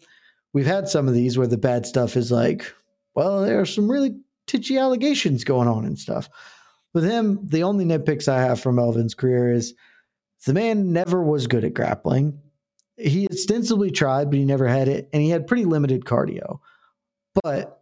[0.53, 2.73] We've had some of these where the bad stuff is like,
[3.13, 4.15] well, there are some really
[4.51, 6.29] titchy allegations going on and stuff.
[6.93, 9.73] With him, the only nitpicks I have from Melvin's career is
[10.45, 12.39] the man never was good at grappling.
[12.97, 16.59] He ostensibly tried, but he never had it, and he had pretty limited cardio.
[17.43, 17.81] But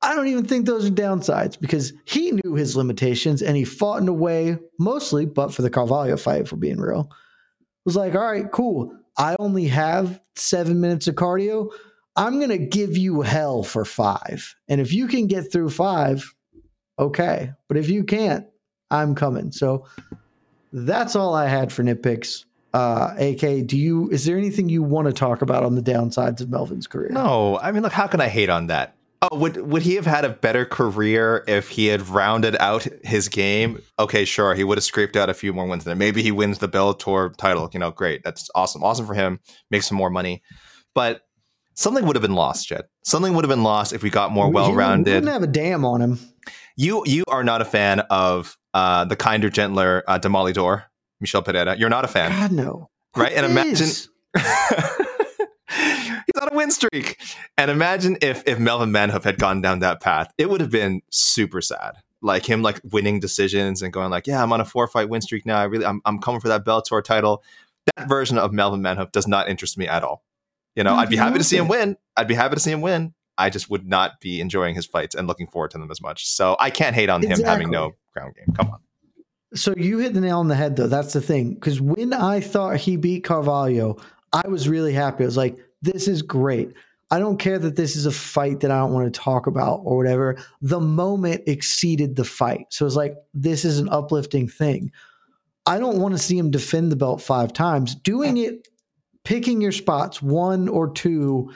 [0.00, 4.02] I don't even think those are downsides because he knew his limitations and he fought
[4.02, 7.10] in a way, mostly, but for the Carvalho fight, for being real,
[7.84, 8.94] was like, all right, cool.
[9.18, 11.70] I only have seven minutes of cardio.
[12.16, 14.54] I'm going to give you hell for five.
[14.68, 16.32] And if you can get through five,
[16.98, 17.52] okay.
[17.68, 18.46] But if you can't,
[18.90, 19.50] I'm coming.
[19.52, 19.86] So
[20.72, 22.44] that's all I had for nitpicks.
[22.72, 26.40] Uh, AK, do you is there anything you want to talk about on the downsides
[26.40, 27.10] of Melvin's career?
[27.10, 28.96] No, I mean, look, how can I hate on that?
[29.22, 33.28] Oh, would would he have had a better career if he had rounded out his
[33.28, 33.80] game?
[34.00, 35.94] Okay, sure, he would have scraped out a few more wins there.
[35.94, 37.70] Maybe he wins the Bellator title.
[37.72, 39.38] You know, great, that's awesome, awesome for him.
[39.70, 40.42] Makes some more money,
[40.94, 41.22] but
[41.74, 42.84] something would have been lost, Jed.
[43.04, 45.10] Something would have been lost if we got more well-rounded.
[45.10, 46.18] I wouldn't have a damn on him.
[46.76, 50.84] You you are not a fan of uh, the kinder, gentler uh, Demolidor,
[51.20, 51.76] Michel Pereira.
[51.76, 52.90] You're not a fan, God no.
[53.16, 53.32] right?
[53.32, 53.88] And imagine.
[56.26, 57.18] He's on a win streak.
[57.56, 61.02] And imagine if if Melvin Manhoef had gone down that path, it would have been
[61.10, 61.96] super sad.
[62.22, 65.20] Like him, like winning decisions and going like, "Yeah, I'm on a four fight win
[65.20, 65.58] streak now.
[65.58, 67.42] I really, I'm, I'm coming for that Bellator title."
[67.96, 70.24] That version of Melvin Manhoef does not interest me at all.
[70.74, 71.96] You know, Dude, I'd be happy to see him win.
[72.16, 73.14] I'd be happy to see him win.
[73.36, 76.26] I just would not be enjoying his fights and looking forward to them as much.
[76.26, 78.54] So I can't hate on him having no ground game.
[78.54, 78.78] Come on.
[79.54, 80.88] So you hit the nail on the head, though.
[80.88, 81.54] That's the thing.
[81.54, 83.96] Because when I thought he beat Carvalho,
[84.32, 85.24] I was really happy.
[85.24, 86.72] I was like, this is great.
[87.10, 89.82] I don't care that this is a fight that I don't want to talk about
[89.84, 90.36] or whatever.
[90.60, 92.66] The moment exceeded the fight.
[92.70, 94.90] So it's like, this is an uplifting thing.
[95.66, 97.94] I don't want to see him defend the belt five times.
[97.94, 98.66] Doing it,
[99.24, 101.52] picking your spots, one or two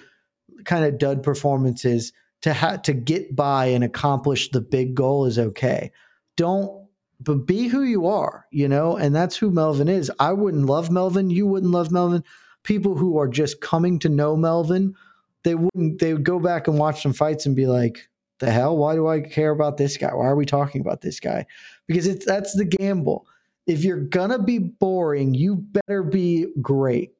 [0.64, 2.12] kind of dud performances
[2.42, 5.92] to ha- to get by and accomplish the big goal is okay.
[6.36, 6.88] Don't
[7.20, 10.10] but be who you are, you know, and that's who Melvin is.
[10.20, 11.30] I wouldn't love Melvin.
[11.30, 12.22] You wouldn't love Melvin.
[12.62, 14.94] People who are just coming to know Melvin,
[15.42, 18.08] they wouldn't, they would go back and watch some fights and be like,
[18.38, 18.76] the hell?
[18.76, 20.14] Why do I care about this guy?
[20.14, 21.44] Why are we talking about this guy?
[21.88, 23.26] Because it's, that's the gamble.
[23.66, 27.14] If you're to be boring, you better be great.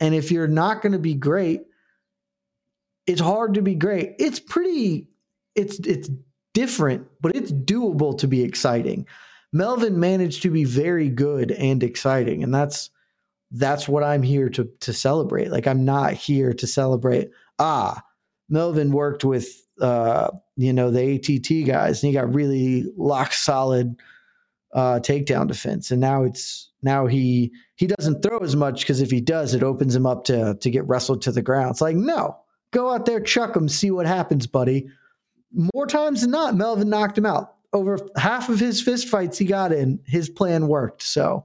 [0.00, 1.62] And if you're not going to be great,
[3.06, 4.14] it's hard to be great.
[4.18, 5.08] It's pretty,
[5.54, 6.10] it's, it's
[6.54, 9.06] different, but it's doable to be exciting.
[9.52, 12.90] Melvin managed to be very good and exciting, and that's
[13.50, 15.50] that's what I'm here to to celebrate.
[15.50, 17.30] Like I'm not here to celebrate.
[17.58, 18.02] Ah,
[18.48, 19.48] Melvin worked with
[19.80, 23.96] uh, you know the ATT guys, and he got really lock solid
[24.72, 29.10] uh, takedown defense, and now it's now he he doesn't throw as much because if
[29.10, 31.70] he does, it opens him up to to get wrestled to the ground.
[31.70, 32.36] It's like no,
[32.70, 34.88] go out there, chuck him, see what happens, buddy
[35.52, 37.54] more times than not, Melvin knocked him out.
[37.72, 41.02] Over half of his fist fights he got in, his plan worked.
[41.02, 41.44] So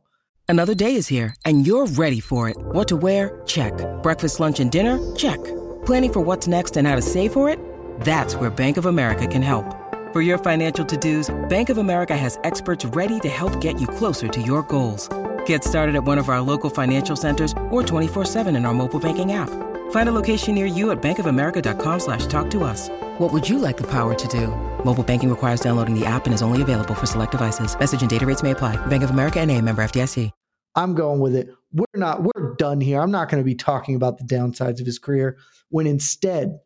[0.49, 2.57] Another day is here, and you're ready for it.
[2.57, 3.41] What to wear?
[3.45, 3.73] Check.
[4.03, 4.99] Breakfast, lunch, and dinner?
[5.15, 5.43] Check.
[5.85, 7.59] Planning for what's next and how to save for it?
[8.01, 9.82] That's where Bank of America can help.
[10.13, 13.87] For your financial to dos, Bank of America has experts ready to help get you
[13.87, 15.09] closer to your goals.
[15.47, 19.31] Get started at one of our local financial centers or 24-7 in our mobile banking
[19.31, 19.49] app.
[19.89, 22.89] Find a location near you at bankofamerica.com slash talk to us.
[23.17, 24.49] What would you like the power to do?
[24.85, 27.75] Mobile banking requires downloading the app and is only available for select devices.
[27.79, 28.75] Message and data rates may apply.
[28.85, 30.29] Bank of America and a member FDIC.
[30.75, 31.49] I'm going with it.
[31.71, 33.01] We're not, we're done here.
[33.01, 36.59] I'm not going to be talking about the downsides of his career when instead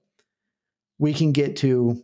[1.00, 2.04] we can get to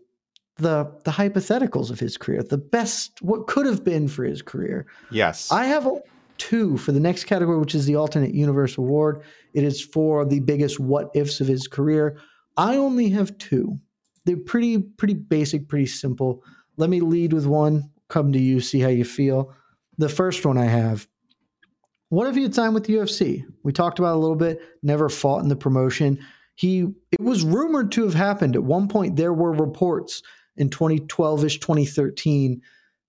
[0.58, 4.86] the the hypotheticals of his career, the best what could have been for his career.
[5.12, 5.52] Yes.
[5.52, 5.88] I have
[6.38, 9.24] two for the next category, which is the alternate universe award.
[9.54, 12.18] It is for the biggest what ifs of his career.
[12.58, 13.80] I only have two.
[14.26, 16.44] They're pretty, pretty basic, pretty simple.
[16.78, 17.90] Let me lead with one.
[18.10, 19.54] Come to you, see how you feel.
[19.98, 21.08] The first one I have.
[22.10, 23.44] What if he had signed with the UFC?
[23.64, 24.62] We talked about it a little bit.
[24.84, 26.20] Never fought in the promotion.
[26.56, 29.16] He it was rumored to have happened at one point.
[29.16, 30.22] There were reports
[30.58, 32.62] in 2012ish, 2013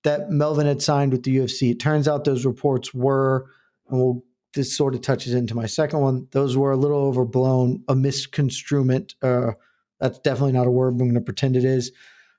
[0.04, 1.70] that Melvin had signed with the UFC.
[1.70, 3.46] It turns out those reports were,
[3.88, 4.22] and we'll,
[4.54, 6.28] this sort of touches into my second one.
[6.30, 9.14] Those were a little overblown, a misconstruement.
[9.20, 9.52] Uh,
[9.98, 10.92] that's definitely not a word.
[10.92, 11.90] I'm going to pretend it is.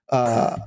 [0.10, 0.58] Uh,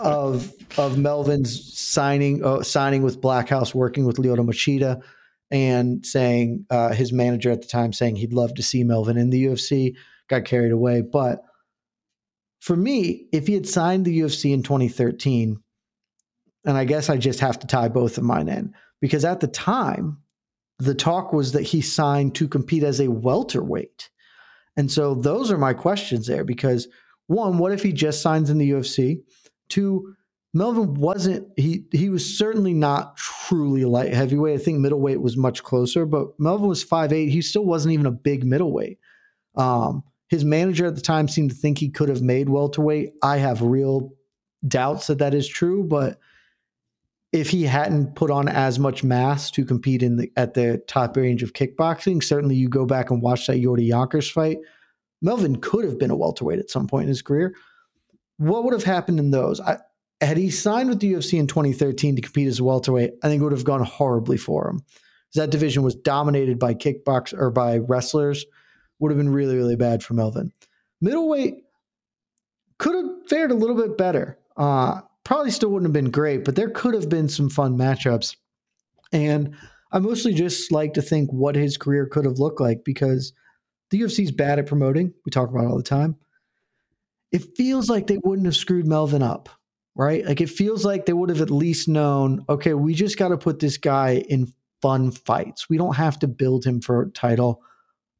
[0.00, 5.02] of of Melvin's signing uh, signing with Blackhouse, working with Lyoto Machida,
[5.50, 9.30] and saying uh, his manager at the time saying he'd love to see Melvin in
[9.30, 9.94] the UFC.
[10.28, 11.42] Got carried away, but
[12.60, 15.60] for me, if he had signed the UFC in 2013,
[16.64, 19.46] and I guess I just have to tie both of mine in because at the
[19.46, 20.18] time,
[20.78, 24.10] the talk was that he signed to compete as a welterweight.
[24.76, 26.88] And so those are my questions there because
[27.26, 29.22] one, what if he just signs in the UFC?
[29.68, 30.14] Two,
[30.54, 34.60] Melvin wasn't he he was certainly not truly light heavyweight.
[34.60, 37.28] I think middleweight was much closer, but Melvin was 5'8.
[37.28, 38.98] He still wasn't even a big middleweight.
[39.56, 43.14] Um, his manager at the time seemed to think he could have made welterweight.
[43.22, 44.12] I have real
[44.66, 46.18] doubts that that is true, but
[47.32, 51.16] if he hadn't put on as much mass to compete in the at the top
[51.16, 54.58] range of kickboxing, certainly you go back and watch that Yorty Yonkers fight.
[55.20, 57.54] Melvin could have been a welterweight at some point in his career.
[58.38, 59.60] What would have happened in those?
[59.60, 59.78] I,
[60.20, 63.40] had he signed with the UFC in 2013 to compete as a welterweight, I think
[63.40, 64.84] it would have gone horribly for him.
[65.34, 68.46] That division was dominated by kickbox or by wrestlers.
[68.98, 70.52] Would have been really, really bad for Melvin.
[71.00, 71.64] Middleweight
[72.78, 74.38] could have fared a little bit better.
[74.56, 78.36] Uh, probably still wouldn't have been great, but there could have been some fun matchups.
[79.12, 79.54] And
[79.92, 83.32] I mostly just like to think what his career could have looked like because
[83.90, 85.14] the UFC is bad at promoting.
[85.24, 86.16] We talk about it all the time.
[87.30, 89.48] It feels like they wouldn't have screwed Melvin up
[89.98, 90.24] right?
[90.24, 93.36] Like it feels like they would have at least known, okay, we just got to
[93.36, 94.50] put this guy in
[94.80, 95.68] fun fights.
[95.68, 97.62] We don't have to build him for a title.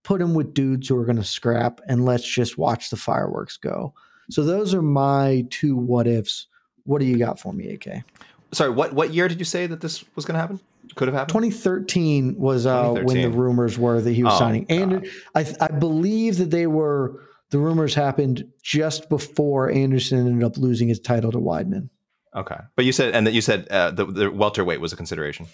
[0.08, 3.58] Put him with dudes who are going to scrap and let's just watch the fireworks
[3.58, 3.92] go.
[4.30, 6.46] So those are my two what ifs.
[6.84, 8.04] What do you got for me, AK?
[8.52, 10.60] Sorry, what what year did you say that this was going to happen?
[10.94, 11.34] Could have happened.
[11.34, 13.04] 2013 was uh, 2013.
[13.04, 16.66] when the rumors were that he was oh, signing, and I, I believe that they
[16.66, 17.20] were
[17.50, 21.90] the rumors happened just before Anderson ended up losing his title to Weidman.
[22.34, 25.48] Okay, but you said and that you said uh, the, the welterweight was a consideration.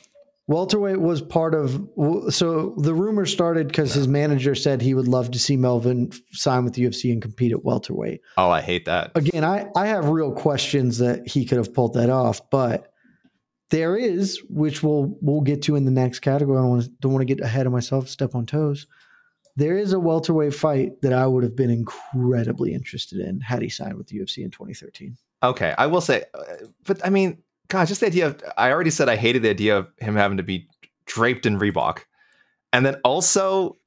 [0.47, 1.89] Welterweight was part of
[2.31, 6.65] so the rumor started because his manager said he would love to see Melvin sign
[6.65, 8.21] with the UFC and compete at welterweight.
[8.37, 9.13] Oh, I hate that.
[9.15, 12.93] Again, I I have real questions that he could have pulled that off, but
[13.71, 16.59] there is, which we'll we'll get to in the next category.
[16.59, 18.87] I don't want to don't want to get ahead of myself, step on toes
[19.57, 23.69] there is a welterweight fight that I would have been incredibly interested in had he
[23.69, 25.17] signed with the UFC in 2013.
[25.43, 28.91] Okay, I will say, uh, but I mean, God, just the idea of I already
[28.91, 30.69] said I hated the idea of him having to be
[31.07, 32.01] draped in Reebok,
[32.73, 33.79] and then also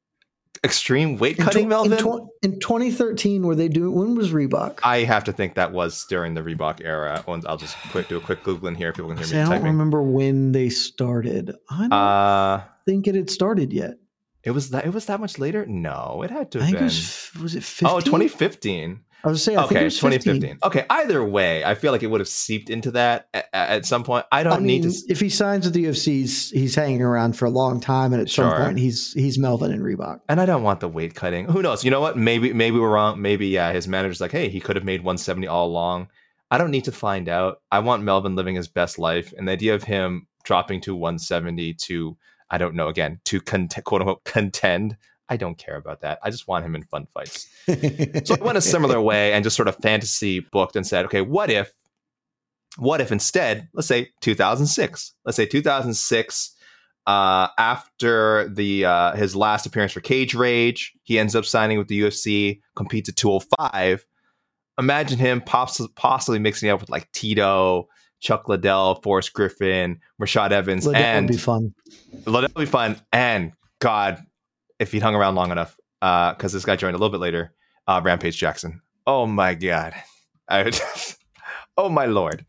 [0.63, 1.63] extreme weight cutting.
[1.63, 3.93] In, Melvin in, tw- in 2013, were they doing?
[3.93, 4.79] When was Reebok?
[4.83, 7.23] I have to think that was during the Reebok era.
[7.27, 8.89] I'll just quick do a quick googling here.
[8.89, 9.41] If people can hear See, me.
[9.41, 9.67] I don't typing.
[9.67, 11.55] remember when they started.
[11.69, 13.95] I don't uh, think it had started yet.
[14.43, 14.85] It was that.
[14.85, 15.65] It was that much later.
[15.65, 16.59] No, it had to.
[16.59, 16.81] Have I been.
[16.81, 17.89] It was, was it 15?
[17.89, 19.01] Oh, 2015.
[19.27, 20.59] I was saying, I okay, 2015.
[20.63, 24.03] Okay, either way, I feel like it would have seeped into that at, at some
[24.03, 24.25] point.
[24.31, 24.97] I don't I mean, need to.
[25.09, 28.21] If he signs with the UFC, he's, he's, hanging around for a long time, and
[28.21, 28.49] at sure.
[28.49, 30.21] some point, he's he's Melvin and Reebok.
[30.29, 31.45] And I don't want the weight cutting.
[31.45, 31.83] Who knows?
[31.83, 32.17] You know what?
[32.17, 33.21] Maybe maybe we're wrong.
[33.21, 36.09] Maybe yeah, his manager's like, hey, he could have made 170 all along.
[36.49, 37.61] I don't need to find out.
[37.71, 41.73] I want Melvin living his best life, and the idea of him dropping to 170
[41.73, 42.17] to
[42.49, 44.95] I don't know again to cont- quote unquote contend
[45.29, 46.19] I don't care about that.
[46.23, 47.47] I just want him in fun fights.
[48.25, 51.21] so I went a similar way and just sort of fantasy booked and said, okay,
[51.21, 51.73] what if,
[52.77, 56.55] what if instead, let's say 2006, let's say 2006,
[57.07, 61.87] uh, after the uh, his last appearance for Cage Rage, he ends up signing with
[61.87, 64.05] the UFC, competes at 205.
[64.77, 67.87] Imagine him pops, possibly mixing up with like Tito,
[68.19, 71.73] Chuck Liddell, Forrest Griffin, Rashad Evans, Liddell and would be fun.
[72.25, 72.99] Liddell would be fun.
[73.13, 74.21] And God,
[74.79, 77.53] if he'd hung around long enough, because uh, this guy joined a little bit later,
[77.87, 78.81] uh, Rampage Jackson.
[79.05, 79.93] Oh my god,
[81.77, 82.45] oh my lord.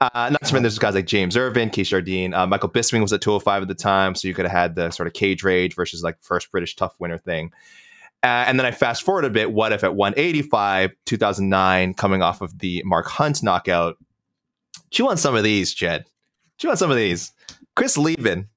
[0.00, 3.12] Uh, not to mention there's guys like James Irvin, Keith Jardine, uh, Michael Bisping was
[3.12, 5.74] at 205 at the time, so you could have had the sort of cage rage
[5.74, 7.52] versus like first British tough winner thing.
[8.22, 9.52] Uh, and then I fast forward a bit.
[9.52, 13.96] What if at 185, 2009, coming off of the Mark Hunt knockout?
[14.90, 16.04] Chew on some of these, Jed.
[16.58, 17.32] Chew on some of these.
[17.76, 18.48] Chris Leben,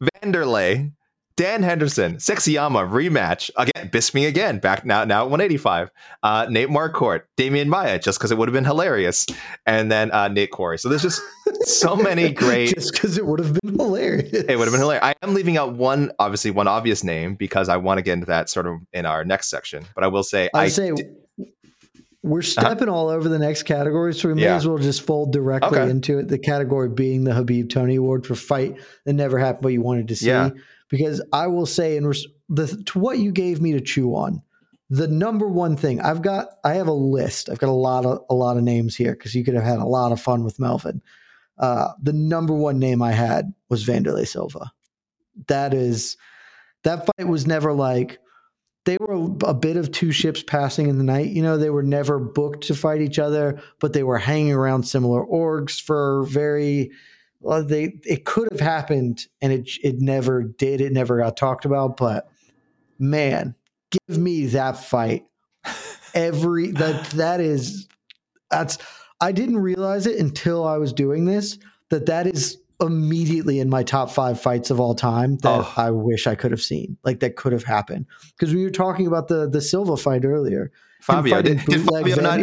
[0.00, 0.92] Vanderlei,
[1.36, 3.88] Dan Henderson, Sexyama rematch again.
[3.90, 5.90] Bisping again, back now now at 185.
[6.22, 9.26] Uh, Nate Marquardt, Demian Maia, just because it would have been hilarious,
[9.66, 10.78] and then uh, Nate Quarry.
[10.78, 11.20] So there's just
[11.64, 12.74] so many great.
[12.74, 14.32] just because it would have been hilarious.
[14.32, 15.04] It would have been hilarious.
[15.04, 18.26] I am leaving out one, obviously one obvious name because I want to get into
[18.26, 19.84] that sort of in our next section.
[19.96, 20.92] But I will say, I, I say.
[20.92, 21.02] D-
[22.22, 22.96] We're stepping uh-huh.
[22.96, 24.54] all over the next category, so we may yeah.
[24.54, 25.90] as well just fold directly okay.
[25.90, 26.28] into it.
[26.28, 30.06] The category being the Khabib Tony Award for fight that never happened, but you wanted
[30.08, 30.28] to see.
[30.28, 30.50] Yeah.
[30.88, 34.42] Because I will say, in res- the to what you gave me to chew on,
[34.90, 37.48] the number one thing I've got, I have a list.
[37.48, 39.78] I've got a lot of a lot of names here because you could have had
[39.78, 41.02] a lot of fun with Melvin.
[41.58, 44.72] Uh, the number one name I had was Wanderlei Silva.
[45.46, 46.16] That is,
[46.82, 48.18] that fight was never like
[48.84, 51.28] they were a bit of two ships passing in the night.
[51.28, 54.82] You know, they were never booked to fight each other, but they were hanging around
[54.84, 56.90] similar orgs for very.
[57.44, 60.80] Well, they it could have happened, and it it never did.
[60.80, 61.98] It never got talked about.
[61.98, 62.26] But
[62.98, 63.54] man,
[63.90, 65.26] give me that fight.
[66.14, 67.86] Every that that is
[68.50, 68.78] that's
[69.20, 71.58] I didn't realize it until I was doing this
[71.90, 75.72] that that is immediately in my top five fights of all time that oh.
[75.76, 76.96] I wish I could have seen.
[77.04, 78.06] Like that could have happened.
[78.38, 80.72] Because we were talking about the the Silva fight earlier.
[81.04, 82.38] Fabio, did, did, Fabio not,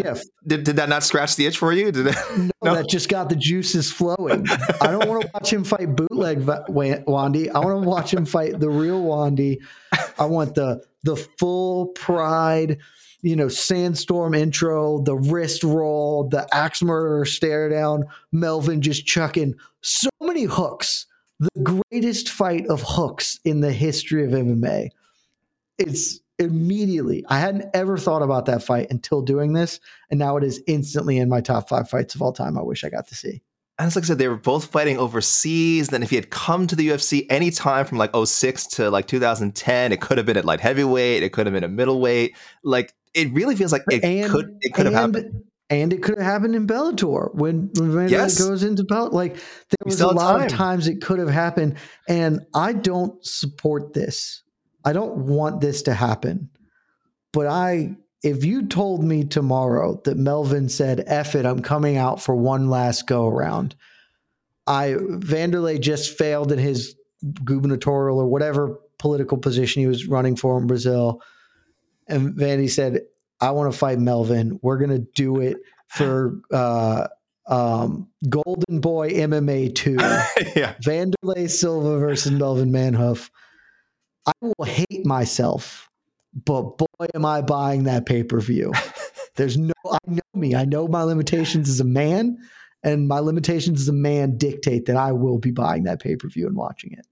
[0.45, 1.91] did, did that not scratch the itch for you?
[1.91, 4.45] Did it, no, no, that just got the juices flowing.
[4.79, 7.49] I don't want to watch him fight bootleg Wandy.
[7.49, 9.57] I want to watch him fight the real Wandy.
[10.19, 12.77] I want the the full pride,
[13.23, 19.55] you know, sandstorm intro, the wrist roll, the axe murderer stare down, Melvin just chucking
[19.81, 21.07] so many hooks.
[21.39, 24.89] The greatest fight of hooks in the history of MMA.
[25.79, 27.23] It's immediately.
[27.29, 31.17] I hadn't ever thought about that fight until doing this, and now it is instantly
[31.17, 32.57] in my top five fights of all time.
[32.57, 33.41] I wish I got to see.
[33.79, 35.87] And it's like I said, they were both fighting overseas.
[35.87, 39.91] Then if he had come to the UFC anytime from like 06 to like 2010,
[39.91, 42.35] it could have been at light heavyweight, it could have been a middleweight.
[42.63, 45.45] Like it really feels like it and, could it could have happened.
[45.71, 48.37] And it could have happened in Bellator when, when yes.
[48.37, 49.13] goes into Bellator.
[49.13, 50.45] Like there was a lot time.
[50.45, 51.77] of times it could have happened.
[52.07, 54.43] And I don't support this.
[54.83, 56.49] I don't want this to happen.
[57.33, 62.21] But I if you told me tomorrow that Melvin said, F it, I'm coming out
[62.21, 63.75] for one last go around,
[64.67, 66.95] I Wanderlei just failed in his
[67.43, 71.21] gubernatorial or whatever political position he was running for in Brazil.
[72.07, 73.01] And Vandy said,
[73.39, 74.59] I want to fight Melvin.
[74.61, 77.07] We're gonna do it for uh,
[77.47, 79.91] um, Golden Boy MMA 2.
[80.55, 80.75] yeah.
[80.85, 83.29] Wanderlei Silva versus Melvin Manhoef.
[84.25, 85.91] I will hate myself
[86.33, 88.71] but boy, am I buying that pay per view.
[89.35, 90.55] There's no, I know me.
[90.55, 92.37] I know my limitations as a man,
[92.83, 96.27] and my limitations as a man dictate that I will be buying that pay per
[96.27, 97.05] view and watching it.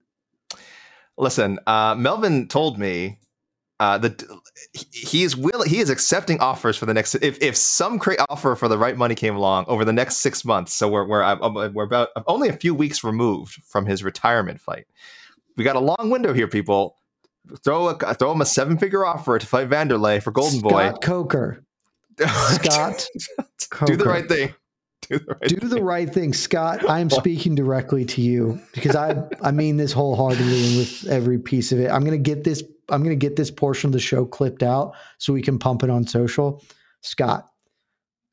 [1.16, 3.18] Listen, uh, Melvin told me
[3.78, 4.22] uh, that
[4.92, 8.54] he is will he is accepting offers for the next if if some great offer
[8.54, 10.72] for the right money came along over the next six months.
[10.72, 14.86] So we're we're we're about only a few weeks removed from his retirement fight.
[15.56, 16.96] We got a long window here, people
[17.64, 20.70] throw a throw him a seven figure offer to fight Wanderlei for Golden Boy.
[20.70, 21.64] Scott Coker.
[22.18, 23.06] Scott
[23.70, 23.92] Coker.
[23.92, 24.54] Do the right thing.
[25.08, 25.68] Do the right, Do thing.
[25.70, 26.88] the right thing, Scott.
[26.88, 31.38] I am speaking directly to you because I I mean this wholeheartedly and with every
[31.38, 31.90] piece of it.
[31.90, 32.62] I'm gonna get this.
[32.90, 35.90] I'm gonna get this portion of the show clipped out so we can pump it
[35.90, 36.62] on social.
[37.02, 37.48] Scott,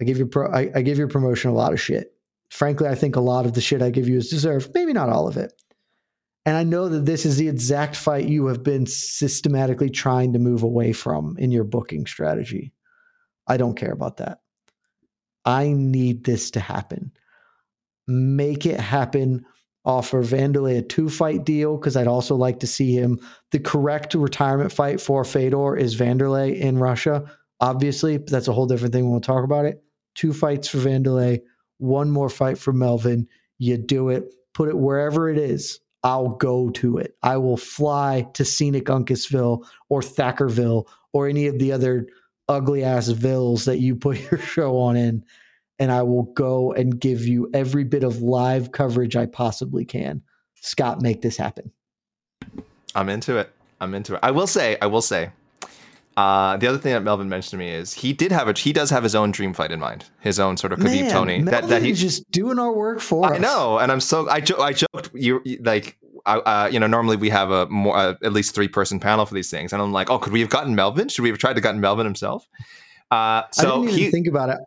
[0.02, 0.52] I give your pro.
[0.52, 2.14] I, I give your promotion a lot of shit.
[2.50, 4.72] Frankly, I think a lot of the shit I give you is deserved.
[4.74, 5.54] Maybe not all of it.
[6.48, 10.40] And I know that this is the exact fight you have been systematically trying to
[10.40, 12.72] move away from in your booking strategy.
[13.48, 14.40] I don't care about that.
[15.44, 17.12] I need this to happen.
[18.08, 19.44] Make it happen.
[19.84, 23.20] Offer Wanderlei a two fight deal because I'd also like to see him.
[23.52, 27.30] The correct retirement fight for Fedor is Wanderlei in Russia,
[27.60, 29.12] obviously, but that's a whole different thing.
[29.12, 29.84] We'll talk about it.
[30.16, 31.42] Two fights for Wanderlei,
[31.80, 33.28] one more fight for Melvin.
[33.58, 37.18] You do it, put it wherever it is I'll go to it.
[37.22, 42.08] I will fly to scenic Uncasville or Thackerville or any of the other
[42.48, 45.26] ugly ass vills that you put your show on in,
[45.80, 50.22] and I will go and give you every bit of live coverage I possibly can.
[50.56, 51.74] Scott, make this happen.
[52.96, 53.52] I'm into it.
[53.82, 54.22] I'm into it.
[54.24, 55.32] I will say, I will say,
[56.18, 58.74] uh, the other thing that Melvin mentioned to me is he did have a he
[58.74, 61.44] does have his own dream fight in mind, his own sort of Khabib Tony.
[61.44, 63.36] Melvin that, that he's just doing our work for I us.
[63.36, 65.96] I know, and I'm so I jo- I joked you like
[66.26, 69.36] uh, you know normally we have a more uh, at least three person panel for
[69.36, 71.08] these things, and I'm like, oh, could we have gotten Melvin?
[71.08, 72.48] Should we have tried to gotten Melvin himself?
[73.12, 74.58] Uh, so I didn't even he, think about it.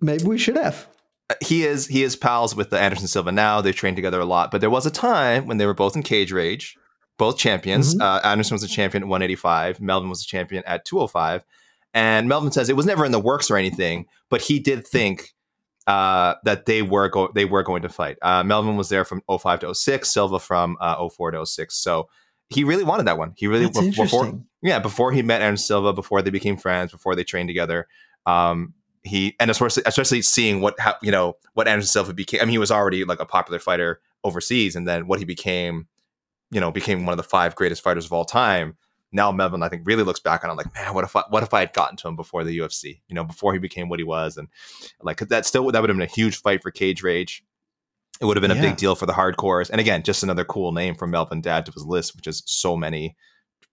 [0.00, 0.88] Maybe we should have.
[1.42, 3.60] He is he is pals with the Anderson Silva now.
[3.60, 6.02] They've trained together a lot, but there was a time when they were both in
[6.02, 6.74] cage rage
[7.18, 7.94] both champions.
[7.94, 8.02] Mm-hmm.
[8.02, 9.80] Uh, Anderson was a champion at 185.
[9.80, 11.44] Melvin was a champion at 205.
[11.94, 15.34] And Melvin says it was never in the works or anything, but he did think
[15.86, 18.18] uh, that they were go- they were going to fight.
[18.20, 21.74] Uh, Melvin was there from 05 to 06, Silva from uh, 04 to 06.
[21.74, 22.08] So
[22.50, 23.32] he really wanted that one.
[23.36, 27.14] He really That's before yeah before he met Anderson Silva, before they became friends, before
[27.14, 27.88] they trained together.
[28.26, 32.40] Um, he and especially especially seeing what how, you know what Anderson Silva became.
[32.40, 35.86] I mean, he was already like a popular fighter overseas, and then what he became,
[36.50, 38.76] you know, became one of the five greatest fighters of all time.
[39.10, 41.42] Now Melvin, I think, really looks back on it like, man, what if I, what
[41.42, 43.00] if I had gotten to him before the UFC?
[43.08, 44.48] You know, before he became what he was, and
[45.02, 47.44] like that still that would have been a huge fight for Cage Rage.
[48.20, 50.72] It would have been a big deal for the hardcores, and again, just another cool
[50.72, 53.16] name from Melvin Dad to his list, which is so many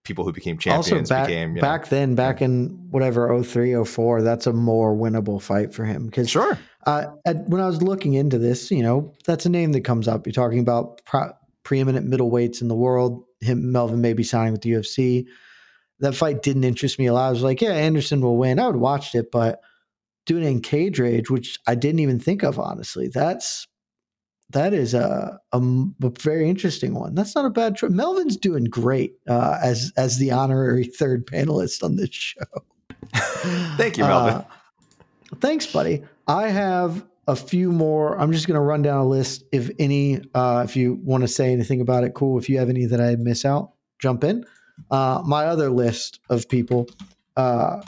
[0.06, 4.22] people who became champions also back became you know, then, back in whatever 03, 04,
[4.22, 6.58] that's a more winnable fight for him because sure.
[6.86, 10.08] uh, at, when I was looking into this, you know, that's a name that comes
[10.08, 10.26] up.
[10.26, 11.32] You're talking about pro-
[11.66, 13.24] preeminent middleweights in the world.
[13.40, 15.26] Him, Melvin, may be signing with the UFC.
[15.98, 17.26] That fight didn't interest me a lot.
[17.26, 18.60] I was like, yeah, Anderson will win.
[18.60, 19.60] I would watched it, but
[20.26, 23.66] doing it in cage rage, which I didn't even think of honestly, that's
[24.50, 25.60] that is a a
[26.20, 27.16] very interesting one.
[27.16, 27.90] That's not a bad trip.
[27.90, 32.44] Melvin's doing great uh, as as the honorary third panelist on this show.
[33.76, 34.34] Thank you, Melvin.
[34.34, 34.44] Uh,
[35.40, 36.04] thanks, buddy.
[36.28, 38.18] I have a few more.
[38.18, 39.44] I'm just going to run down a list.
[39.52, 42.38] If any, uh, if you want to say anything about it, cool.
[42.38, 44.44] If you have any that I miss out, jump in.
[44.90, 46.88] Uh, my other list of people,
[47.36, 47.80] uh,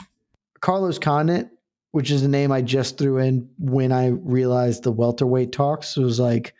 [0.59, 1.49] Carlos Condit,
[1.91, 5.95] which is a name I just threw in when I realized the welterweight talks.
[5.95, 6.53] It was like,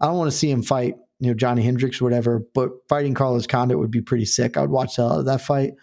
[0.00, 3.14] I don't want to see him fight, you know, Johny Hendricks or whatever, but fighting
[3.14, 4.56] Carlos Condit would be pretty sick.
[4.56, 5.74] I would watch of that fight.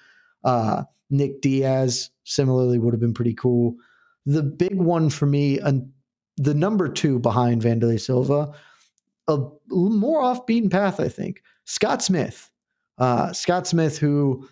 [0.44, 3.76] Uh, Nick Diaz similarly would have been pretty cool.
[4.26, 5.92] The big one for me, and
[6.40, 8.53] the number two behind Wanderlei Silva,
[9.28, 11.44] a more off beaten path, I think.
[11.66, 12.49] Scott Smith.
[12.98, 14.48] Uh, Scott Smith, who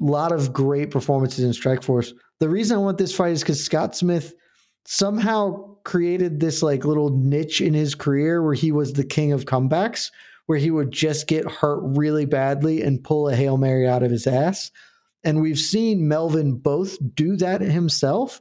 [0.00, 2.12] a lot of great performances in Strikeforce.
[2.40, 4.34] The reason I want this fight is because Scott Smith
[4.84, 9.44] somehow created this like little niche in his career where he was the king of
[9.44, 10.10] comebacks,
[10.46, 14.10] where he would just get hurt really badly and pull a Hail Mary out of
[14.10, 14.70] his ass.
[15.22, 18.40] And we've seen Melvin both do that himself,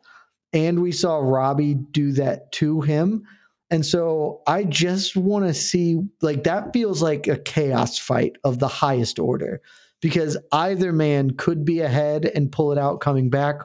[0.53, 3.25] and we saw Robbie do that to him.
[3.71, 8.59] And so I just want to see like that feels like a chaos fight of
[8.59, 9.61] the highest order
[10.01, 13.61] because either man could be ahead and pull it out coming back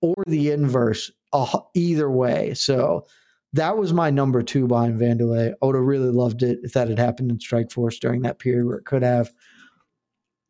[0.00, 2.54] or the inverse uh, either way.
[2.54, 3.06] So
[3.52, 5.52] that was my number two behind Wanderlei.
[5.62, 8.66] I would have really loved it if that had happened in Strikeforce during that period
[8.66, 9.32] where it could have.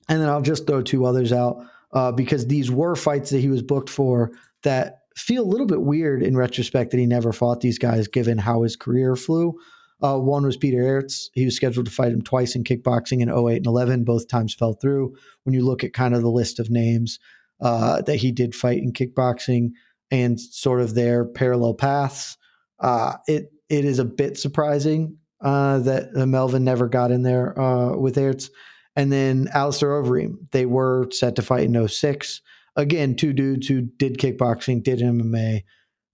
[0.08, 3.48] And then I'll just throw two others out uh, because these were fights that he
[3.48, 4.32] was booked for
[4.62, 8.38] that feel a little bit weird in retrospect that he never fought these guys given
[8.38, 9.54] how his career flew.
[10.02, 11.30] Uh, one was Peter Aerts.
[11.32, 14.04] He was scheduled to fight him twice in kickboxing in 08 and 11.
[14.04, 15.16] Both times fell through.
[15.44, 17.18] When you look at kind of the list of names
[17.60, 19.70] uh, that he did fight in kickboxing
[20.10, 22.36] and sort of their parallel paths,
[22.80, 27.96] uh, it it is a bit surprising uh, that Melvin never got in there uh,
[27.96, 28.50] with Aerts.
[28.96, 32.40] And then Alistair Overeem, they were set to fight in 06.
[32.76, 35.62] Again, two dudes who did kickboxing, did MMA,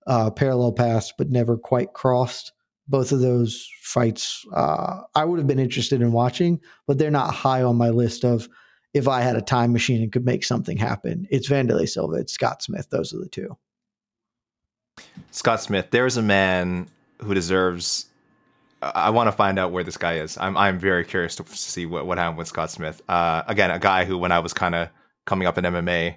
[0.06, 2.52] uh, parallel paths, but never quite crossed.
[2.88, 7.32] Both of those fights, uh, I would have been interested in watching, but they're not
[7.32, 8.48] high on my list of
[8.92, 11.26] if I had a time machine and could make something happen.
[11.30, 12.88] It's Wanderlei Silva, it's Scott Smith.
[12.90, 13.56] Those are the two.
[15.30, 16.88] Scott Smith, there is a man
[17.22, 18.06] who deserves.
[18.82, 20.38] I want to find out where this guy is.
[20.38, 23.00] I'm I'm very curious to see what, what happened with Scott Smith.
[23.08, 24.88] Uh, again, a guy who, when I was kind of
[25.26, 26.16] coming up in MMA,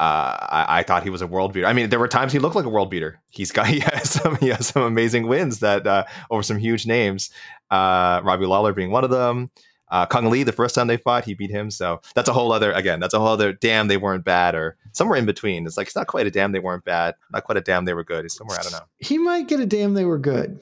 [0.00, 1.66] uh, I, I thought he was a world beater.
[1.66, 3.20] I mean, there were times he looked like a world beater.
[3.28, 6.86] He's got he has some he has some amazing wins that uh, over some huge
[6.86, 7.28] names.
[7.70, 9.50] Uh, Robbie Lawler being one of them.
[9.90, 11.70] Uh, Cung Le, the first time they fought, he beat him.
[11.70, 12.98] So that's a whole other again.
[12.98, 15.66] That's a whole other damn they weren't bad or somewhere in between.
[15.66, 17.92] It's like it's not quite a damn they weren't bad, not quite a damn they
[17.92, 18.24] were good.
[18.24, 18.86] It's somewhere I don't know.
[18.98, 20.60] He might get a damn they were good.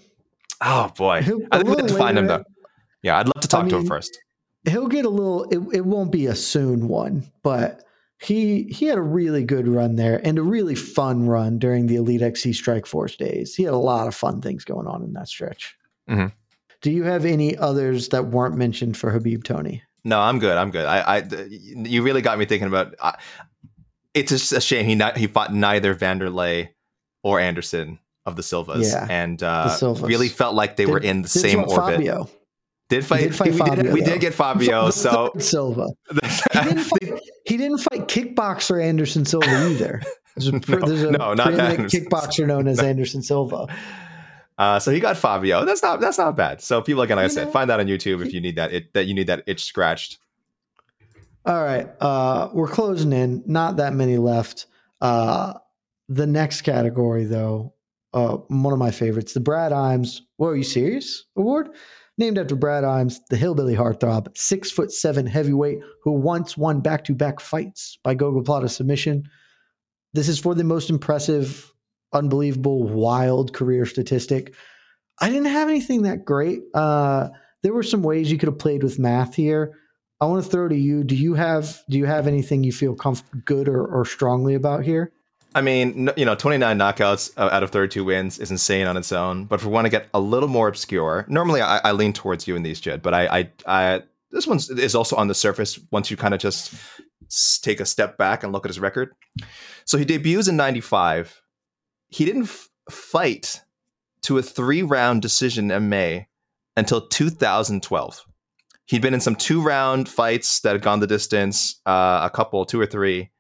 [0.61, 2.45] Oh boy, He'll- I think we have to find him though.
[3.03, 4.19] Yeah, I'd love to talk I to him first.
[4.69, 7.85] He'll get a little it, it won't be a soon one, but
[8.21, 11.97] he he had a really good run there and a really fun run during the
[11.97, 13.55] Elite XC Strikeforce days.
[13.55, 15.77] He had a lot of fun things going on in that stretch.
[16.11, 16.33] Mhm.
[16.81, 19.83] Do you have any others that weren't mentioned for Khabib Tony?
[20.05, 20.57] No, I'm good.
[20.57, 20.87] I'm good.
[20.87, 21.23] I, I
[21.59, 22.95] you really got me thinking about.
[23.03, 23.19] I,
[24.15, 26.71] it's just a shame he not, he fought neither Wanderlei
[27.23, 30.09] or Anderson of the Silvas, Yeah, and uh, Silvas.
[30.09, 31.97] really felt like they were in the same orbit.
[31.97, 32.29] Fabio.
[32.89, 33.21] Did fight?
[33.21, 34.91] did fight we, Fabio, did, we did get Fabio.
[34.91, 35.89] So Silva.
[36.53, 40.03] He didn't fight, he didn't fight kickboxer Anderson Silva either.
[40.35, 43.67] There's a, No, there's a no, not Anderson kickboxer known as Anderson Silva.
[44.57, 45.65] Uh, so he got Fabio.
[45.65, 46.61] That's not that's not bad.
[46.63, 48.73] So people again, like I You said, find that on YouTube if you need that
[48.73, 50.19] it, that you need that itch scratched.
[51.45, 51.89] All right.
[52.01, 53.43] Uh, we're closing in.
[53.47, 54.67] Not that many left.
[55.01, 55.55] Uh,
[56.09, 57.75] the next category, though,
[58.13, 60.21] uh, one of my favorites, the Brad Imes.
[60.37, 61.25] Whoa, are you serious?
[61.37, 61.71] Award
[62.19, 67.05] named after Brad Imes, the hillbilly heartthrob, six foot seven heavyweight who once won back
[67.05, 69.25] to back fights by gogoplata submission.
[70.13, 71.73] this is for the most impressive,
[72.13, 74.55] unbelievable, wild career statistic.
[75.21, 76.61] I didn't have anything that great.
[76.75, 77.29] Uh,
[77.63, 79.75] there were some ways you could have played with math here.
[80.21, 81.05] I want to throw to you.
[81.05, 84.85] Do you have do you have anything you feel comf- good or, or strongly about
[84.85, 85.13] here?
[85.55, 89.13] I mean, you know, 29 knockouts uh, out of 32 wins is insane on its
[89.13, 89.47] own.
[89.47, 92.47] But if we want to get a little more obscure, normally I, I lean towards
[92.47, 93.03] you in these, Jed.
[93.03, 96.41] But I, I, I, this one is also on the surface once you kind of
[96.41, 96.75] just
[97.63, 99.15] take a step back and look at his record.
[99.85, 101.41] So he debuts in 95.
[102.09, 103.63] He didn't f- fight
[104.23, 106.29] to a three round decision in May
[106.77, 108.25] until 2012.
[108.85, 112.65] He'd been in some two round fights that had gone the distance, uh, a couple,
[112.65, 113.31] two or three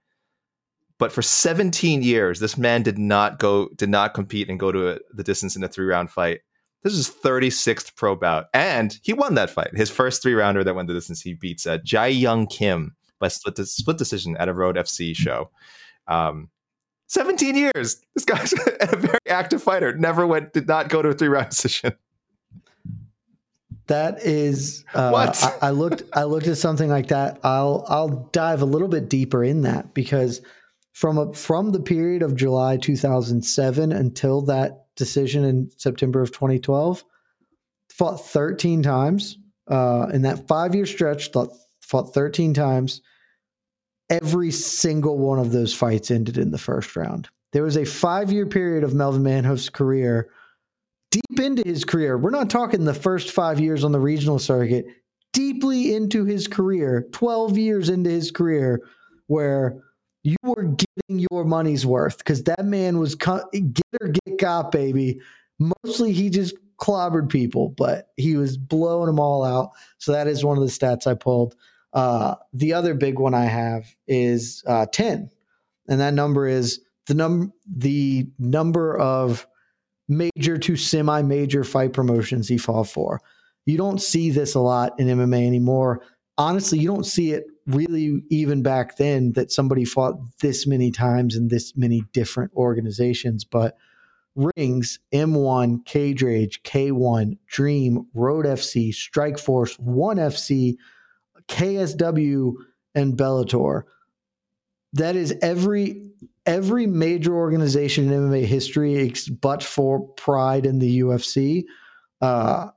[0.98, 4.90] but for 17 years, this man did not go, did not compete and go to
[4.90, 6.40] a, the distance in a three round fight.
[6.82, 9.76] This is 36th pro bout, and he won that fight.
[9.76, 13.28] His first three rounder that went the distance, he beats uh, Jae Young Kim by
[13.28, 15.50] split, split decision at a Road FC show.
[16.06, 16.50] Um,
[17.08, 18.00] 17 years.
[18.14, 19.96] This guy's a very active fighter.
[19.96, 21.94] Never went, did not go to a three round decision.
[23.86, 26.02] That is uh, what I, I looked.
[26.12, 27.40] I looked at something like that.
[27.42, 30.42] I'll I'll dive a little bit deeper in that because
[30.98, 37.04] from a, from the period of July 2007 until that decision in September of 2012,
[37.88, 39.38] fought 13 times
[39.68, 41.30] uh, in that five year stretch.
[41.30, 41.50] Fought,
[41.82, 43.00] fought 13 times.
[44.10, 47.28] Every single one of those fights ended in the first round.
[47.52, 50.30] There was a five year period of Melvin Manhoef's career,
[51.12, 52.18] deep into his career.
[52.18, 54.86] We're not talking the first five years on the regional circuit,
[55.32, 58.80] deeply into his career, 12 years into his career,
[59.28, 59.80] where
[60.28, 63.44] you were getting your money's worth because that man was get
[64.00, 65.20] or get got, baby.
[65.58, 69.70] Mostly he just clobbered people, but he was blowing them all out.
[69.96, 71.54] So that is one of the stats I pulled.
[71.94, 75.30] Uh, the other big one I have is uh, 10.
[75.88, 79.46] And that number is the num the number of
[80.08, 83.22] major to semi-major fight promotions he fought for.
[83.64, 86.02] You don't see this a lot in MMA anymore.
[86.36, 91.36] Honestly, you don't see it really even back then that somebody fought this many times
[91.36, 93.44] in this many different organizations.
[93.44, 93.76] But
[94.34, 100.76] Rings, M1, Cage Rage, K1, Dream, Road FC, Strikeforce, One FC,
[101.48, 102.54] KSW,
[102.94, 103.82] and Bellator.
[104.94, 106.02] That is every
[106.46, 111.64] every major organization in MMA history, but for Pride in the UFC,
[112.22, 112.68] uh,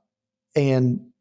[0.54, 1.11] and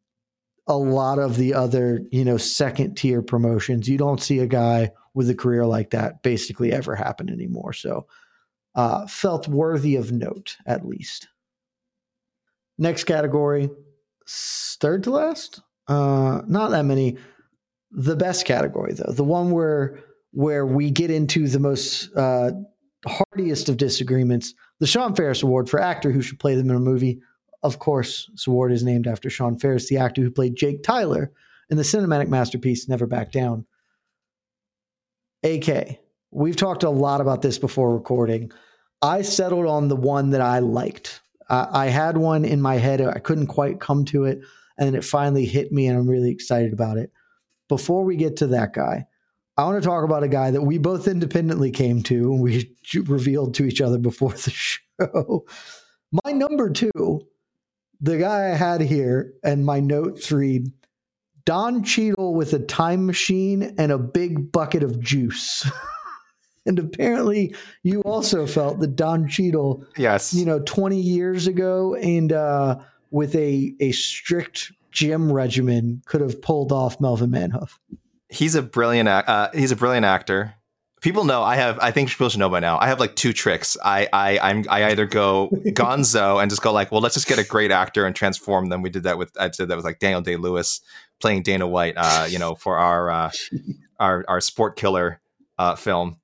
[0.72, 3.90] a lot of the other, you know, second tier promotions.
[3.90, 7.74] You don't see a guy with a career like that basically ever happen anymore.
[7.74, 8.08] So,
[8.74, 11.28] uh, felt worthy of note at least.
[12.78, 13.70] Next category,
[14.28, 15.60] third to last.
[15.90, 17.18] Uh, not that many.
[17.92, 20.00] The best category though, the one where
[20.32, 22.52] where we get into the most uh,
[23.06, 26.80] hardiest of disagreements, the Sean Faris Award for actor who should play them in a
[26.80, 27.20] movie
[27.64, 31.32] of course, Sword is named after Sean Faris, the actor who played Jake Tyler
[31.70, 33.66] in the cinematic masterpiece Never Back Down.
[35.44, 36.00] AK,
[36.32, 38.52] we've talked a lot about this before recording.
[39.02, 41.22] I settled on the one that I liked.
[41.50, 44.42] I, I had one in my head, I couldn't quite come to it,
[44.78, 47.12] and it finally hit me, and I'm really excited about it.
[47.70, 49.06] Before we get to that guy,
[49.58, 52.76] I want to talk about a guy that we both independently came to and we
[53.06, 54.50] revealed to each other before the
[55.00, 55.46] show.
[56.26, 57.28] My number two
[58.02, 60.72] the guy I had here and my notes read
[61.46, 65.70] Don Cheadle with a time machine and a big bucket of juice.
[66.66, 72.34] and apparently you also felt that Don Cheadle, yes, you know, 20 years ago and
[72.34, 72.80] uh,
[73.12, 77.78] with a, a strict gym regimen could have pulled off Melvin Manhoef.
[78.30, 80.56] He's a brilliant, uh, he's a brilliant actor
[81.02, 81.78] people know I have.
[81.80, 82.78] I think people should know by now.
[82.80, 83.76] I have like two tricks.
[83.84, 87.40] I I I'm I either go Gonzo and just go like, well, let's just get
[87.40, 88.82] a great actor and transform them.
[88.82, 90.82] We did that with I did that with like Daniel Day Lewis
[91.20, 91.96] playing Dana White.
[91.98, 93.32] Uh, you know, for our uh,
[94.00, 95.20] our our sport killer
[95.58, 96.18] uh, film.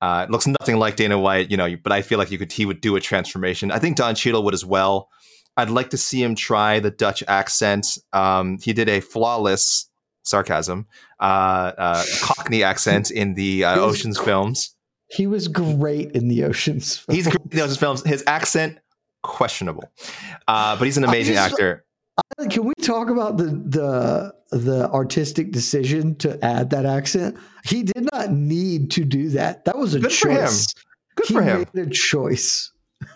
[0.00, 2.52] Uh, it looks nothing like Dana White, you know, but I feel like you could
[2.52, 3.72] he would do a transformation.
[3.72, 5.08] I think Don Cheadle would as well.
[5.56, 7.98] I'd like to see him try the Dutch accent.
[8.12, 9.87] Um, he did a flawless
[10.28, 10.86] sarcasm,
[11.20, 14.74] uh, uh, Cockney accent in the uh, Ocean's films.
[15.10, 16.98] He was great in the Ocean's.
[16.98, 17.16] Films.
[17.16, 18.04] He's great in the Ocean's films.
[18.04, 18.78] His accent
[19.22, 19.90] questionable,
[20.46, 21.84] uh, but he's an amazing just, actor.
[22.50, 27.36] Can we talk about the the the artistic decision to add that accent?
[27.64, 29.64] He did not need to do that.
[29.64, 30.20] That was a Good choice.
[30.20, 30.84] For him.
[31.16, 31.66] Good he for him.
[31.72, 32.72] Made a choice.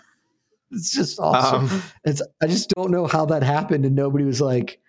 [0.75, 1.69] It's just awesome.
[1.69, 4.81] Um, it's I just don't know how that happened, and nobody was like,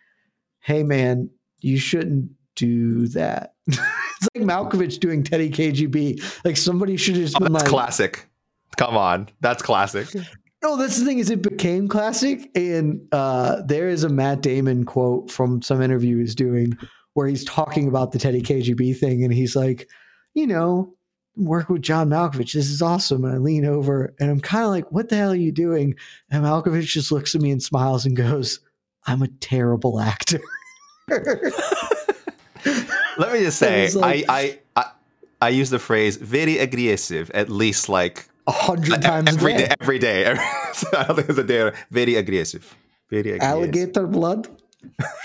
[0.62, 1.30] "Hey, man,
[1.64, 3.54] you shouldn't do that.
[4.24, 6.46] It's like Malkovich doing Teddy KGB.
[6.46, 8.30] Like somebody should just Oh, that's like, classic.
[8.78, 10.08] Come on, that's classic.
[10.64, 14.86] No, that's the thing is it became classic, and uh, there is a Matt Damon
[14.86, 16.78] quote from some interview he's doing
[17.16, 19.90] where he's talking about the Teddy KGB thing, and he's like,
[20.36, 20.96] you know,
[21.36, 22.54] work with John Malkovich.
[22.54, 23.26] This is awesome.
[23.26, 25.96] And I lean over, and I'm kind of like, what the hell are you doing?
[26.32, 28.62] And Malkovich just looks at me and smiles and goes,
[29.06, 30.40] I'm a terrible actor.
[33.18, 34.92] Let me just say, like- I, I I
[35.42, 39.66] I use the phrase very aggressive at least like A hundred times every a day.
[39.68, 39.76] day.
[39.82, 40.26] Every day.
[40.26, 40.44] Every,
[40.74, 41.72] so I don't think there's a day.
[41.92, 42.76] Very aggressive.
[43.10, 43.42] Very aggressive.
[43.44, 44.48] Alligator blood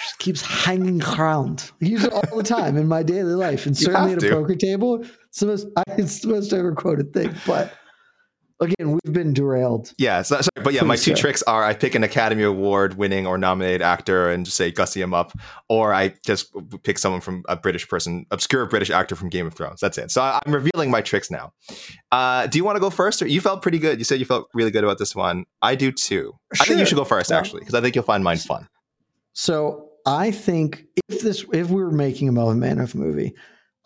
[0.03, 1.71] just keeps hanging around.
[1.83, 4.31] I use it all the time in my daily life, and certainly at a to.
[4.31, 5.05] poker table.
[5.29, 7.35] It's the most it's the most ever quoted thing.
[7.47, 7.73] But
[8.61, 9.93] again, we've been derailed.
[9.99, 13.27] Yeah, so, sorry, but yeah, my two tricks are I pick an Academy Award winning
[13.27, 15.33] or nominated actor and just say gussy him up,
[15.69, 16.53] or I just
[16.83, 19.81] pick someone from a British person, obscure British actor from Game of Thrones.
[19.81, 20.11] That's it.
[20.11, 21.53] So I, I'm revealing my tricks now.
[22.13, 23.99] Uh, do you want to go first, or you felt pretty good?
[23.99, 25.45] You said you felt really good about this one.
[25.63, 26.35] I do too.
[26.61, 28.69] I think you should go first, actually, because I think you'll find mine fun.
[29.33, 33.35] So I think if this if we were making a Melvin Manhoef movie,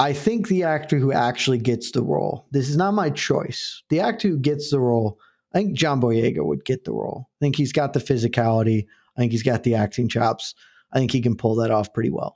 [0.02, 2.44] I think the actor who actually gets the role.
[2.50, 3.84] This is not my choice.
[3.88, 5.20] The actor who gets the role.
[5.54, 7.28] I think John Boyega would get the role.
[7.30, 8.86] I think he's got the physicality.
[9.16, 10.56] I think he's got the acting chops.
[10.92, 12.34] I think he can pull that off pretty well.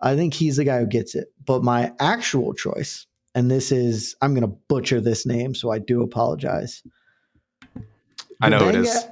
[0.00, 1.32] I think he's the guy who gets it.
[1.44, 3.04] But my actual choice,
[3.34, 6.84] and this is, I'm going to butcher this name, so I do apologize.
[8.40, 9.06] I know who it is.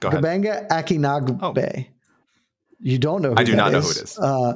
[0.00, 0.24] Go ahead.
[0.24, 1.86] Gbenga Akinnagbe.
[2.80, 4.18] You don't know who I do not know who it is.
[4.18, 4.54] Uh,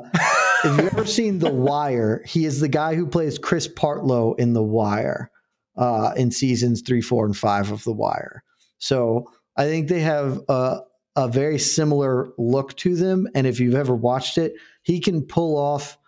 [0.67, 4.53] if you've ever seen The Wire, he is the guy who plays Chris Partlow in
[4.53, 5.31] The Wire
[5.77, 8.43] uh, in seasons three, four, and five of The Wire.
[8.79, 10.81] So I think they have a,
[11.15, 13.29] a very similar look to them.
[13.35, 15.99] And if you've ever watched it, he can pull off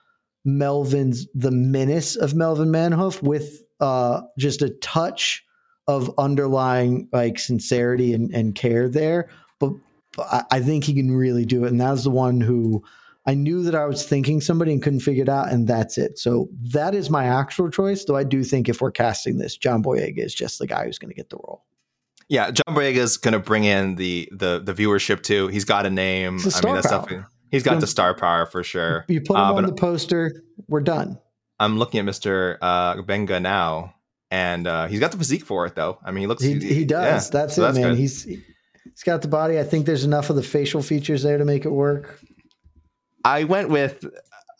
[0.44, 5.44] Melvin's the menace of Melvin Manhoef with uh, just a touch
[5.86, 9.30] of underlying like sincerity and, and care there.
[9.58, 9.72] But,
[10.16, 11.70] but I think he can really do it.
[11.70, 12.82] And that's the one who
[13.28, 16.18] I knew that I was thinking somebody and couldn't figure it out, and that's it.
[16.18, 18.04] So that is my actual choice.
[18.04, 20.98] Though I do think if we're casting this, John Boyega is just the guy who's
[20.98, 21.64] going to get the role.
[22.30, 25.48] Yeah, John Boyega is going to bring in the the the viewership too.
[25.48, 26.36] He's got a name.
[26.36, 27.00] It's the I mean, star that's power.
[27.02, 29.04] definitely he's got You- the star power for sure.
[29.08, 31.18] You put him Uh, on the poster, we're done.
[31.60, 32.56] I'm looking at Mr.
[32.62, 33.94] Uh, Benga now,
[34.30, 35.98] and uh, he's got the physique for it, though.
[36.04, 36.42] I mean, he looks.
[36.42, 37.26] He, he does.
[37.26, 37.90] yeah, that's so it, man.
[37.90, 37.98] good.
[37.98, 39.58] He's he's got the body.
[39.58, 42.20] I think there's enough of the facial features there to make it work.
[43.24, 44.04] I went with.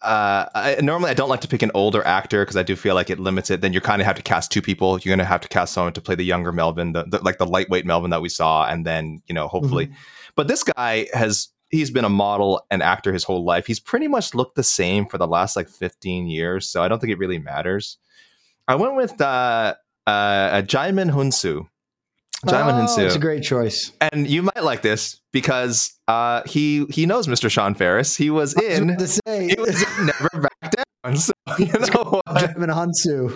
[0.00, 2.94] Uh, I, normally, I don't like to pick an older actor because I do feel
[2.94, 3.62] like it limits it.
[3.62, 4.92] Then you kind of have to cast two people.
[5.00, 7.38] You're going to have to cast someone to play the younger Melvin, the, the like
[7.38, 9.86] the lightweight Melvin that we saw, and then you know, hopefully.
[9.86, 9.96] Mm-hmm.
[10.36, 13.66] But this guy has he's been a model and actor his whole life.
[13.66, 17.00] He's pretty much looked the same for the last like 15 years, so I don't
[17.00, 17.98] think it really matters.
[18.66, 19.74] I went with uh,
[20.06, 21.68] uh, Djimon Hounsou.
[22.46, 23.04] Djimon oh, Hounsou.
[23.06, 23.90] it's a great choice.
[24.00, 27.50] and you might like this because uh, he he knows Mr.
[27.50, 28.16] Sean Faris.
[28.16, 30.72] He was was in to say, he was Never Back
[31.04, 31.16] Down.
[31.16, 32.24] So you know what?
[32.26, 33.30] Djimon Hounsou.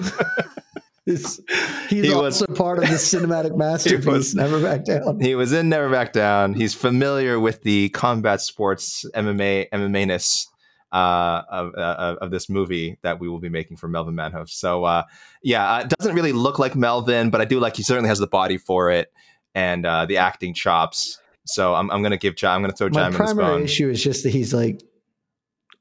[1.05, 1.41] He's,
[1.89, 4.07] he's He was- also part of the cinematic masterpiece.
[4.07, 5.19] was- Never back down.
[5.21, 6.55] He was in Never Back Down.
[6.55, 10.47] He's familiar with the combat sports MMA MMA ness
[10.93, 14.49] uh, of, uh, of this movie that we will be making for Melvin Manhoef.
[14.51, 15.05] So uh,
[15.43, 18.19] yeah, uh, it doesn't really look like Melvin, but I do like he certainly has
[18.19, 19.13] the body for it
[19.55, 21.19] and uh, the acting chops.
[21.47, 22.57] So I'm, I'm gonna give John.
[22.57, 24.81] I'm gonna throw My John primary issue is just that he's like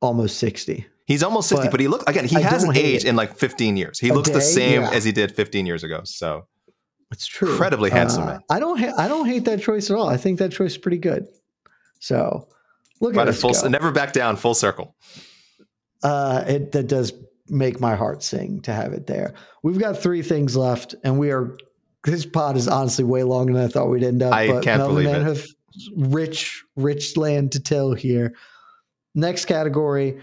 [0.02, 0.86] almost sixty.
[1.08, 3.10] He's almost 60, But but, he look again, he I hasn't aged it.
[3.10, 4.00] in like 15 years.
[4.00, 4.92] He A looks the same Yeah.
[4.92, 6.02] as he did 15 years ago.
[6.06, 6.48] So
[7.12, 7.52] It's true.
[7.52, 8.40] Incredibly handsome man.
[8.50, 8.80] I don't.
[8.80, 10.08] Ha- I don't hate that choice at all.
[10.08, 11.28] I think that choice is pretty good.
[12.00, 12.48] So
[13.02, 13.68] look but at full go.
[13.68, 14.96] never back down, full circle.
[16.04, 17.12] uh, it that does
[17.50, 19.34] make my heart sing to have it there.
[19.64, 21.58] We've got three things left, and we are.
[22.04, 24.34] This pod is honestly way longer than I thought we'd end up.
[24.34, 25.26] I but can't Melvin believe it.
[25.26, 25.50] Manhoef,
[25.96, 28.34] Rich, rich land to till here.
[29.14, 30.20] Next category.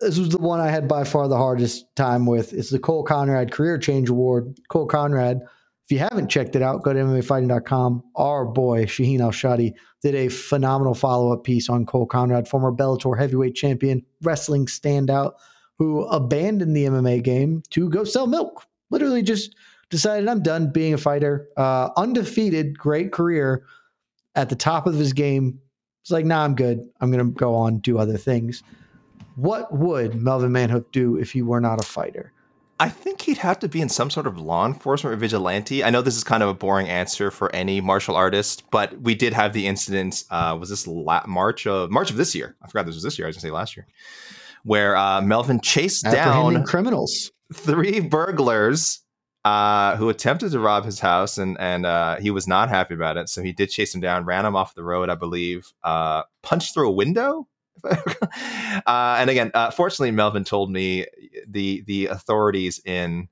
[0.00, 2.52] This was the one I had by far the hardest time with.
[2.54, 4.56] It's the Cole Conrad Career Change Award.
[4.70, 5.40] Cole Conrad.
[5.90, 8.04] If you haven't checked it out, go to MMAfighting.com.
[8.14, 12.70] Our boy Shaheen Al Shatti did a phenomenal follow up piece on Cole Conrad, former
[12.70, 15.32] Bellator heavyweight champion, wrestling standout,
[15.78, 18.64] who abandoned the MMA game to go sell milk.
[18.90, 19.56] Literally just
[19.88, 21.48] decided, I'm done being a fighter.
[21.56, 23.64] Uh, undefeated, great career
[24.36, 25.58] at the top of his game.
[26.02, 26.88] It's like, nah, I'm good.
[27.00, 28.62] I'm going to go on, do other things.
[29.34, 32.32] What would Melvin Manhoef do if he were not a fighter?
[32.80, 35.84] I think he'd have to be in some sort of law enforcement or vigilante.
[35.84, 39.14] I know this is kind of a boring answer for any martial artist, but we
[39.14, 40.24] did have the incident.
[40.30, 42.56] Uh, was this la- March of March of this year?
[42.62, 43.26] I forgot this was this year.
[43.26, 43.86] I was gonna say last year,
[44.64, 49.00] where uh, Melvin chased down criminals, three burglars
[49.44, 53.18] uh, who attempted to rob his house, and and uh, he was not happy about
[53.18, 53.28] it.
[53.28, 56.72] So he did chase them down, ran them off the road, I believe, uh, punched
[56.72, 57.46] through a window.
[58.86, 61.04] Uh, and again, uh, fortunately, Melvin told me
[61.46, 63.28] the the authorities in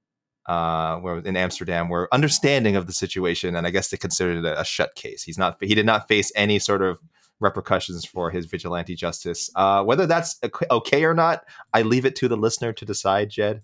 [0.47, 4.61] uh, in Amsterdam were understanding of the situation, and I guess they considered it a,
[4.61, 5.23] a, shut case.
[5.23, 6.99] He's not he did not face any sort of
[7.41, 9.51] repercussions for his vigilante justice.
[9.55, 10.39] Uh, whether that's
[10.71, 13.63] okay or not, I leave it to the listener to decide, Jed.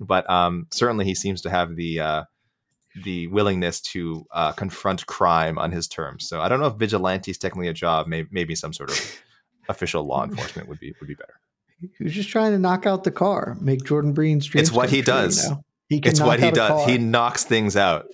[0.00, 2.24] But um, certainly, he seems to have the uh,
[3.02, 6.28] the willingness to uh, confront crime on his terms.
[6.28, 8.06] So I don't know if vigilante is technically a job.
[8.06, 9.22] Maybe, maybe some sort of
[9.68, 11.40] official law enforcement would be would be better.
[11.98, 14.68] He was just trying to knock out the car, make Jordan Breen's dreams.
[14.68, 15.44] It's what he does.
[15.44, 15.64] You know?
[15.88, 16.86] He it's what he does.
[16.86, 18.06] He knocks things out.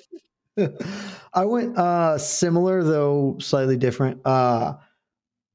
[1.33, 4.21] I went uh, similar though slightly different.
[4.25, 4.75] Uh,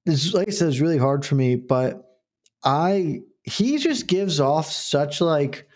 [0.05, 2.05] this, like I said, is really hard for me, but
[2.63, 5.67] I he just gives off such like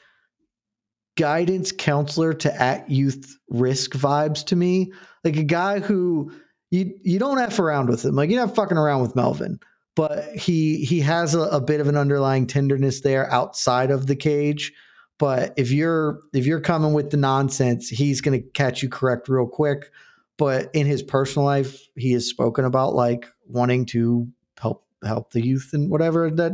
[1.18, 4.94] guidance counselor to at youth risk vibes to me.
[5.24, 6.32] Like a guy who
[6.72, 8.16] you you don't f around with him.
[8.16, 9.60] Like you're not fucking around with Melvin,
[10.00, 14.16] but he he has a, a bit of an underlying tenderness there outside of the
[14.16, 14.72] cage.
[15.18, 19.46] But if you're if you're coming with the nonsense, he's gonna catch you correct real
[19.46, 19.92] quick.
[20.38, 25.46] But in his personal life, he has spoken about like wanting to help help the
[25.46, 26.54] youth and whatever that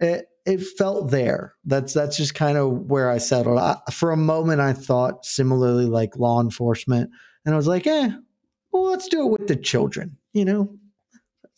[0.00, 1.56] it, it felt there.
[1.66, 3.58] That's that's just kind of where I settled.
[3.58, 7.10] I, for a moment, I thought similarly like law enforcement,
[7.44, 8.12] and I was like, eh,
[8.72, 10.16] well, let's do it with the children.
[10.32, 10.78] You know,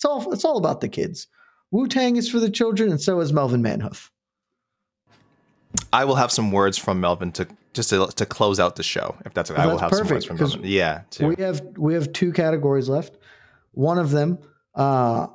[0.01, 1.27] it's all it's all about the kids.
[1.73, 4.09] Wu Tang is for the children, and so is Melvin Manhoef.
[5.93, 9.15] I will have some words from Melvin to just to, to close out the show.
[9.27, 10.61] If that's, I will have perfect, some words from Melvin.
[10.65, 11.29] Yeah, too.
[11.29, 13.19] we have we have two categories left.
[13.73, 14.39] One of them,
[14.75, 15.27] uh,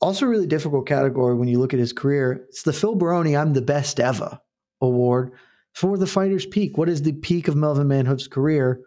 [0.00, 2.46] also really difficult category when you look at his career.
[2.48, 4.40] It's the Phil Baroni "I'm the Best Ever"
[4.80, 5.30] award
[5.72, 6.76] for the fighter's peak.
[6.76, 8.80] What is the peak of Melvin Manhoef's career?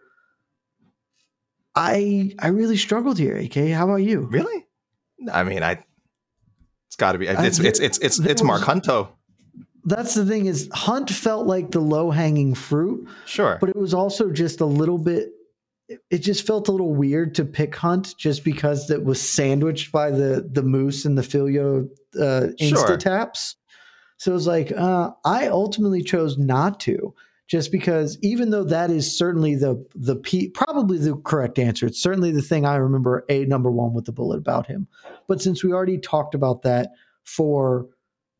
[1.74, 3.38] I I really struggled here.
[3.46, 4.28] Okay, how about you?
[4.30, 4.66] Really?
[5.30, 5.84] I mean, I
[6.88, 7.26] it's got to be.
[7.26, 9.08] It's, it's, it's it's it's Mark Hunto
[9.84, 13.08] that's the thing is Hunt felt like the low hanging fruit.
[13.26, 13.58] Sure.
[13.60, 15.30] But it was also just a little bit
[16.10, 20.10] it just felt a little weird to pick Hunt just because it was sandwiched by
[20.10, 21.88] the the moose and the Filho
[22.18, 22.96] uh, insta sure.
[22.96, 23.56] taps.
[24.18, 27.14] So it was like uh, I ultimately chose not to,
[27.52, 31.84] just because even though that is certainly the the P, probably the correct answer.
[31.84, 34.88] It's certainly the thing I remember a number one with the bullet about him.
[35.28, 36.92] But since we already talked about that
[37.24, 37.88] for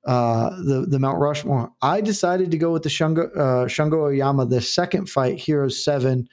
[0.07, 1.71] uh, the the Mount Rushmore.
[1.83, 6.27] I decided to go with the Shungo uh, Shungo Oyama, the second fight, hero Seven,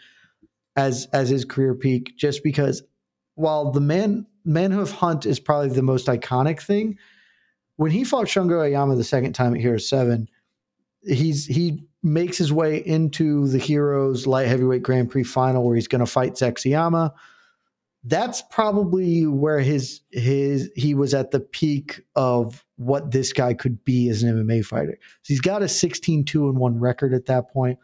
[0.78, 2.82] as as his career peak, just because
[3.36, 6.98] while the man Manhoef Hunt is probably the most iconic thing,
[7.76, 10.30] when he fought Shungo Oyama the second time at hero Seven,
[11.04, 15.88] he's he makes his way into the Heroes Light Heavyweight Grand Prix final where he's
[15.88, 17.12] going to fight Sexyama
[18.04, 23.84] that's probably where his his he was at the peak of what this guy could
[23.84, 24.98] be as an MMA fighter.
[25.24, 27.78] So he's got a 16-2 and 1 record at that point.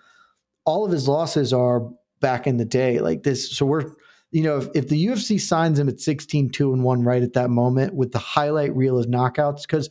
[0.64, 1.82] All of his losses are
[2.22, 3.52] back in the day like this.
[3.52, 3.92] So we're
[4.32, 7.50] you know, if, if the UFC signs him at 16-2 and 1 right at that
[7.50, 9.90] moment with the highlight reel of knockouts cuz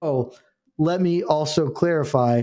[0.00, 0.32] oh,
[0.78, 2.42] let me also clarify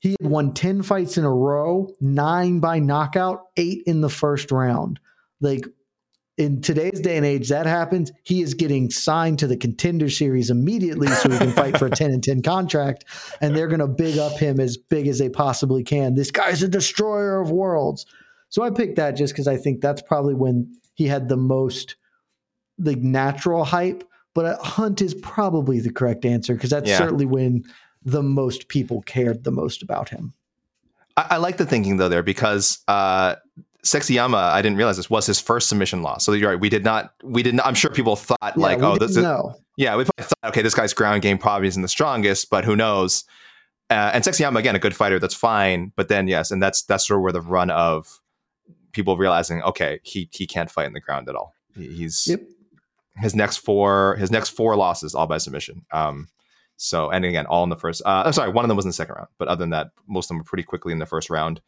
[0.00, 4.50] he had won 10 fights in a row, 9 by knockout, 8 in the first
[4.50, 4.98] round.
[5.40, 5.66] Like
[6.38, 8.10] in today's day and age, that happens.
[8.22, 11.90] He is getting signed to the contender series immediately so he can fight for a
[11.94, 13.04] 10 and 10 contract.
[13.42, 16.14] And they're going to big up him as big as they possibly can.
[16.14, 18.06] This guy's a destroyer of worlds.
[18.48, 21.96] So I picked that just because I think that's probably when he had the most
[22.78, 24.02] the natural hype.
[24.34, 26.98] But uh, Hunt is probably the correct answer because that's yeah.
[26.98, 27.64] certainly when
[28.02, 30.34] the most people cared the most about him.
[31.16, 33.36] I, I like the thinking though there because uh,
[33.84, 36.24] Sexyama, I didn't realize this was his first submission loss.
[36.24, 36.60] So you're right.
[36.60, 37.14] We did not.
[37.22, 37.66] We did not.
[37.66, 39.18] I'm sure people thought yeah, like, oh, this is.
[39.18, 39.54] No.
[39.76, 42.76] Yeah, we probably thought, okay, this guy's ground game probably isn't the strongest, but who
[42.76, 43.24] knows?
[43.88, 45.92] Uh, and Sexyama again, a good fighter, that's fine.
[45.96, 48.20] But then yes, and that's that's sort of where the run of
[48.92, 51.54] people realizing, okay, he he can't fight in the ground at all.
[51.74, 52.42] He's yep.
[53.16, 55.86] his next four his next four losses all by submission.
[55.92, 56.28] Um,
[56.82, 58.00] so and again, all in the first.
[58.06, 59.90] Uh, I'm sorry, one of them was in the second round, but other than that,
[60.08, 61.60] most of them were pretty quickly in the first round.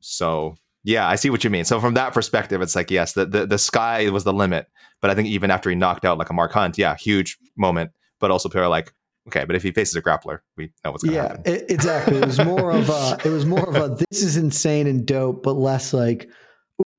[0.00, 0.54] So
[0.84, 1.64] yeah, I see what you mean.
[1.64, 4.66] So from that perspective, it's like yes, the, the the sky was the limit.
[5.00, 7.92] But I think even after he knocked out like a Mark Hunt, yeah, huge moment.
[8.18, 8.92] But also people are like,
[9.28, 11.42] okay, but if he faces a grappler, we know what's going to yeah, happen.
[11.46, 12.16] Yeah, exactly.
[12.18, 15.42] It was more of a it was more of a this is insane and dope,
[15.42, 16.28] but less like,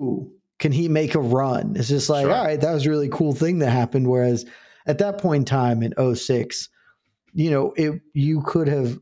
[0.01, 1.75] ooh, can he make a run?
[1.75, 2.33] It's just like, sure.
[2.33, 4.07] all right, that was a really cool thing that happened.
[4.07, 4.47] Whereas
[4.87, 6.69] at that point in time in 06,
[7.33, 8.99] you know, it you could have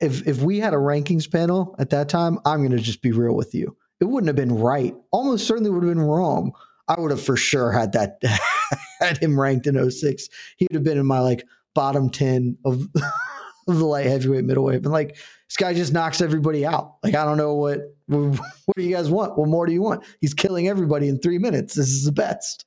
[0.00, 3.12] if if we had a rankings panel at that time, I'm going to just be
[3.12, 3.76] real with you.
[4.00, 4.94] It wouldn't have been right.
[5.10, 6.52] Almost certainly would have been wrong.
[6.88, 8.20] I would have for sure had that
[9.00, 10.28] had him ranked in 06.
[10.56, 12.82] He would have been in my like bottom 10 of,
[13.68, 14.82] of the light heavyweight middleweight.
[14.82, 15.16] But like
[15.48, 16.96] this guy just knocks everybody out.
[17.02, 19.38] Like I don't know what what do you guys want?
[19.38, 20.04] What more do you want?
[20.20, 21.74] He's killing everybody in three minutes.
[21.74, 22.66] This is the best.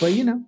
[0.00, 0.44] But you know.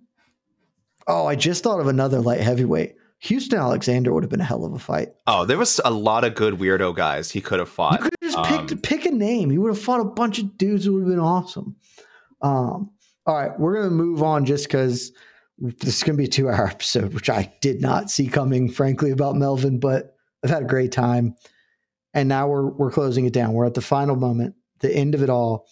[1.06, 2.96] Oh, I just thought of another light heavyweight.
[3.24, 5.14] Houston Alexander would have been a hell of a fight.
[5.26, 7.92] Oh, there was a lot of good weirdo guys he could have fought.
[7.92, 9.48] You could have just um, picked pick a name.
[9.48, 10.86] He would have fought a bunch of dudes.
[10.86, 11.74] It would have been awesome.
[12.42, 12.90] Um,
[13.26, 15.12] all right, we're gonna move on just because
[15.58, 19.10] this is gonna be a two hour episode, which I did not see coming, frankly,
[19.10, 19.80] about Melvin.
[19.80, 20.14] But
[20.44, 21.34] I've had a great time,
[22.12, 23.54] and now we're we're closing it down.
[23.54, 25.66] We're at the final moment, the end of it all.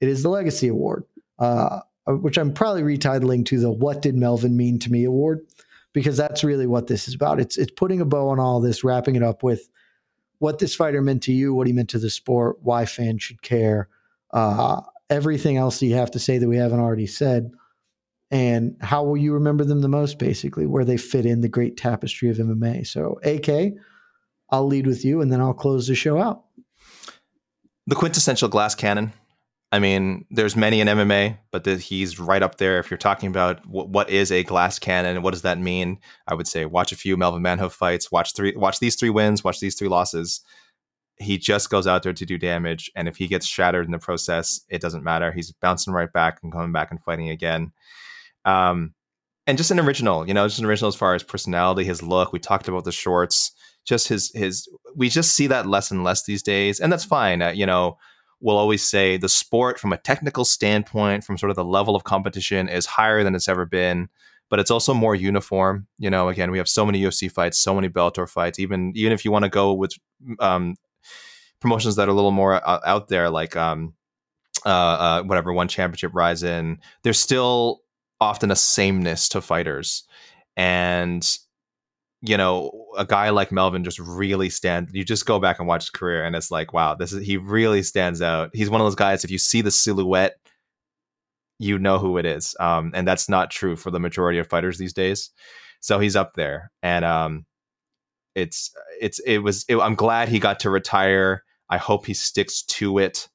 [0.00, 1.04] It is the Legacy Award,
[1.38, 5.46] uh, which I'm probably retitling to the "What Did Melvin Mean to Me" award
[5.96, 7.40] because that's really what this is about.
[7.40, 9.66] It's it's putting a bow on all this, wrapping it up with
[10.40, 13.40] what this fighter meant to you, what he meant to the sport, why fans should
[13.40, 13.88] care,
[14.30, 17.50] uh, everything else that you have to say that we haven't already said,
[18.30, 21.78] and how will you remember them the most, basically, where they fit in the great
[21.78, 22.86] tapestry of MMA.
[22.86, 23.72] So, AK,
[24.50, 26.44] I'll lead with you, and then I'll close the show out.
[27.86, 29.14] The quintessential glass cannon.
[29.72, 32.78] I mean, there's many in MMA, but the, he's right up there.
[32.78, 35.98] If you're talking about w- what is a glass cannon, what does that mean?
[36.28, 39.42] I would say watch a few Melvin Manhoef fights, watch three, watch these three wins,
[39.42, 40.40] watch these three losses.
[41.18, 43.98] He just goes out there to do damage, and if he gets shattered in the
[43.98, 45.32] process, it doesn't matter.
[45.32, 47.72] He's bouncing right back and coming back and fighting again.
[48.44, 48.94] Um,
[49.48, 52.32] and just an original, you know, just an original as far as personality, his look.
[52.32, 53.50] We talked about the shorts,
[53.84, 54.68] just his his.
[54.94, 57.42] We just see that less and less these days, and that's fine.
[57.42, 57.96] Uh, you know
[58.40, 62.04] will always say the sport from a technical standpoint, from sort of the level of
[62.04, 64.08] competition, is higher than it's ever been.
[64.48, 65.88] But it's also more uniform.
[65.98, 68.58] You know, again, we have so many UFC fights, so many Bellator fights.
[68.60, 69.94] Even even if you want to go with
[70.38, 70.76] um,
[71.60, 73.94] promotions that are a little more uh, out there, like um,
[74.64, 77.80] uh, uh, whatever one championship Rizin, there's still
[78.20, 80.04] often a sameness to fighters,
[80.56, 81.38] and
[82.26, 84.88] you know, a guy like Melvin just really stand.
[84.92, 87.36] You just go back and watch his career, and it's like, wow, this is he
[87.36, 88.50] really stands out.
[88.52, 89.24] He's one of those guys.
[89.24, 90.36] If you see the silhouette,
[91.58, 94.78] you know who it is, um, and that's not true for the majority of fighters
[94.78, 95.30] these days.
[95.80, 97.46] So he's up there, and um,
[98.34, 99.64] it's it's it was.
[99.68, 101.44] It, I'm glad he got to retire.
[101.68, 103.28] I hope he sticks to it.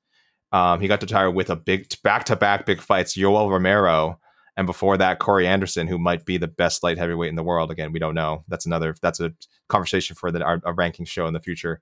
[0.51, 3.15] Um, he got to retire with a big back to back big fights.
[3.15, 4.19] Yoel Romero
[4.61, 7.71] and before that Corey Anderson, who might be the best light heavyweight in the world.
[7.71, 8.43] Again, we don't know.
[8.47, 8.95] That's another.
[9.01, 9.33] That's a
[9.69, 11.81] conversation for the, our, our ranking show in the future.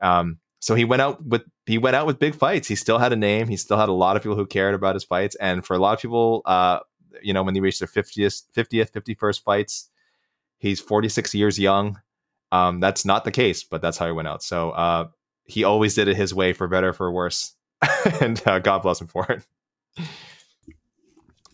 [0.00, 2.68] Um, so he went out with he went out with big fights.
[2.68, 3.48] He still had a name.
[3.48, 5.34] He still had a lot of people who cared about his fights.
[5.40, 6.78] And for a lot of people, uh,
[7.20, 9.90] you know, when they reach their fiftieth, fiftieth, fifty first fights,
[10.58, 12.00] he's forty six years young.
[12.52, 14.44] Um, that's not the case, but that's how he went out.
[14.44, 15.08] So uh,
[15.44, 17.56] he always did it his way, for better for worse,
[18.20, 19.44] and uh, God bless him for it.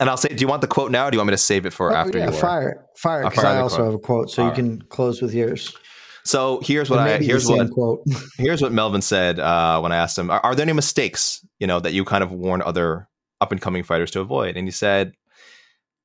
[0.00, 1.38] And I'll say, do you want the quote now, or do you want me to
[1.38, 2.18] save it for oh, after?
[2.18, 3.30] Yeah, fire it, fire it.
[3.30, 3.86] Because I also quote.
[3.86, 4.56] have a quote, so All you right.
[4.56, 5.76] can close with yours.
[6.24, 8.02] So here's what I here's what quote.
[8.36, 11.66] here's what Melvin said uh, when I asked him, are, are, there any mistakes you
[11.66, 13.08] know that you kind of warn other
[13.40, 15.14] up and coming fighters to avoid?" And he said,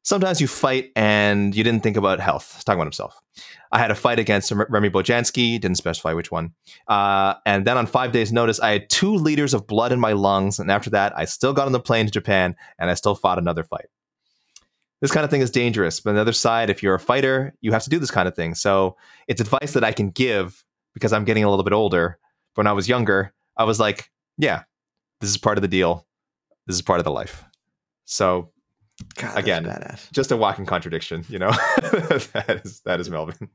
[0.03, 2.53] sometimes you fight and you didn't think about health.
[2.53, 3.19] He's talking about himself.
[3.71, 6.53] I had a fight against Remy Bonjasky, didn't specify which one.
[6.87, 10.13] Uh, and then on five days' notice, I had two liters of blood in my
[10.13, 10.59] lungs.
[10.59, 13.39] And after that, I still got on the plane to Japan and I still fought
[13.39, 13.87] another fight.
[15.01, 15.99] This kind of thing is dangerous.
[15.99, 18.27] But on the other side, if you're a fighter, you have to do this kind
[18.27, 18.53] of thing.
[18.53, 18.95] So
[19.27, 20.63] it's advice that I can give
[20.93, 22.19] because I'm getting a little bit older.
[22.55, 24.63] When I was younger, I was like, yeah,
[25.19, 26.05] this is part of the deal.
[26.67, 27.43] This is part of the life.
[28.05, 28.52] So
[29.15, 30.11] God, Again, badass.
[30.11, 31.51] just a walking contradiction, you know.
[31.81, 33.49] that is that is Melvin.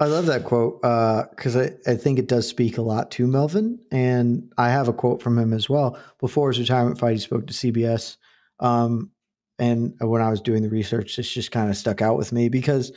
[0.00, 3.26] I love that quote because uh, I, I think it does speak a lot to
[3.26, 3.80] Melvin.
[3.90, 5.98] And I have a quote from him as well.
[6.20, 8.16] Before his retirement fight, he spoke to CBS.
[8.60, 9.10] Um,
[9.58, 12.48] and when I was doing the research, this just kind of stuck out with me
[12.48, 12.92] because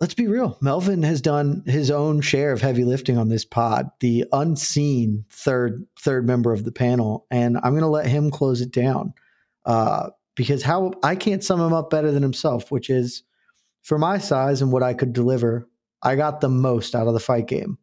[0.00, 3.90] let's be real, Melvin has done his own share of heavy lifting on this pod,
[4.00, 7.26] the unseen third third member of the panel.
[7.30, 9.12] And I'm going to let him close it down.
[9.66, 10.08] Uh,
[10.38, 13.24] because how I can't sum him up better than himself, which is
[13.82, 15.68] for my size and what I could deliver,
[16.00, 17.76] I got the most out of the fight game.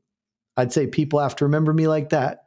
[0.56, 2.46] I'd say people have to remember me like that.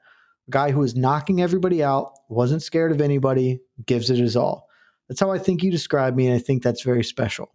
[0.48, 4.66] A guy who was knocking everybody out, wasn't scared of anybody, gives it his all.
[5.08, 7.54] That's how I think you describe me, and I think that's very special.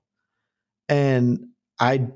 [0.88, 1.48] And
[1.80, 2.08] I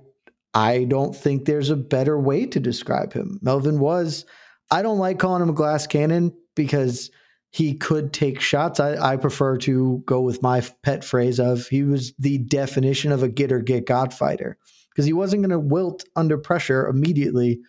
[0.54, 3.40] I don't think there's a better way to describe him.
[3.42, 4.24] Melvin was,
[4.70, 7.10] I don't like calling him a glass cannon because
[7.52, 8.80] he could take shots.
[8.80, 13.24] I, I, prefer to go with my pet phrase of he was the definition of
[13.24, 14.58] a get or get God fighter
[14.90, 17.62] because he wasn't going to wilt under pressure immediately,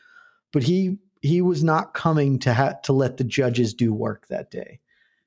[0.52, 4.50] but he he was not coming to ha- to let the judges do work that
[4.50, 4.80] day.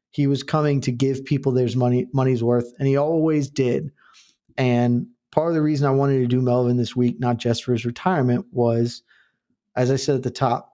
[0.10, 3.92] He was coming to give people their money money's worth, and he always did.
[4.58, 7.72] And part of the reason I wanted to do Melvin this week, not just for
[7.72, 9.04] his retirement, was,
[9.76, 10.71] as I said at the top,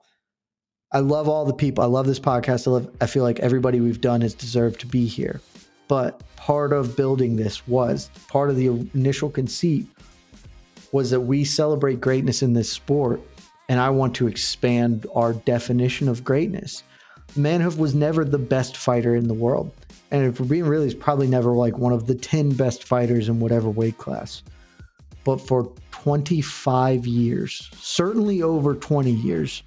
[0.90, 1.84] I love all the people.
[1.84, 2.66] I love this podcast.
[2.66, 2.90] I love.
[3.00, 5.40] I feel like everybody we've done has deserved to be here.
[5.86, 9.86] But part of building this was part of the initial conceit
[10.92, 13.20] was that we celebrate greatness in this sport,
[13.68, 16.82] and I want to expand our definition of greatness.
[17.36, 19.70] Manhoef was never the best fighter in the world.
[20.10, 23.28] And if we're being real, he's probably never like one of the 10 best fighters
[23.28, 24.42] in whatever weight class.
[25.24, 29.62] But for 25 years, certainly over 20 years,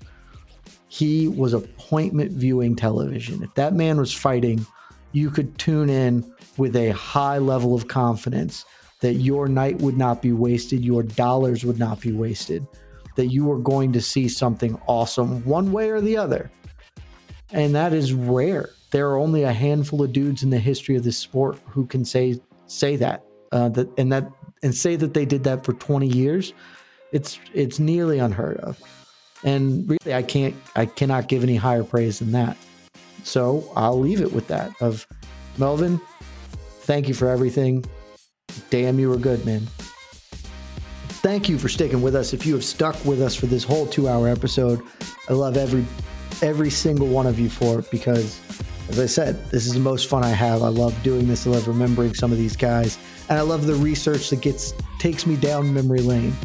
[0.91, 3.41] he was appointment viewing television.
[3.41, 4.65] If that man was fighting,
[5.13, 8.65] you could tune in with a high level of confidence
[8.99, 12.68] that your night would not be wasted, your dollars would not be wasted,
[13.15, 16.51] that you were going to see something awesome one way or the other.
[17.53, 18.72] And that is rare.
[18.91, 22.03] There are only a handful of dudes in the history of this sport who can
[22.03, 22.38] say
[22.68, 23.23] say that.
[23.53, 24.30] Uh, that and that
[24.61, 26.53] and say that they did that for 20 years.
[27.13, 28.77] It's it's nearly unheard of.
[29.43, 32.57] And really I can't I cannot give any higher praise than that.
[33.23, 35.07] So I'll leave it with that of
[35.57, 35.99] Melvin,
[36.81, 37.85] thank you for everything.
[38.69, 39.61] Damn, you were good, man.
[41.22, 42.34] Thank you for sticking with us.
[42.34, 44.81] If you have stuck with us for this whole two hour episode,
[45.30, 45.85] I love every
[46.41, 48.39] every single one of you for it because
[48.89, 50.63] as I said, this is the most fun I have.
[50.63, 51.47] I love doing this.
[51.47, 52.97] I love remembering some of these guys.
[53.30, 56.35] And I love the research that gets takes me down memory lane.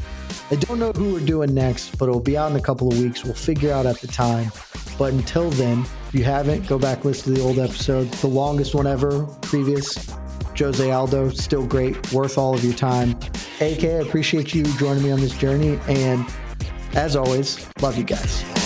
[0.49, 3.01] I don't know who we're doing next, but it'll be out in a couple of
[3.01, 3.25] weeks.
[3.25, 4.53] We'll figure out at the time.
[4.97, 8.21] But until then, if you haven't, go back listen to the old episodes.
[8.21, 10.09] The longest one ever, previous.
[10.57, 13.19] Jose Aldo, still great, worth all of your time.
[13.61, 15.81] AK, I appreciate you joining me on this journey.
[15.89, 16.25] And
[16.95, 18.66] as always, love you guys.